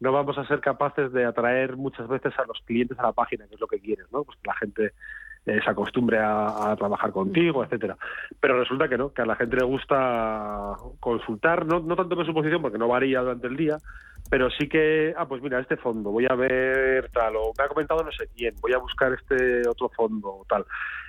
no 0.00 0.12
vamos 0.12 0.36
a 0.38 0.46
ser 0.46 0.60
capaces 0.60 1.12
de 1.12 1.24
atraer 1.24 1.76
muchas 1.76 2.08
veces 2.08 2.32
a 2.38 2.46
los 2.46 2.60
clientes 2.62 2.98
a 2.98 3.04
la 3.04 3.12
página, 3.12 3.46
que 3.46 3.54
es 3.54 3.60
lo 3.60 3.66
que 3.66 3.80
quieres, 3.80 4.06
¿no? 4.12 4.24
Pues 4.24 4.38
que 4.38 4.48
la 4.48 4.54
gente 4.54 4.92
eh, 5.46 5.60
se 5.62 5.70
acostumbre 5.70 6.18
a, 6.20 6.74
trabajar 6.76 7.12
contigo, 7.12 7.62
etcétera. 7.62 7.96
Pero 8.40 8.58
resulta 8.58 8.88
que 8.88 8.98
no, 8.98 9.12
que 9.12 9.22
a 9.22 9.26
la 9.26 9.36
gente 9.36 9.56
le 9.56 9.64
gusta 9.64 10.74
consultar, 10.98 11.64
no, 11.64 11.78
no 11.78 11.94
tanto 11.94 12.16
por 12.16 12.26
su 12.26 12.34
posición, 12.34 12.60
porque 12.60 12.78
no 12.78 12.88
varía 12.88 13.20
durante 13.20 13.46
el 13.46 13.56
día, 13.56 13.78
pero 14.28 14.50
sí 14.50 14.68
que, 14.68 15.14
ah, 15.16 15.26
pues 15.28 15.40
mira, 15.40 15.60
este 15.60 15.76
fondo, 15.76 16.10
voy 16.10 16.26
a 16.28 16.34
ver 16.34 17.08
tal, 17.12 17.36
o 17.36 17.52
me 17.56 17.64
ha 17.64 17.68
comentado 17.68 18.02
no 18.02 18.10
sé 18.10 18.28
quién, 18.34 18.56
voy 18.60 18.72
a 18.72 18.78
buscar 18.78 19.12
este 19.12 19.68
otro 19.68 19.88
fondo, 19.90 20.28
o 20.28 20.44
tal. 20.48 20.64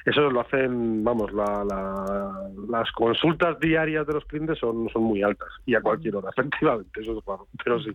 Eso 0.05 0.29
lo 0.29 0.41
hacen, 0.41 1.03
vamos, 1.03 1.31
las 1.33 2.91
consultas 2.91 3.59
diarias 3.59 4.05
de 4.05 4.13
los 4.13 4.25
clientes 4.25 4.59
son, 4.59 4.87
son 4.89 5.03
muy 5.03 5.23
altas, 5.23 5.49
y 5.65 5.73
a 5.73 5.81
cualquier 5.81 6.15
hora, 6.15 6.29
efectivamente, 6.37 7.01
eso 7.01 7.17
es 7.17 7.23
claro, 7.23 7.47
pero 7.63 7.81
sí. 7.81 7.89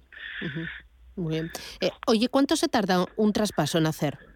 Muy 1.14 1.34
bien. 1.34 1.50
Eh, 1.80 1.90
oye, 2.08 2.28
¿cuánto 2.28 2.56
se 2.56 2.68
tarda 2.68 3.04
un 3.16 3.32
traspaso 3.32 3.78
en 3.78 3.86
hacer? 3.86 4.31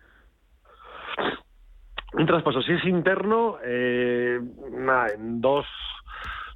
Un 2.17 2.27
traspaso, 2.27 2.63
si 2.63 2.73
es 2.73 2.85
interno, 2.85 3.59
eh, 3.63 4.41
nada, 4.71 5.09
en 5.15 5.41
dos 5.41 5.67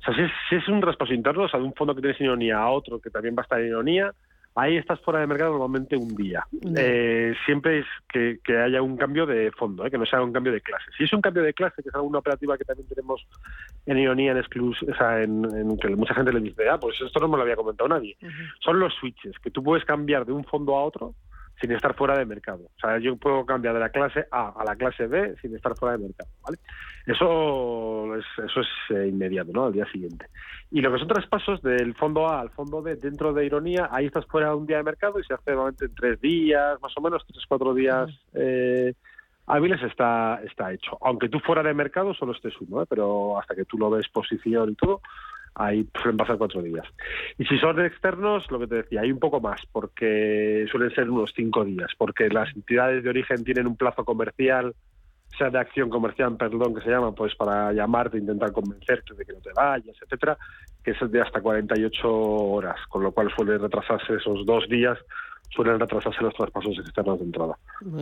o 0.01 0.15
sea, 0.15 0.31
si 0.49 0.57
es, 0.57 0.69
un 0.69 0.81
traspaso 0.81 1.13
interno, 1.13 1.45
o 1.45 1.49
sea, 1.49 1.61
de 1.61 1.67
un 1.67 1.75
fondo 1.75 1.95
que 1.95 2.01
tienes 2.01 2.21
ironía 2.21 2.59
a 2.59 2.71
otro 2.71 2.99
que 2.99 3.11
también 3.11 3.35
va 3.37 3.43
a 3.43 3.45
estar 3.45 3.61
en 3.61 3.67
ironía, 3.67 4.15
ahí 4.55 4.79
estás 4.79 4.99
fuera 5.01 5.21
de 5.21 5.27
mercado 5.27 5.53
normalmente 5.53 5.95
un 5.95 6.15
día. 6.17 6.47
Eh, 6.77 7.35
siempre 7.45 7.81
es 7.81 7.87
que, 8.09 8.41
haya 8.57 8.81
un 8.81 8.97
cambio 8.97 9.27
de 9.27 9.51
fondo, 9.53 9.85
¿eh? 9.85 9.91
que 9.91 9.99
no 9.99 10.07
sea 10.07 10.23
un 10.23 10.33
cambio 10.33 10.53
de 10.53 10.63
clase. 10.63 10.87
Si 10.97 11.05
es 11.05 11.13
un 11.13 11.21
cambio 11.21 11.43
de 11.43 11.53
clase, 11.53 11.83
que 11.83 11.91
es 11.91 11.95
alguna 11.95 12.21
operativa 12.21 12.57
que 12.57 12.65
también 12.65 12.89
tenemos 12.89 13.27
en 13.85 13.99
ironía, 13.99 14.33
en 14.33 14.39
exclus, 14.39 14.83
o 14.83 14.95
sea, 14.95 15.23
en, 15.23 15.77
que 15.77 15.89
mucha 15.91 16.15
gente 16.15 16.33
le 16.33 16.41
dice, 16.41 16.69
ah, 16.71 16.79
pues 16.81 16.99
esto 17.01 17.21
no 17.21 17.29
me 17.29 17.37
lo 17.37 17.43
había 17.43 17.57
comentado 17.57 17.89
nadie. 17.89 18.17
Son 18.61 18.81
los 18.81 18.95
switches, 18.95 19.39
que 19.39 19.51
tú 19.51 19.63
puedes 19.63 19.85
cambiar 19.85 20.25
de 20.25 20.33
un 20.33 20.45
fondo 20.45 20.77
a 20.77 20.85
otro 20.85 21.15
sin 21.61 21.73
estar 21.73 21.95
fuera 21.95 22.17
de 22.19 22.25
mercado. 22.25 22.65
O 22.65 22.81
sea, 22.81 22.99
yo 22.99 23.17
puedo 23.17 23.45
cambiar 23.45 23.75
de 23.75 23.81
la 23.81 23.91
clase 23.91 24.27
A 24.31 24.55
a 24.57 24.65
la 24.65 24.77
clase 24.77 25.07
B 25.07 25.37
sin 25.43 25.55
estar 25.55 25.77
fuera 25.77 25.97
de 25.97 26.05
mercado, 26.05 26.31
¿vale? 26.43 26.59
Eso 27.07 28.17
es, 28.17 28.25
eso 28.45 28.61
es 28.61 28.69
eh, 28.91 29.09
inmediato, 29.09 29.51
¿no? 29.53 29.67
Al 29.67 29.73
día 29.73 29.87
siguiente. 29.91 30.27
Y 30.71 30.81
lo 30.81 30.93
que 30.93 30.99
son 30.99 31.09
traspasos 31.09 31.63
del 31.63 31.95
fondo 31.95 32.29
A 32.29 32.41
al 32.41 32.51
fondo 32.51 32.83
B 32.83 32.97
dentro 32.97 33.33
de 33.33 33.45
Ironía, 33.45 33.89
ahí 33.91 34.07
estás 34.07 34.27
fuera 34.27 34.51
de 34.51 34.55
un 34.55 34.67
día 34.67 34.79
de 34.79 34.85
mercado 34.85 35.19
y 35.19 35.25
se 35.25 35.35
hace 35.35 35.51
normalmente 35.51 35.87
en 35.87 35.95
tres 35.95 36.21
días, 36.21 36.81
más 36.81 36.93
o 36.97 37.01
menos, 37.01 37.25
tres, 37.27 37.45
cuatro 37.49 37.75
días 37.75 38.09
eh, 38.35 38.95
hábiles 39.47 39.83
está, 39.83 40.41
está 40.45 40.73
hecho. 40.73 40.97
Aunque 41.03 41.29
tú 41.29 41.41
fuera 41.41 41.63
de 41.63 41.75
mercado 41.75 42.15
solo 42.15 42.33
estés 42.33 42.55
uno, 42.61 42.83
¿eh? 42.83 42.87
pero 42.89 43.39
hasta 43.39 43.55
que 43.55 43.65
tú 43.65 43.77
lo 43.79 43.91
ves 43.91 44.09
posición 44.09 44.71
y 44.71 44.75
todo, 44.75 45.01
ahí 45.55 45.87
suelen 46.01 46.17
pasar 46.17 46.39
cuatro 46.39 46.63
días. 46.63 46.87
Y 47.39 47.45
si 47.45 47.59
son 47.59 47.85
externos, 47.85 48.51
lo 48.51 48.59
que 48.59 48.67
te 48.67 48.75
decía, 48.77 49.03
hay 49.03 49.13
un 49.13 49.19
poco 49.19 49.41
más, 49.41 49.61
porque 49.73 50.67
suelen 50.71 50.95
ser 50.95 51.11
unos 51.11 51.33
cinco 51.35 51.65
días, 51.65 51.91
porque 51.99 52.29
las 52.29 52.55
entidades 52.55 53.03
de 53.03 53.11
origen 53.11 53.45
tienen 53.45 53.67
un 53.67 53.77
plazo 53.77 54.05
comercial, 54.05 54.75
sea 55.37 55.51
de 55.51 55.59
acción 55.59 55.91
comercial, 55.91 56.37
perdón, 56.37 56.75
que 56.75 56.83
se 56.83 56.91
llama, 56.91 57.13
pues 57.13 57.35
para 57.35 57.73
llamarte, 57.73 58.19
intentar 58.19 58.53
convencerte 58.53 59.15
de 59.15 59.25
que 59.25 59.33
no 59.33 59.41
te 59.41 59.53
vayas, 59.55 59.97
etcétera, 60.03 60.37
que 60.83 60.93
es 60.93 61.11
de 61.11 61.21
hasta 61.21 61.41
48 61.41 62.13
horas, 62.13 62.79
con 62.89 63.03
lo 63.03 63.13
cual 63.13 63.33
suele 63.37 63.59
retrasarse 63.59 64.15
esos 64.15 64.45
dos 64.45 64.69
días 64.69 64.99
suelen 65.55 65.81
retrasarse 65.81 66.23
los 66.23 66.35
traspasos 66.35 66.79
externos 66.79 67.19
de 67.19 67.25
entrada. 67.25 67.59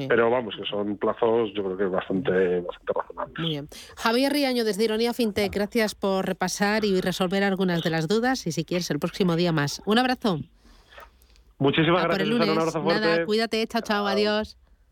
Pero 0.09 0.31
vamos, 0.31 0.55
que 0.57 0.65
son 0.65 0.97
plazos 0.97 1.53
yo 1.55 1.65
creo 1.65 1.77
que 1.77 1.85
bastante, 1.85 2.61
bastante 2.61 2.93
razonables. 2.95 3.39
Muy 3.39 3.49
bien. 3.51 3.69
Javier 3.97 4.33
Riaño 4.33 4.65
desde 4.65 4.85
Ironía 4.85 5.13
FinTech, 5.15 5.53
gracias 5.53 5.95
por 5.95 6.27
repasar 6.27 6.85
y 6.85 7.01
resolver 7.01 7.43
algunas 7.43 7.83
de 7.83 7.91
las 7.91 8.09
dudas 8.09 8.47
y 8.47 8.53
si 8.53 8.65
quieres 8.65 8.91
el 8.91 8.99
próximo 8.99 9.37
día 9.37 9.53
más. 9.53 9.83
Un 9.87 9.99
abrazo. 9.99 10.41
Muchísimas 11.59 12.05
gracias. 12.05 12.29
Un 12.29 12.43
abrazo 12.43 12.83
fuerte. 12.83 13.01
Nada, 13.01 13.25
cuídate, 13.25 13.67
chao, 13.67 13.83
chao, 13.83 14.07
adiós. 14.07 14.57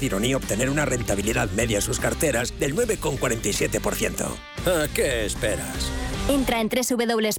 de 0.00 0.06
Ironía 0.06 0.36
obtener 0.36 0.70
una 0.70 0.84
rentabilidad 0.84 1.50
media 1.50 1.76
en 1.76 1.82
sus 1.82 2.00
carteras 2.00 2.58
del 2.58 2.74
9,47%. 2.74 4.26
¿A 4.66 4.88
qué 4.94 5.24
esperas? 5.26 5.90
Entra 6.28 6.60
en 6.60 6.68
www.ironia.tech. 6.68 7.38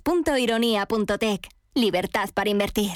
Libertad 1.76 2.30
para 2.34 2.50
invertir. 2.50 2.92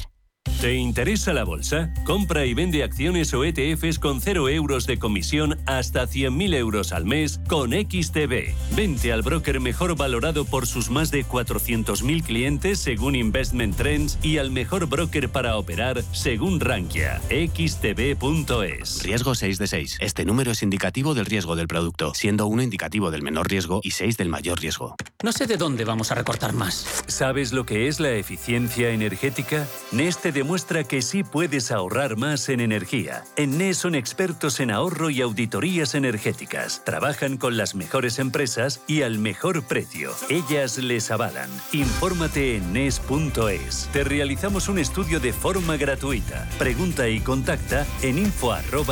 ¿Te 0.63 0.75
interesa 0.75 1.33
la 1.33 1.43
bolsa? 1.43 1.93
Compra 2.05 2.45
y 2.45 2.53
vende 2.53 2.83
acciones 2.83 3.33
o 3.33 3.43
ETFs 3.43 3.99
con 3.99 4.21
0 4.21 4.47
euros 4.47 4.87
de 4.87 4.97
comisión 4.97 5.59
hasta 5.65 6.07
100.000 6.07 6.55
euros 6.55 6.93
al 6.93 7.03
mes 7.03 7.41
con 7.49 7.71
XTB. 7.71 8.53
Vente 8.73 9.11
al 9.11 9.23
broker 9.23 9.59
mejor 9.59 9.97
valorado 9.97 10.45
por 10.45 10.65
sus 10.65 10.89
más 10.89 11.11
de 11.11 11.25
400.000 11.25 12.23
clientes 12.23 12.79
según 12.79 13.15
Investment 13.15 13.75
Trends 13.75 14.17
y 14.21 14.37
al 14.37 14.51
mejor 14.51 14.85
broker 14.85 15.27
para 15.27 15.57
operar 15.57 16.01
según 16.13 16.61
Rankia. 16.61 17.19
XTB.es. 17.27 19.03
Riesgo 19.03 19.35
6 19.35 19.57
de 19.57 19.67
6. 19.67 19.97
Este 19.99 20.23
número 20.23 20.51
es 20.51 20.63
indicativo 20.63 21.13
del 21.13 21.25
riesgo 21.25 21.57
del 21.57 21.67
producto, 21.67 22.13
siendo 22.13 22.47
1 22.47 22.63
indicativo 22.63 23.11
del 23.11 23.21
menor 23.21 23.49
riesgo 23.49 23.81
y 23.83 23.91
6 23.91 24.15
del 24.15 24.29
mayor 24.29 24.61
riesgo. 24.61 24.95
No 25.23 25.33
sé 25.33 25.45
de 25.45 25.57
dónde 25.57 25.83
vamos 25.83 26.13
a 26.13 26.15
recortar 26.15 26.53
más. 26.53 27.03
¿Sabes 27.07 27.51
lo 27.51 27.65
que 27.65 27.89
es 27.89 27.99
la 27.99 28.11
eficiencia 28.11 28.91
energética? 28.91 29.67
Neste 29.91 30.31
demuestra 30.53 30.73
muestra 30.77 30.83
que 30.83 31.01
sí 31.01 31.23
puedes 31.23 31.71
ahorrar 31.71 32.15
más 32.15 32.47
en 32.47 32.59
energía. 32.59 33.23
En 33.37 33.57
NES 33.57 33.75
son 33.75 33.95
expertos 33.95 34.59
en 34.59 34.69
ahorro 34.69 35.09
y 35.09 35.19
auditorías 35.19 35.95
energéticas. 35.95 36.83
Trabajan 36.85 37.37
con 37.37 37.57
las 37.57 37.73
mejores 37.73 38.19
empresas 38.19 38.79
y 38.85 39.01
al 39.01 39.17
mejor 39.17 39.63
precio. 39.63 40.11
Ellas 40.29 40.77
les 40.77 41.09
avalan. 41.09 41.49
Infórmate 41.71 42.57
en 42.57 42.71
NES.es. 42.71 43.89
Te 43.91 44.03
realizamos 44.03 44.69
un 44.69 44.77
estudio 44.77 45.19
de 45.19 45.33
forma 45.33 45.75
gratuita. 45.75 46.47
Pregunta 46.59 47.09
y 47.09 47.19
contacta 47.19 47.87
en 48.03 48.19
info.nes.es. 48.19 48.85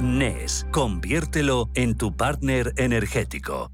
NES, 0.00 0.66
conviértelo 0.72 1.70
en 1.74 1.96
tu 1.96 2.16
partner 2.16 2.74
energético. 2.78 3.73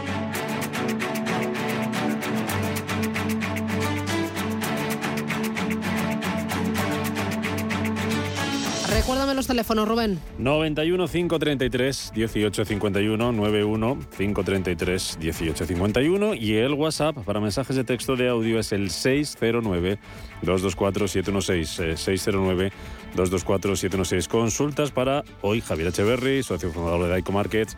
Recuérdame 9.01 9.33
los 9.33 9.47
teléfonos, 9.47 9.87
Rubén. 9.87 10.19
91 10.37 11.07
533 11.07 12.11
1851 12.15 13.31
91 13.31 13.99
533 14.15 15.17
1851 15.19 16.35
y 16.35 16.53
el 16.53 16.73
WhatsApp 16.73 17.17
para 17.25 17.39
mensajes 17.39 17.75
de 17.75 17.83
texto 17.83 18.15
de 18.15 18.29
audio 18.29 18.59
es 18.59 18.71
el 18.71 18.91
609 18.91 19.97
224 20.43 21.07
716 21.07 21.99
609 21.99 22.71
224 23.15 23.75
716. 23.75 24.27
Consultas 24.27 24.91
para 24.91 25.23
hoy 25.41 25.61
Javier 25.61 25.87
Echeverry, 25.87 26.43
socio 26.43 26.69
fundador 26.71 27.01
de 27.05 27.09
Daico 27.09 27.31
Markets. 27.31 27.75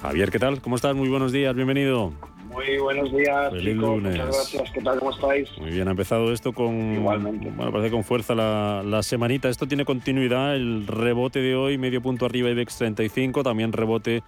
Javier, 0.00 0.30
¿qué 0.30 0.38
tal? 0.38 0.62
¿Cómo 0.62 0.76
estás? 0.76 0.96
Muy 0.96 1.10
buenos 1.10 1.30
días, 1.30 1.54
bienvenido. 1.54 2.14
Muy 2.54 2.78
buenos 2.78 3.12
días, 3.12 3.50
Feliz 3.50 3.74
chicos. 3.74 3.88
lunes. 3.88 4.12
Muchas 4.12 4.26
gracias. 4.36 4.70
¿Qué 4.72 4.80
tal? 4.80 4.98
¿Cómo 5.00 5.10
estáis? 5.10 5.48
Muy 5.58 5.70
bien, 5.70 5.88
ha 5.88 5.90
empezado 5.90 6.32
esto 6.32 6.52
con. 6.52 6.94
Igualmente. 6.94 7.50
Bueno, 7.50 7.72
parece 7.72 7.90
con 7.90 8.04
fuerza 8.04 8.34
la, 8.34 8.82
la 8.84 9.02
semanita. 9.02 9.48
Esto 9.48 9.66
tiene 9.66 9.84
continuidad. 9.84 10.54
El 10.54 10.86
rebote 10.86 11.40
de 11.40 11.56
hoy, 11.56 11.78
medio 11.78 12.00
punto 12.00 12.26
arriba 12.26 12.50
IBEX 12.50 12.78
35, 12.78 13.42
también 13.42 13.72
rebote 13.72 14.22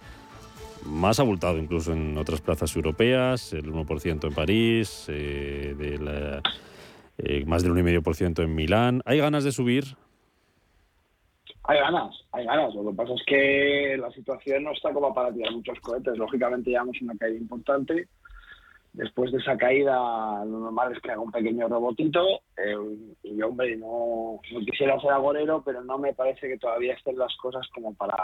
más 0.85 1.19
abultado 1.19 1.57
incluso 1.57 1.91
en 1.93 2.17
otras 2.17 2.41
plazas 2.41 2.75
europeas, 2.75 3.51
el 3.53 3.71
1% 3.71 4.27
en 4.27 4.33
París, 4.33 5.05
eh, 5.09 5.75
de 5.77 5.97
la- 5.97 6.41
eh, 7.17 7.43
más 7.45 7.63
del 7.63 7.71
1,5% 7.73 8.43
en 8.43 8.53
Milán. 8.55 9.01
¿Hay 9.05 9.17
ganas 9.19 9.43
de 9.43 9.51
subir? 9.51 9.95
Hay 11.69 11.79
ganas, 11.79 12.15
hay 12.31 12.45
ganas. 12.45 12.73
Lo 12.73 12.89
que 12.89 12.95
pasa 12.95 13.13
es 13.13 13.23
que 13.27 13.97
la 13.99 14.09
situación 14.11 14.63
no 14.63 14.71
está 14.71 14.93
como 14.93 15.13
para 15.13 15.33
tirar 15.33 15.51
muchos 15.51 15.77
cohetes. 15.81 16.17
Lógicamente 16.17 16.69
llevamos 16.69 17.01
una 17.01 17.17
caída 17.17 17.37
importante. 17.37 18.07
Después 18.97 19.31
de 19.31 19.37
esa 19.37 19.55
caída, 19.55 19.93
lo 20.43 20.57
normal 20.57 20.91
es 20.91 20.99
que 20.99 21.11
haga 21.11 21.21
un 21.21 21.31
pequeño 21.31 21.67
rebotito. 21.67 22.41
eh, 22.57 22.75
y 23.21 23.39
hombre, 23.43 23.77
no, 23.77 24.39
no 24.51 24.59
quisiera 24.61 24.99
ser 24.99 25.11
agorero, 25.11 25.61
pero 25.63 25.83
no 25.83 25.99
me 25.99 26.13
parece 26.15 26.47
que 26.47 26.57
todavía 26.57 26.95
estén 26.95 27.15
las 27.15 27.35
cosas 27.37 27.67
como 27.75 27.93
para 27.93 28.15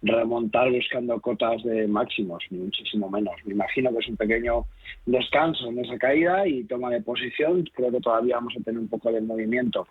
remontar 0.00 0.72
buscando 0.72 1.20
cotas 1.20 1.62
de 1.62 1.86
máximos, 1.86 2.42
ni 2.48 2.58
muchísimo 2.58 3.10
menos. 3.10 3.34
Me 3.44 3.52
imagino 3.52 3.92
que 3.92 3.98
es 3.98 4.08
un 4.08 4.16
pequeño 4.16 4.64
descanso 5.04 5.68
en 5.68 5.80
esa 5.80 5.98
caída 5.98 6.48
y 6.48 6.64
toma 6.64 6.88
de 6.88 7.02
posición. 7.02 7.68
Creo 7.74 7.92
que 7.92 8.00
todavía 8.00 8.36
vamos 8.36 8.54
a 8.58 8.64
tener 8.64 8.80
un 8.80 8.88
poco 8.88 9.12
de 9.12 9.20
movimiento 9.20 9.86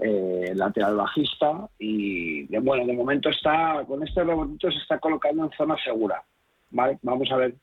eh, 0.00 0.52
lateral 0.54 0.96
bajista 0.96 1.68
y 1.78 2.44
de, 2.44 2.58
bueno, 2.60 2.86
de 2.86 2.94
momento 2.94 3.28
está 3.28 3.84
con 3.86 4.02
este 4.02 4.24
rebotito 4.24 4.70
se 4.70 4.78
está 4.78 4.98
colocando 4.98 5.44
en 5.44 5.50
zona 5.50 5.76
segura. 5.84 6.24
¿vale? 6.70 6.98
Vamos 7.02 7.30
a 7.30 7.36
ver. 7.36 7.54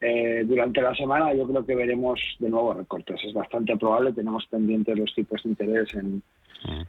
Eh, 0.00 0.44
durante 0.46 0.80
la 0.82 0.94
semana 0.94 1.32
yo 1.34 1.46
creo 1.46 1.64
que 1.64 1.74
veremos 1.74 2.20
de 2.38 2.50
nuevo 2.50 2.74
recortes. 2.74 3.18
Es 3.24 3.32
bastante 3.32 3.76
probable. 3.76 4.12
Tenemos 4.12 4.46
pendientes 4.46 4.98
los 4.98 5.14
tipos 5.14 5.42
de 5.42 5.48
interés 5.50 5.94
en, 5.94 6.22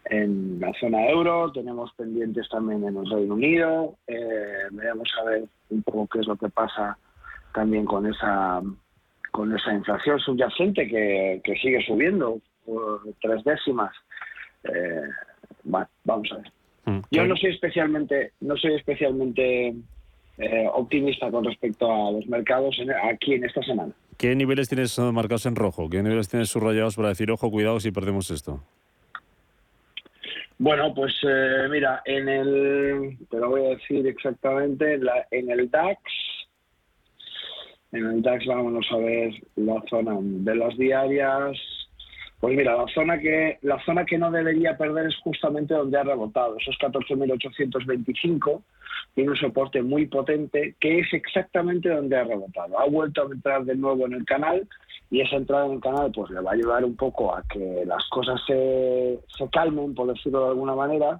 en 0.09 0.59
la 0.59 0.73
zona 0.79 1.07
euro, 1.09 1.51
tenemos 1.51 1.91
pendientes 1.93 2.47
también 2.49 2.83
en 2.85 2.97
el 2.97 3.09
Reino 3.09 3.33
Unido. 3.35 3.95
Eh, 4.07 4.67
veremos 4.71 5.09
a 5.21 5.23
ver 5.25 5.43
un 5.69 5.83
poco 5.83 6.07
qué 6.07 6.19
es 6.19 6.27
lo 6.27 6.35
que 6.35 6.49
pasa 6.49 6.97
también 7.53 7.85
con 7.85 8.05
esa 8.07 8.61
con 9.31 9.55
esa 9.55 9.73
inflación 9.73 10.19
subyacente 10.19 10.87
que, 10.87 11.41
que 11.43 11.55
sigue 11.57 11.81
subiendo 11.85 12.39
por 12.65 13.01
tres 13.21 13.43
décimas. 13.43 13.93
Eh, 14.63 15.01
va- 15.73 15.87
vamos 16.05 16.29
a 16.31 16.37
ver. 16.37 16.51
Yo 17.11 17.25
no 17.27 17.35
soy 17.35 17.51
especialmente, 17.51 18.31
no 18.41 18.55
soy 18.57 18.73
especialmente 18.75 19.75
eh, 20.37 20.67
optimista 20.73 21.29
con 21.31 21.43
respecto 21.43 21.91
a 21.91 22.11
los 22.11 22.27
mercados 22.27 22.77
en- 22.79 22.91
aquí 22.91 23.33
en 23.33 23.43
esta 23.45 23.61
semana. 23.63 23.91
¿Qué 24.17 24.35
niveles 24.35 24.67
tienes 24.69 24.97
eh, 24.97 25.01
marcados 25.11 25.45
en 25.45 25.55
rojo? 25.55 25.89
¿Qué 25.89 26.01
niveles 26.03 26.29
tienes 26.29 26.49
subrayados 26.49 26.95
para 26.95 27.09
decir, 27.09 27.29
ojo, 27.31 27.49
cuidado 27.51 27.79
si 27.79 27.91
perdemos 27.91 28.29
esto? 28.31 28.61
Bueno, 30.59 30.93
pues 30.95 31.13
eh, 31.23 31.67
mira, 31.69 32.01
en 32.05 32.27
el, 32.27 33.17
te 33.29 33.37
lo 33.37 33.49
voy 33.49 33.65
a 33.65 33.69
decir 33.69 34.07
exactamente, 34.07 34.95
en, 34.95 35.05
la- 35.05 35.27
en 35.31 35.51
el 35.51 35.69
DAX, 35.69 35.99
en 37.91 38.05
el 38.05 38.21
DAX 38.23 38.45
vámonos 38.47 38.85
a 38.91 38.97
ver 38.97 39.33
la 39.55 39.83
zona 39.89 40.17
de 40.19 40.55
las 40.55 40.75
diarias. 40.77 41.57
Pues 42.39 42.55
mira, 42.55 42.77
la 42.77 42.85
zona 42.93 43.19
que 43.19 43.57
la 43.63 43.83
zona 43.83 44.05
que 44.05 44.17
no 44.17 44.29
debería 44.29 44.77
perder 44.77 45.07
es 45.07 45.15
justamente 45.23 45.73
donde 45.73 45.97
ha 45.97 46.03
rebotado, 46.03 46.55
esos 46.57 46.77
14.825, 46.77 48.61
tiene 49.15 49.31
un 49.31 49.37
soporte 49.37 49.81
muy 49.81 50.05
potente 50.05 50.75
que 50.79 50.99
es 50.99 51.11
exactamente 51.13 51.89
donde 51.89 52.15
ha 52.15 52.23
rebotado. 52.23 52.79
Ha 52.79 52.85
vuelto 52.85 53.23
a 53.23 53.33
entrar 53.33 53.65
de 53.65 53.75
nuevo 53.75 54.05
en 54.05 54.13
el 54.13 54.25
canal 54.25 54.67
y 55.09 55.21
esa 55.21 55.37
entrada 55.37 55.65
en 55.65 55.73
el 55.73 55.81
canal 55.81 56.11
pues 56.13 56.29
le 56.29 56.41
va 56.41 56.51
a 56.51 56.53
ayudar 56.53 56.85
un 56.85 56.95
poco 56.95 57.33
a 57.35 57.41
que 57.51 57.83
las 57.87 58.07
cosas 58.09 58.39
se, 58.45 59.19
se 59.35 59.49
calmen, 59.49 59.95
por 59.95 60.07
decirlo 60.13 60.43
de 60.43 60.49
alguna 60.49 60.75
manera, 60.75 61.19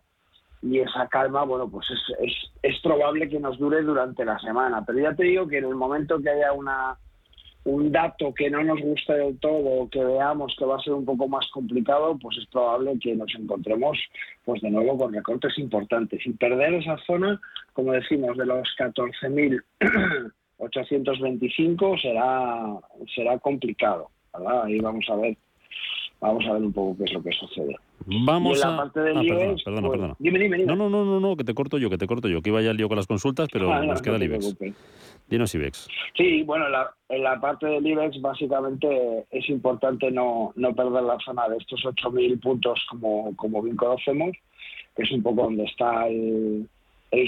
y 0.62 0.80
esa 0.80 1.08
calma, 1.08 1.44
bueno, 1.44 1.68
pues 1.70 1.88
es, 1.90 2.16
es, 2.20 2.52
es 2.62 2.80
probable 2.82 3.30
que 3.30 3.40
nos 3.40 3.58
dure 3.58 3.82
durante 3.82 4.26
la 4.26 4.38
semana. 4.40 4.84
Pero 4.86 5.00
ya 5.00 5.16
te 5.16 5.24
digo 5.24 5.48
que 5.48 5.60
en 5.60 5.66
el 5.66 5.76
momento 5.76 6.20
que 6.20 6.30
haya 6.30 6.52
una 6.54 6.98
un 7.68 7.92
dato 7.92 8.34
que 8.34 8.50
no 8.50 8.64
nos 8.64 8.80
guste 8.82 9.14
del 9.14 9.38
todo 9.40 9.58
o 9.82 9.90
que 9.90 10.04
veamos 10.04 10.56
que 10.58 10.64
va 10.66 10.78
a 10.78 10.82
ser 10.82 10.94
un 10.94 11.04
poco 11.06 11.28
más 11.28 11.46
complicado, 11.52 12.18
pues 12.18 12.38
es 12.38 12.46
probable 12.48 12.98
que 13.02 13.14
nos 13.16 13.34
encontremos 13.36 13.98
pues 14.46 14.62
de 14.62 14.70
nuevo 14.72 14.98
con 14.98 15.14
recortes 15.14 15.58
importantes. 15.58 16.26
Y 16.26 16.32
perder 16.32 16.76
esa 16.76 16.98
zona, 17.06 17.40
como 17.74 17.92
decimos, 17.92 18.38
de 18.38 18.46
los 18.46 18.68
14.825 20.60 22.02
será, 22.02 22.66
será 23.16 23.38
complicado. 23.40 24.10
¿verdad? 24.34 24.64
Ahí 24.66 24.80
vamos 24.80 25.06
a 25.10 25.16
ver 25.16 25.38
vamos 26.20 26.44
a 26.48 26.54
ver 26.54 26.64
un 26.64 26.74
poco 26.74 26.98
qué 26.98 27.04
es 27.04 27.14
lo 27.14 27.22
que 27.22 27.32
sucede. 27.32 27.76
Vamos 28.26 28.64
a... 28.64 28.78
parte 28.78 29.00
del 29.02 29.18
Ah, 29.18 29.22
perdona, 29.22 29.44
IBEX, 29.46 29.64
perdona, 29.64 29.88
pues- 29.88 30.00
perdona. 30.00 30.16
Dime, 30.20 30.40
dime, 30.40 30.58
dime. 30.58 30.68
No, 30.68 30.76
no, 30.76 30.90
no, 30.90 31.06
no, 31.06 31.20
no, 31.20 31.36
que 31.36 31.44
te 31.44 31.54
corto 31.54 31.78
yo, 31.78 31.90
que 31.90 31.98
te 31.98 32.08
corto 32.08 32.28
yo, 32.28 32.42
que 32.42 32.50
iba 32.50 32.62
ya 32.62 32.72
el 32.72 32.78
lío 32.78 32.88
con 32.88 32.98
las 32.98 33.06
consultas, 33.08 33.50
pero 33.52 33.72
Ah, 33.72 33.80
no, 33.82 33.88
nos 33.88 34.02
queda 34.02 34.18
no 34.18 34.24
IBEX. 34.24 34.56
preocupes. 34.56 35.07
Dinos 35.28 35.54
IBEX. 35.56 35.88
Sí, 36.16 36.44
bueno, 36.44 36.70
la- 36.70 36.94
en 37.10 37.24
la 37.24 37.40
parte 37.40 37.66
del 37.68 37.86
IBEX 37.86 38.22
básicamente 38.22 39.26
es 39.30 39.50
importante 39.50 40.10
no, 40.12 40.54
no 40.56 40.74
perder 40.74 41.04
la 41.04 41.18
zona 41.20 41.48
de 41.50 41.58
estos 41.58 41.84
8.000 41.86 42.40
puntos 42.40 42.80
como, 42.90 43.36
como 43.36 43.62
bien 43.62 43.76
conocemos, 43.76 44.36
que 44.96 45.04
es 45.04 45.12
un 45.12 45.22
poco 45.24 45.44
donde 45.44 45.66
está 45.66 46.08
el, 46.08 46.70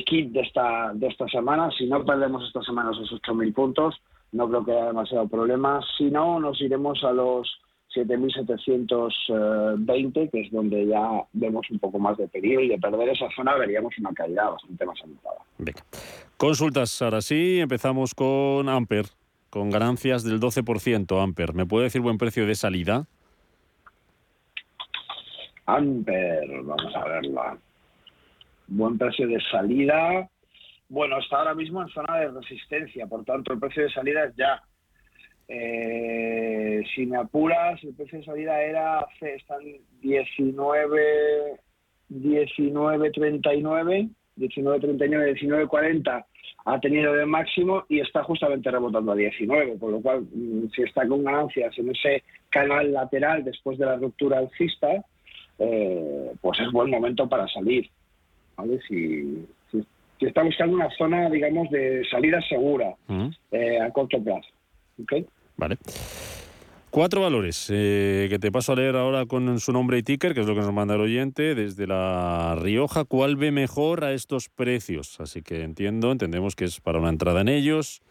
kit 0.05 0.31
de 0.31 0.41
esta, 0.41 0.91
de 0.93 1.07
esta 1.07 1.27
semana. 1.27 1.69
Si 1.77 1.85
no 1.87 2.03
perdemos 2.05 2.45
esta 2.47 2.61
semana 2.63 2.91
esos 2.91 3.11
8.000 3.21 3.53
puntos, 3.53 3.95
no 4.31 4.47
creo 4.47 4.63
que 4.65 4.71
haya 4.71 4.85
demasiado 4.87 5.27
problema. 5.27 5.81
Si 5.97 6.05
no, 6.05 6.39
nos 6.39 6.61
iremos 6.61 7.03
a 7.03 7.11
los 7.11 7.59
7.720, 7.95 10.29
que 10.29 10.41
es 10.41 10.51
donde 10.51 10.85
ya 10.85 11.23
vemos 11.33 11.65
un 11.71 11.79
poco 11.79 11.97
más 11.99 12.17
de 12.17 12.27
peligro 12.27 12.61
y 12.61 12.67
de 12.69 12.77
perder 12.77 13.09
esa 13.09 13.27
zona 13.35 13.55
veríamos 13.55 13.97
una 13.97 14.13
caída 14.13 14.49
bastante 14.49 14.85
más 14.85 15.01
aumentada. 15.01 15.37
Venga. 15.57 15.81
Consultas, 16.37 17.01
ahora 17.01 17.21
sí, 17.21 17.59
empezamos 17.59 18.13
con 18.13 18.69
Amper, 18.69 19.07
con 19.49 19.69
ganancias 19.69 20.23
del 20.23 20.39
12% 20.39 21.21
Amper. 21.21 21.53
¿Me 21.53 21.65
puede 21.65 21.85
decir 21.85 22.01
buen 22.01 22.17
precio 22.17 22.45
de 22.45 22.55
salida? 22.55 23.05
Amper, 25.65 26.63
vamos 26.63 26.95
a 26.95 27.07
verla. 27.07 27.57
Buen 28.67 28.97
precio 28.97 29.27
de 29.27 29.41
salida. 29.51 30.29
Bueno, 30.89 31.19
está 31.19 31.39
ahora 31.39 31.55
mismo 31.55 31.81
en 31.81 31.89
zona 31.89 32.17
de 32.17 32.31
resistencia, 32.31 33.07
por 33.07 33.25
tanto 33.25 33.53
el 33.53 33.59
precio 33.59 33.83
de 33.83 33.91
salida 33.91 34.25
es 34.25 34.35
ya. 34.35 34.63
Eh, 35.51 36.83
si 36.93 37.07
me 37.07 37.17
apuras, 37.17 37.83
el 37.83 37.95
precio 37.95 38.19
de 38.19 38.25
salida 38.25 38.61
era, 38.61 39.05
están 39.19 39.59
19, 40.01 41.59
19.39, 42.11 44.09
19.39, 44.37 45.69
19.40 45.69 46.25
ha 46.65 46.79
tenido 46.79 47.13
de 47.13 47.25
máximo 47.25 47.85
y 47.89 47.99
está 47.99 48.23
justamente 48.23 48.69
rebotando 48.69 49.11
a 49.13 49.15
19, 49.15 49.79
con 49.79 49.91
lo 49.91 50.01
cual 50.01 50.21
mm, 50.21 50.69
si 50.75 50.83
está 50.83 51.07
con 51.07 51.23
ganancias 51.23 51.75
en 51.79 51.89
ese 51.89 52.23
canal 52.49 52.93
lateral 52.93 53.43
después 53.43 53.77
de 53.79 53.85
la 53.85 53.95
ruptura 53.95 54.37
alcista, 54.37 55.03
eh, 55.57 56.31
pues 56.41 56.59
es 56.59 56.71
buen 56.71 56.91
momento 56.91 57.27
para 57.27 57.47
salir. 57.47 57.89
¿vale? 58.55 58.79
Si, 58.87 59.47
si, 59.71 59.83
si 60.19 60.25
está 60.25 60.43
buscando 60.43 60.75
una 60.75 60.89
zona, 60.91 61.29
digamos, 61.29 61.69
de 61.71 62.05
salida 62.09 62.39
segura 62.47 62.93
Mm, 63.07 63.29
eh, 63.51 63.79
a 63.79 63.89
corto 63.91 64.23
plazo. 64.23 64.49
¿ok? 65.01 65.13
Vale. 65.59 65.77
Cuatro 66.89 67.21
valores 67.21 67.67
eh, 67.69 68.27
que 68.29 68.39
te 68.39 68.51
paso 68.51 68.71
a 68.71 68.75
leer 68.75 68.95
ahora 68.95 69.25
con 69.27 69.59
su 69.59 69.71
nombre 69.71 69.99
y 69.99 70.03
ticker, 70.03 70.33
que 70.33 70.39
es 70.39 70.47
lo 70.47 70.55
que 70.55 70.61
nos 70.61 70.73
manda 70.73 70.95
el 70.95 71.01
oyente 71.01 71.53
desde 71.53 71.85
La 71.85 72.57
Rioja. 72.59 73.05
¿Cuál 73.05 73.35
ve 73.35 73.51
mejor 73.51 74.03
a 74.03 74.13
estos 74.13 74.49
precios? 74.49 75.19
Así 75.19 75.43
que 75.43 75.61
entiendo, 75.61 76.11
entendemos 76.11 76.55
que 76.55 76.65
es 76.65 76.79
para 76.79 76.97
una 76.97 77.09
entrada 77.09 77.41
en 77.41 77.49
ellos. 77.49 78.01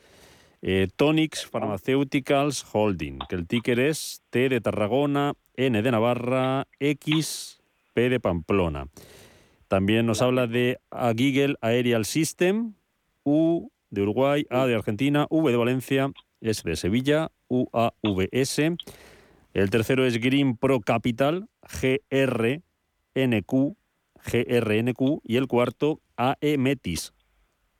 Eh, 0.60 0.88
Tonics 0.94 1.46
Pharmaceuticals 1.46 2.64
Holding, 2.72 3.18
que 3.28 3.34
el 3.34 3.46
ticker 3.46 3.80
es 3.80 4.22
T 4.30 4.48
de 4.48 4.60
Tarragona, 4.60 5.32
N 5.54 5.82
de 5.82 5.90
Navarra, 5.90 6.68
X, 6.78 7.60
P 7.94 8.10
de 8.10 8.20
Pamplona. 8.20 8.86
También 9.66 10.06
nos 10.06 10.22
habla 10.22 10.46
de 10.46 10.78
Agigel 10.90 11.56
Aerial 11.62 12.04
System, 12.04 12.74
U 13.24 13.70
de 13.90 14.02
Uruguay, 14.02 14.46
A 14.50 14.66
de 14.66 14.74
Argentina, 14.74 15.26
V 15.30 15.50
de 15.50 15.56
Valencia, 15.56 16.12
S 16.40 16.62
de 16.64 16.76
Sevilla, 16.76 17.30
UAVS. 17.48 18.58
El 19.54 19.70
tercero 19.70 20.06
es 20.06 20.18
Green 20.20 20.56
Pro 20.56 20.80
Capital, 20.80 21.48
GRNQ, 21.62 22.62
GRNQ. 24.24 25.20
Y 25.24 25.36
el 25.36 25.46
cuarto, 25.46 26.00
AEMETIS, 26.16 27.12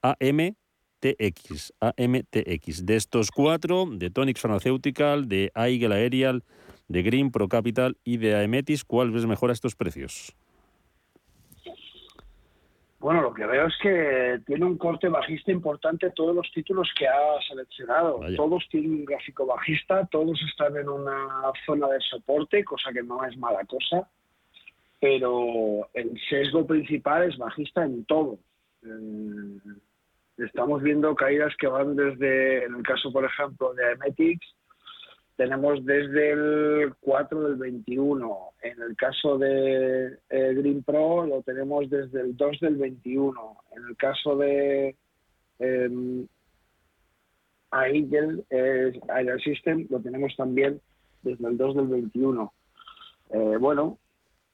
AMTX, 0.02 1.72
AMTX. 1.80 2.86
De 2.86 2.96
estos 2.96 3.30
cuatro, 3.30 3.86
de 3.90 4.10
Tonics 4.10 4.40
Pharmaceutical, 4.40 5.28
de 5.28 5.50
Aigel 5.54 5.92
Aerial, 5.92 6.44
de 6.88 7.02
Green 7.02 7.30
Pro 7.30 7.48
Capital 7.48 7.98
y 8.04 8.16
de 8.16 8.34
AEMETIS, 8.34 8.84
¿cuál 8.84 9.10
ves 9.10 9.26
mejor 9.26 9.50
a 9.50 9.52
estos 9.52 9.76
precios? 9.76 10.34
Bueno, 13.00 13.22
lo 13.22 13.32
que 13.32 13.46
veo 13.46 13.66
es 13.66 13.74
que 13.80 14.40
tiene 14.44 14.64
un 14.64 14.76
corte 14.76 15.08
bajista 15.08 15.52
importante 15.52 16.10
todos 16.10 16.34
los 16.34 16.50
títulos 16.52 16.92
que 16.98 17.06
ha 17.06 17.40
seleccionado. 17.48 18.20
Todos 18.36 18.66
tienen 18.70 18.90
un 18.90 19.04
gráfico 19.04 19.46
bajista, 19.46 20.04
todos 20.06 20.40
están 20.50 20.76
en 20.76 20.88
una 20.88 21.52
zona 21.64 21.86
de 21.88 22.00
soporte, 22.00 22.64
cosa 22.64 22.92
que 22.92 23.04
no 23.04 23.24
es 23.24 23.36
mala 23.38 23.64
cosa, 23.66 24.08
pero 25.00 25.88
el 25.94 26.20
sesgo 26.28 26.66
principal 26.66 27.22
es 27.22 27.38
bajista 27.38 27.84
en 27.84 28.04
todo. 28.04 28.38
Eh, 28.82 29.58
estamos 30.38 30.82
viendo 30.82 31.14
caídas 31.14 31.54
que 31.56 31.68
van 31.68 31.94
desde, 31.94 32.64
en 32.64 32.74
el 32.74 32.82
caso, 32.82 33.12
por 33.12 33.24
ejemplo, 33.24 33.74
de 33.74 33.90
Aemetics, 33.90 34.54
tenemos 35.38 35.84
desde 35.86 36.32
el 36.32 36.94
4 37.00 37.42
del 37.44 37.54
21. 37.56 38.38
En 38.60 38.82
el 38.82 38.96
caso 38.96 39.38
de 39.38 40.18
eh, 40.30 40.54
Green 40.54 40.82
Pro 40.82 41.24
lo 41.26 41.42
tenemos 41.42 41.88
desde 41.88 42.20
el 42.22 42.36
2 42.36 42.58
del 42.60 42.74
21. 42.74 43.56
En 43.76 43.84
el 43.88 43.96
caso 43.96 44.36
de 44.36 44.96
eh, 45.60 46.26
Aigel, 47.70 48.44
eh, 48.50 48.98
Aigel 49.10 49.40
System 49.40 49.86
lo 49.90 50.00
tenemos 50.00 50.34
también 50.36 50.80
desde 51.22 51.46
el 51.46 51.56
2 51.56 51.76
del 51.76 51.86
21. 51.86 52.52
Eh, 53.30 53.56
bueno, 53.60 53.96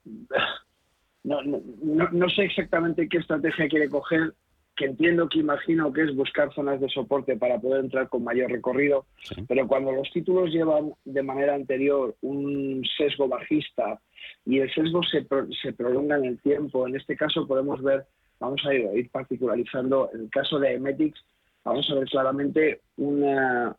no, 1.25 1.43
no, 1.45 1.63
no- 1.83 2.11
no 2.11 2.29
sé 2.29 2.45
exactamente 2.45 3.09
qué 3.09 3.19
estrategia 3.19 3.69
quiere 3.69 3.89
coger, 3.89 4.35
que 4.77 4.87
entiendo 4.87 5.29
que 5.29 5.39
imagino 5.39 5.93
que 5.93 6.03
es 6.03 6.15
buscar 6.17 6.53
zonas 6.53 6.81
de 6.81 6.89
soporte 6.89 7.37
para 7.37 7.61
poder 7.61 7.85
entrar 7.85 8.09
con 8.09 8.25
mayor 8.25 8.51
recorrido, 8.51 9.07
pero 9.47 9.67
cuando 9.69 9.93
los 9.93 10.11
títulos 10.13 10.51
llevan 10.51 10.93
de 11.05 11.23
manera 11.23 11.55
anterior 11.55 12.17
un 12.23 12.83
sesgo 12.97 13.29
bajista 13.29 14.01
y 14.45 14.59
el 14.59 14.73
sesgo 14.75 15.03
se, 15.05 15.23
pro- 15.23 15.47
se 15.63 15.73
prolonga 15.73 16.17
en 16.17 16.25
el 16.25 16.41
tiempo, 16.41 16.87
en 16.89 16.97
este 16.97 17.17
caso 17.17 17.47
podemos 17.47 17.83
ver, 17.83 18.05
vamos 18.41 18.61
a 18.67 18.75
ir, 18.75 18.89
ir 18.95 19.11
particularizando, 19.11 20.11
en 20.13 20.23
el 20.23 20.31
caso 20.31 20.59
de 20.59 20.75
Emetics, 20.75 21.25
vamos 21.65 21.89
a 21.91 21.95
ver 21.95 22.09
claramente 22.09 22.81
una- 22.97 23.77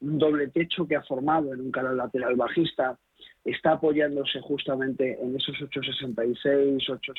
un 0.00 0.18
doble 0.18 0.48
techo 0.48 0.88
que 0.88 0.96
ha 0.96 1.02
formado 1.02 1.52
en 1.52 1.60
un 1.60 1.70
canal 1.70 1.98
lateral 1.98 2.34
bajista, 2.34 2.98
está 3.44 3.72
apoyándose 3.72 4.40
justamente 4.40 5.18
en 5.22 5.36
esos 5.36 5.54
8,66, 5.60 6.88
8, 6.88 7.12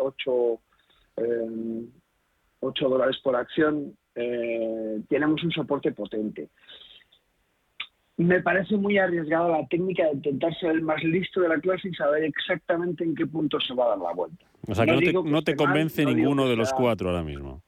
8, 0.00 0.60
eh, 1.18 1.84
8 2.60 2.88
dólares 2.88 3.16
por 3.22 3.36
acción, 3.36 3.96
eh, 4.14 5.00
tenemos 5.08 5.42
un 5.44 5.52
soporte 5.52 5.92
potente. 5.92 6.48
Me 8.16 8.40
parece 8.40 8.76
muy 8.76 8.96
arriesgada 8.96 9.48
la 9.48 9.66
técnica 9.68 10.04
de 10.04 10.12
intentar 10.12 10.58
ser 10.58 10.70
el 10.70 10.82
más 10.82 11.02
listo 11.04 11.42
de 11.42 11.48
la 11.48 11.60
clase 11.60 11.88
y 11.88 11.94
saber 11.94 12.24
exactamente 12.24 13.04
en 13.04 13.14
qué 13.14 13.26
punto 13.26 13.60
se 13.60 13.74
va 13.74 13.84
a 13.84 13.88
dar 13.90 13.98
la 13.98 14.12
vuelta. 14.14 14.46
O 14.66 14.74
sea, 14.74 14.86
que 14.86 14.92
no, 14.92 14.98
te, 14.98 15.06
digo 15.06 15.22
que 15.22 15.30
no 15.30 15.42
te 15.42 15.50
esté 15.52 15.64
mal, 15.64 15.72
convence 15.72 16.04
no 16.04 16.14
ninguno 16.14 16.48
de 16.48 16.56
los 16.56 16.72
cuatro 16.72 17.10
ahora 17.10 17.22
mismo. 17.22 17.62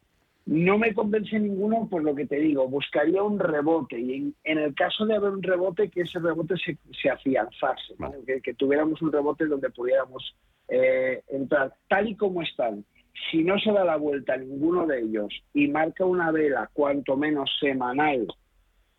no 0.47 0.79
me 0.79 0.95
convence 0.95 1.39
ninguno 1.39 1.87
por 1.91 2.03
lo 2.03 2.15
que 2.15 2.25
te 2.25 2.37
digo. 2.37 2.67
Buscaría 2.67 3.23
un 3.23 3.39
rebote 3.39 4.01
y 4.01 4.15
en, 4.15 4.35
en 4.45 4.59
el 4.59 4.75
caso 4.75 5.05
de 5.05 5.17
haber 5.17 5.33
un 5.33 5.43
rebote, 5.43 5.91
que 5.91 6.01
ese 6.01 6.19
rebote 6.19 6.55
se, 6.57 6.79
se 7.01 7.11
afianzase, 7.11 7.95
¿no? 7.99 8.11
que, 8.27 8.41
que 8.41 8.55
tuviéramos 8.55 9.03
un 9.03 9.13
rebote 9.13 9.45
donde 9.45 9.69
pudiéramos 9.69 10.35
eh, 10.69 11.23
entrar 11.29 11.75
tal 11.89 12.09
y 12.09 12.17
como 12.17 12.41
están. 12.43 12.85
Si 13.31 13.43
no 13.43 13.59
se 13.59 13.73
da 13.73 13.85
la 13.85 13.97
vuelta 13.97 14.35
a 14.35 14.39
ninguno 14.39 14.87
de 14.87 15.01
ellos 15.01 15.29
y 15.55 15.69
marca 15.69 16.05
una 16.05 16.31
vela 16.31 16.71
cuanto 16.73 17.17
menos 17.17 17.51
semanal 17.61 18.27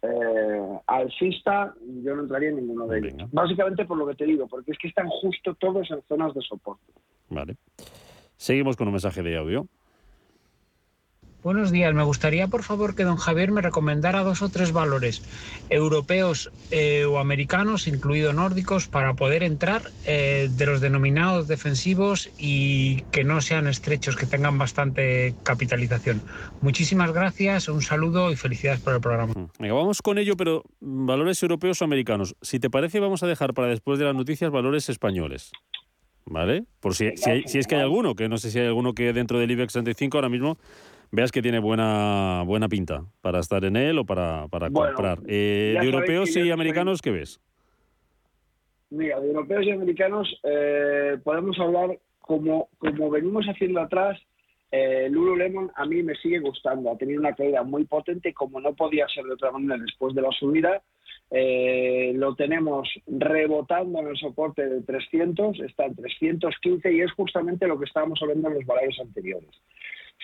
eh, 0.02 0.80
alcista, 0.88 1.74
yo 2.04 2.16
no 2.16 2.24
entraría 2.24 2.50
en 2.50 2.58
ninguno 2.58 2.88
de 2.88 3.00
ellos. 3.00 3.30
Básicamente 3.32 3.86
por 3.86 3.98
lo 3.98 4.08
que 4.08 4.16
te 4.16 4.26
digo, 4.26 4.48
porque 4.48 4.72
es 4.72 4.78
que 4.78 4.88
están 4.88 5.08
justo 5.10 5.56
todos 5.56 5.90
en 5.92 6.02
zonas 6.04 6.34
de 6.34 6.42
soporte. 6.42 6.92
Vale. 7.30 7.56
Seguimos 8.38 8.78
con 8.78 8.88
un 8.88 8.94
mensaje 8.94 9.22
de 9.22 9.38
audio. 9.38 9.68
Buenos 11.42 11.72
días. 11.72 11.94
Me 11.94 12.04
gustaría, 12.04 12.48
por 12.50 12.64
favor, 12.64 12.96
que 12.96 13.06
don 13.06 13.16
Javier 13.16 13.50
me 13.52 13.62
recomendara 13.62 14.24
dos 14.24 14.42
o 14.42 14.50
tres 14.50 14.74
valores 14.74 15.22
europeos 15.70 16.52
eh, 16.70 17.06
o 17.06 17.18
americanos, 17.18 17.88
incluidos 17.88 18.36
nórdicos, 18.36 18.90
para 18.90 19.14
poder 19.14 19.44
entrar 19.44 19.84
eh, 20.06 20.50
de 20.52 20.66
los 20.66 20.82
denominados 20.82 21.48
defensivos 21.48 22.30
y 22.38 23.04
que 23.12 23.24
no 23.24 23.40
sean 23.40 23.68
estrechos, 23.68 24.18
que 24.18 24.26
tengan 24.26 24.58
bastante 24.58 25.34
capitalización. 25.44 26.22
Muchísimas 26.62 27.14
gracias, 27.14 27.70
un 27.70 27.82
saludo 27.82 28.32
y 28.34 28.36
felicidades 28.36 28.82
por 28.82 28.96
el 28.96 29.00
programa. 29.00 29.34
Venga, 29.60 29.74
vamos 29.74 30.02
con 30.02 30.18
ello, 30.18 30.36
pero 30.36 30.64
mm, 30.82 31.06
valores 31.06 31.42
europeos 31.42 31.82
o 31.82 31.86
americanos. 31.86 32.36
Si 32.42 32.60
te 32.60 32.70
parece, 32.70 33.00
vamos 33.00 33.24
a 33.24 33.28
dejar 33.28 33.54
para 33.54 33.70
después 33.70 33.98
de 33.98 34.04
las 34.04 34.16
noticias 34.16 34.52
valores 34.52 34.90
españoles. 34.90 35.52
¿Vale? 36.26 36.66
Por 36.82 36.94
si, 36.96 37.06
hay- 37.26 37.44
si 37.48 37.58
es 37.60 37.66
que 37.66 37.76
hay 37.76 37.82
alguno, 37.82 38.14
que 38.14 38.28
no 38.30 38.38
sé 38.38 38.52
si 38.52 38.60
hay 38.60 38.68
alguno 38.68 38.94
que 38.94 39.14
dentro 39.14 39.40
del 39.40 39.50
IBEX 39.50 39.74
35 39.74 40.18
ahora 40.18 40.30
mismo 40.30 40.60
veas 41.12 41.32
que 41.32 41.42
tiene 41.42 41.60
buena 41.60 42.44
buena 42.46 42.68
pinta 42.70 43.04
para 43.22 43.40
estar 43.40 43.64
en 43.66 43.76
él 43.76 43.98
o 44.00 44.06
para, 44.06 44.48
para 44.48 44.70
Bueno, 44.70 44.94
comprar. 44.96 45.20
Eh, 45.28 45.76
de 45.80 45.86
europeos 45.86 46.30
y 46.30 46.34
soy- 46.34 46.52
americanos, 46.52 47.02
¿qué 47.02 47.12
ves? 47.12 47.40
Mira, 48.92 49.20
de 49.20 49.28
europeos 49.28 49.66
y 49.66 49.72
americanos 49.72 50.28
eh, 50.44 51.18
podemos 51.24 51.60
hablar 51.60 52.00
como, 52.20 52.70
como 52.80 53.10
venimos 53.10 53.46
haciendo 53.46 53.82
atrás. 53.82 54.20
Eh, 54.72 55.08
Lululemon 55.12 55.72
a 55.76 55.86
mí 55.86 56.02
me 56.04 56.16
sigue 56.16 56.40
gustando. 56.40 56.92
Ha 56.92 56.98
tenido 56.98 57.20
una 57.20 57.34
caída 57.36 57.64
muy 57.64 57.86
potente, 57.86 58.34
como 58.34 58.60
no 58.60 58.74
podía 58.74 59.08
ser 59.08 59.26
de 59.26 59.34
otra 59.34 59.52
manera 59.52 59.78
después 59.82 60.14
de 60.16 60.22
la 60.22 60.32
subida. 60.32 60.82
Eh, 61.32 62.14
lo 62.16 62.34
tenemos 62.36 62.88
rebotando 63.06 64.00
en 64.00 64.08
el 64.08 64.18
soporte 64.18 64.68
de 64.68 64.82
300, 64.82 65.60
está 65.60 65.86
en 65.86 65.96
315 65.96 66.92
y 66.92 67.02
es 67.02 67.12
justamente 67.12 67.68
lo 67.68 67.78
que 67.78 67.86
estábamos 67.86 68.20
hablando 68.22 68.48
en 68.48 68.56
los 68.56 68.66
valores 68.66 69.00
anteriores. 69.00 69.50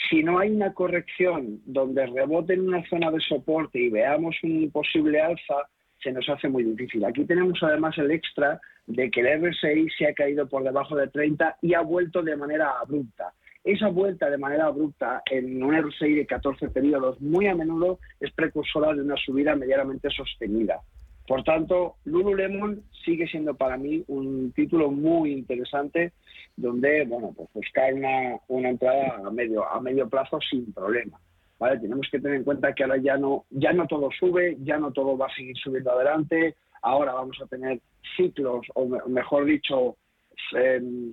Si 0.09 0.21
no 0.23 0.39
hay 0.39 0.51
una 0.51 0.73
corrección 0.73 1.61
donde 1.65 2.05
rebote 2.05 2.53
en 2.53 2.67
una 2.67 2.87
zona 2.89 3.09
de 3.11 3.19
soporte 3.21 3.79
y 3.79 3.89
veamos 3.89 4.35
un 4.43 4.69
posible 4.71 5.21
alza, 5.21 5.69
se 6.03 6.11
nos 6.11 6.27
hace 6.29 6.49
muy 6.49 6.63
difícil. 6.63 7.05
Aquí 7.05 7.25
tenemos 7.25 7.57
además 7.63 7.97
el 7.97 8.11
extra 8.11 8.59
de 8.87 9.09
que 9.09 9.21
el 9.21 9.41
RSI 9.41 9.89
se 9.97 10.07
ha 10.07 10.13
caído 10.13 10.47
por 10.47 10.63
debajo 10.63 10.95
de 10.95 11.07
30 11.07 11.57
y 11.61 11.73
ha 11.73 11.81
vuelto 11.81 12.21
de 12.21 12.35
manera 12.35 12.73
abrupta. 12.79 13.33
Esa 13.63 13.87
vuelta 13.87 14.29
de 14.29 14.37
manera 14.37 14.67
abrupta 14.67 15.23
en 15.31 15.63
un 15.63 15.75
RSI 15.75 16.13
de 16.13 16.25
14 16.27 16.69
periodos 16.69 17.19
muy 17.19 17.47
a 17.47 17.55
menudo 17.55 17.99
es 18.19 18.31
precursora 18.31 18.93
de 18.93 19.01
una 19.01 19.15
subida 19.17 19.55
medianamente 19.55 20.09
sostenida. 20.11 20.81
Por 21.27 21.43
tanto, 21.43 21.95
Lululemon 22.05 22.83
sigue 23.03 23.27
siendo 23.27 23.55
para 23.55 23.77
mí 23.77 24.03
un 24.07 24.51
título 24.51 24.91
muy 24.91 25.31
interesante 25.31 26.13
donde, 26.55 27.05
bueno, 27.05 27.33
pues 27.35 27.49
buscar 27.53 27.93
una, 27.93 28.69
entrada 28.69 29.21
a 29.25 29.31
medio, 29.31 29.67
a 29.67 29.81
medio 29.81 30.07
plazo 30.07 30.39
sin 30.49 30.71
problema. 30.73 31.19
¿vale? 31.59 31.79
Tenemos 31.79 32.07
que 32.11 32.19
tener 32.19 32.37
en 32.37 32.43
cuenta 32.43 32.73
que 32.73 32.83
ahora 32.83 32.97
ya 32.97 33.17
no, 33.17 33.45
ya 33.49 33.73
no 33.73 33.87
todo 33.87 34.09
sube, 34.19 34.57
ya 34.63 34.77
no 34.77 34.91
todo 34.91 35.17
va 35.17 35.27
a 35.27 35.35
seguir 35.35 35.57
subiendo 35.57 35.91
adelante, 35.91 36.55
ahora 36.81 37.13
vamos 37.13 37.37
a 37.41 37.47
tener 37.47 37.79
ciclos, 38.15 38.67
o 38.75 38.85
me- 38.85 38.99
mejor 39.07 39.45
dicho, 39.45 39.97
em, 40.53 41.11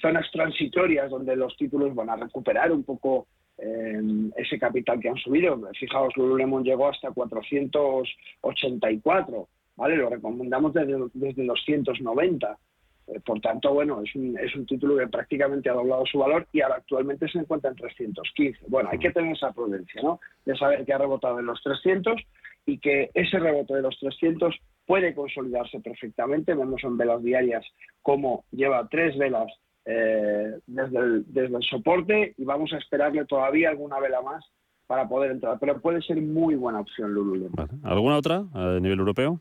zonas 0.00 0.30
transitorias 0.32 1.10
donde 1.10 1.36
los 1.36 1.56
títulos 1.56 1.94
van 1.94 2.08
a 2.10 2.16
recuperar 2.16 2.72
un 2.72 2.84
poco 2.84 3.26
ese 3.56 4.58
capital 4.58 5.00
que 5.00 5.08
han 5.08 5.16
subido. 5.16 5.58
Fijaos, 5.78 6.14
Lululemon 6.16 6.64
llegó 6.64 6.88
hasta 6.88 7.10
484, 7.10 9.48
¿vale? 9.76 9.96
Lo 9.96 10.10
recomendamos 10.10 10.74
desde, 10.74 10.96
desde 11.14 11.44
los 11.44 11.64
190. 11.64 12.58
Eh, 13.06 13.20
Por 13.24 13.40
tanto, 13.40 13.72
bueno, 13.74 14.02
es 14.02 14.14
un, 14.14 14.38
es 14.38 14.54
un 14.54 14.66
título 14.66 14.96
que 14.96 15.08
prácticamente 15.08 15.70
ha 15.70 15.74
doblado 15.74 16.06
su 16.06 16.18
valor 16.18 16.46
y 16.52 16.62
ahora 16.62 16.76
actualmente 16.76 17.28
se 17.28 17.38
encuentra 17.38 17.70
en 17.70 17.76
315. 17.76 18.66
Bueno, 18.68 18.88
hay 18.90 18.98
que 18.98 19.10
tener 19.10 19.34
esa 19.34 19.52
prudencia, 19.52 20.02
¿no? 20.02 20.20
De 20.44 20.56
saber 20.56 20.84
que 20.84 20.92
ha 20.92 20.98
rebotado 20.98 21.38
en 21.38 21.46
los 21.46 21.62
300 21.62 22.20
y 22.66 22.78
que 22.78 23.10
ese 23.14 23.38
rebote 23.38 23.74
de 23.74 23.82
los 23.82 23.98
300 24.00 24.54
puede 24.86 25.14
consolidarse 25.14 25.80
perfectamente. 25.80 26.54
Vemos 26.54 26.82
en 26.82 26.96
velas 26.96 27.22
diarias 27.22 27.64
cómo 28.02 28.44
lleva 28.50 28.88
tres 28.88 29.16
velas 29.18 29.52
eh, 29.86 30.58
desde, 30.66 30.98
el, 30.98 31.24
desde 31.32 31.56
el 31.56 31.62
soporte 31.62 32.34
y 32.36 32.44
vamos 32.44 32.72
a 32.72 32.78
esperarle 32.78 33.24
todavía 33.26 33.70
alguna 33.70 33.98
vela 34.00 34.20
más 34.22 34.44
para 34.86 35.08
poder 35.08 35.30
entrar. 35.32 35.58
Pero 35.58 35.80
puede 35.80 36.00
ser 36.02 36.20
muy 36.20 36.54
buena 36.54 36.80
opción 36.80 37.12
Lululemon. 37.12 37.68
¿Alguna 37.82 38.16
otra 38.16 38.44
a 38.54 38.78
nivel 38.80 38.98
europeo? 38.98 39.40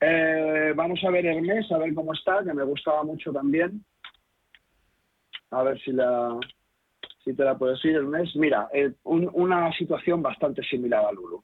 Eh, 0.00 0.72
vamos 0.76 1.02
a 1.04 1.10
ver 1.10 1.26
Hermes, 1.26 1.70
a 1.72 1.78
ver 1.78 1.92
cómo 1.94 2.12
está, 2.12 2.42
que 2.44 2.54
me 2.54 2.62
gustaba 2.64 3.02
mucho 3.02 3.32
también. 3.32 3.84
A 5.50 5.62
ver 5.62 5.80
si 5.80 5.92
la 5.92 6.38
si 7.24 7.34
te 7.34 7.44
la 7.44 7.58
puedo 7.58 7.72
decir, 7.72 7.94
Hermes. 7.96 8.34
Mira, 8.36 8.68
eh, 8.72 8.92
un- 9.04 9.30
una 9.34 9.70
situación 9.72 10.22
bastante 10.22 10.62
similar 10.62 11.04
a 11.04 11.12
Lulu. 11.12 11.42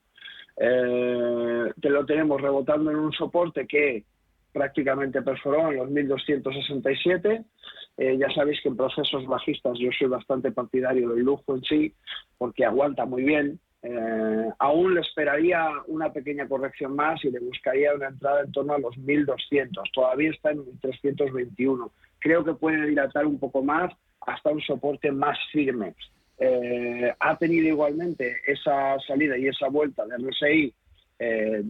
Eh, 0.57 1.73
te 1.81 1.91
lo 1.91 2.07
tenemos 2.07 2.41
rebotando 2.41 2.91
en 2.91 2.97
un 2.97 3.13
soporte 3.13 3.67
que 3.67 4.05
prácticamente 4.53 5.21
perforó 5.21 5.69
en 5.71 5.77
los 5.79 5.91
1267. 5.91 7.45
Eh, 7.97 8.17
ya 8.19 8.29
sabéis 8.35 8.61
que 8.61 8.69
en 8.69 8.77
procesos 8.77 9.27
bajistas 9.27 9.79
yo 9.79 9.91
soy 9.97 10.09
bastante 10.09 10.51
partidario 10.51 11.11
del 11.11 11.25
lujo 11.25 11.55
en 11.55 11.63
sí, 11.63 11.95
porque 12.39 12.65
aguanta 12.65 13.05
muy 13.05 13.23
bien. 13.23 13.61
Eh, 13.83 14.49
aún 14.59 14.95
le 14.95 15.03
esperaría 15.03 15.69
una 15.87 16.13
pequeña 16.13 16.49
corrección 16.49 16.97
más 16.97 17.23
y 17.25 17.31
le 17.31 17.39
buscaría 17.39 17.95
una 17.95 18.09
entrada 18.09 18.41
en 18.43 18.53
torno 18.53 18.75
a 18.75 18.79
los 18.79 18.97
1200. 18.99 19.91
Todavía 19.93 20.31
está 20.31 20.51
en 20.51 20.65
321. 20.81 21.93
Creo 22.19 22.45
que 22.45 22.55
puede 22.55 22.87
dilatar 22.87 23.27
un 23.27 23.39
poco 23.39 23.63
más 23.63 23.93
hasta 24.23 24.51
un 24.51 24.61
soporte 24.63 25.13
más 25.13 25.39
firme. 25.53 25.95
Eh, 26.39 27.15
ha 27.21 27.37
tenido 27.37 27.69
igualmente 27.69 28.39
esa 28.47 28.99
salida 29.07 29.39
y 29.39 29.49
esa 29.49 29.69
vuelta 29.69 30.05
de 30.07 30.17
RSI 30.17 30.75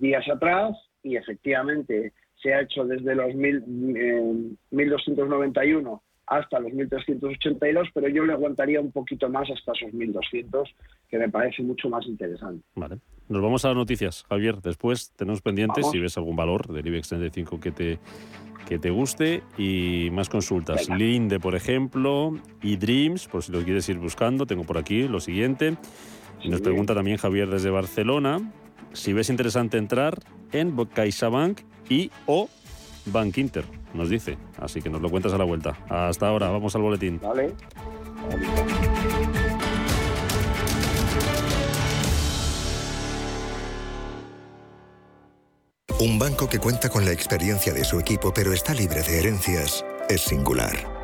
días 0.01 0.27
atrás 0.29 0.75
y 1.03 1.17
efectivamente 1.17 2.13
se 2.43 2.53
ha 2.53 2.61
hecho 2.61 2.85
desde 2.85 3.15
los 3.15 3.35
mil, 3.35 3.63
eh, 3.97 4.57
1291 4.71 6.03
hasta 6.27 6.59
los 6.59 6.73
1382, 6.73 7.89
pero 7.93 8.09
yo 8.09 8.25
le 8.25 8.33
aguantaría 8.33 8.81
un 8.81 8.93
poquito 8.93 9.29
más 9.29 9.49
hasta 9.51 9.73
esos 9.73 9.93
1200, 9.93 10.69
que 11.09 11.19
me 11.19 11.29
parece 11.29 11.63
mucho 11.63 11.89
más 11.89 12.07
interesante. 12.07 12.65
Vale. 12.75 12.99
Nos 13.29 13.43
vamos 13.43 13.65
a 13.65 13.69
las 13.69 13.77
noticias, 13.77 14.25
Javier. 14.29 14.61
Después 14.61 15.13
tenemos 15.17 15.41
pendientes 15.41 15.83
Vamos. 15.83 15.93
si 15.93 15.99
ves 15.99 16.17
algún 16.19 16.37
valor 16.37 16.73
del 16.73 16.87
IBEX 16.87 17.09
35 17.09 17.61
que 17.61 17.71
te, 17.71 17.99
que 18.69 18.79
te 18.79 18.91
guste 18.91 19.43
y 19.57 20.11
más 20.13 20.29
consultas. 20.29 20.89
Linde, 20.89 21.41
por 21.41 21.55
ejemplo, 21.55 22.39
y 22.63 22.77
Dreams, 22.77 23.29
por 23.29 23.43
si 23.43 23.53
lo 23.53 23.63
quieres 23.63 23.89
ir 23.89 23.99
buscando. 23.99 24.47
Tengo 24.47 24.65
por 24.65 24.79
aquí 24.79 25.09
lo 25.09 25.21
siguiente. 25.21 25.77
Y 26.43 26.51
nos 26.51 26.61
pregunta 26.61 26.95
también 26.95 27.17
Javier 27.17 27.49
desde 27.49 27.71
Barcelona 27.71 28.41
si 28.95 29.13
ves 29.13 29.29
interesante 29.29 29.77
entrar 29.77 30.19
en 30.53 30.77
CaixaBank 30.77 31.61
y 31.89 32.11
o 32.27 32.49
Bank 33.07 33.39
Inter, 33.39 33.65
nos 33.93 34.09
dice. 34.09 34.37
Así 34.59 34.81
que 34.81 34.91
nos 34.91 35.01
lo 35.01 35.11
cuentas 35.11 35.33
a 35.33 35.39
la 35.39 35.45
vuelta. 35.45 35.79
Hasta 35.89 36.29
ahora, 36.29 36.49
vamos 36.51 36.75
al 36.75 36.83
boletín. 36.83 37.21
Vale. 37.23 37.55
Un 46.01 46.19
banco 46.19 46.49
que 46.49 46.59
cuenta 46.59 46.89
con 46.89 47.05
la 47.05 47.13
experiencia 47.13 47.73
de 47.73 47.85
su 47.85 47.99
equipo 47.99 48.33
pero 48.35 48.53
está 48.53 48.75
libre 48.75 49.03
de 49.03 49.21
herencias 49.21 49.85
es 50.09 50.21
singular. 50.23 51.04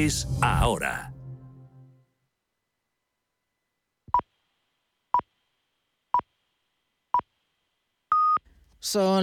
ahora. 0.41 1.13
Son 8.79 9.19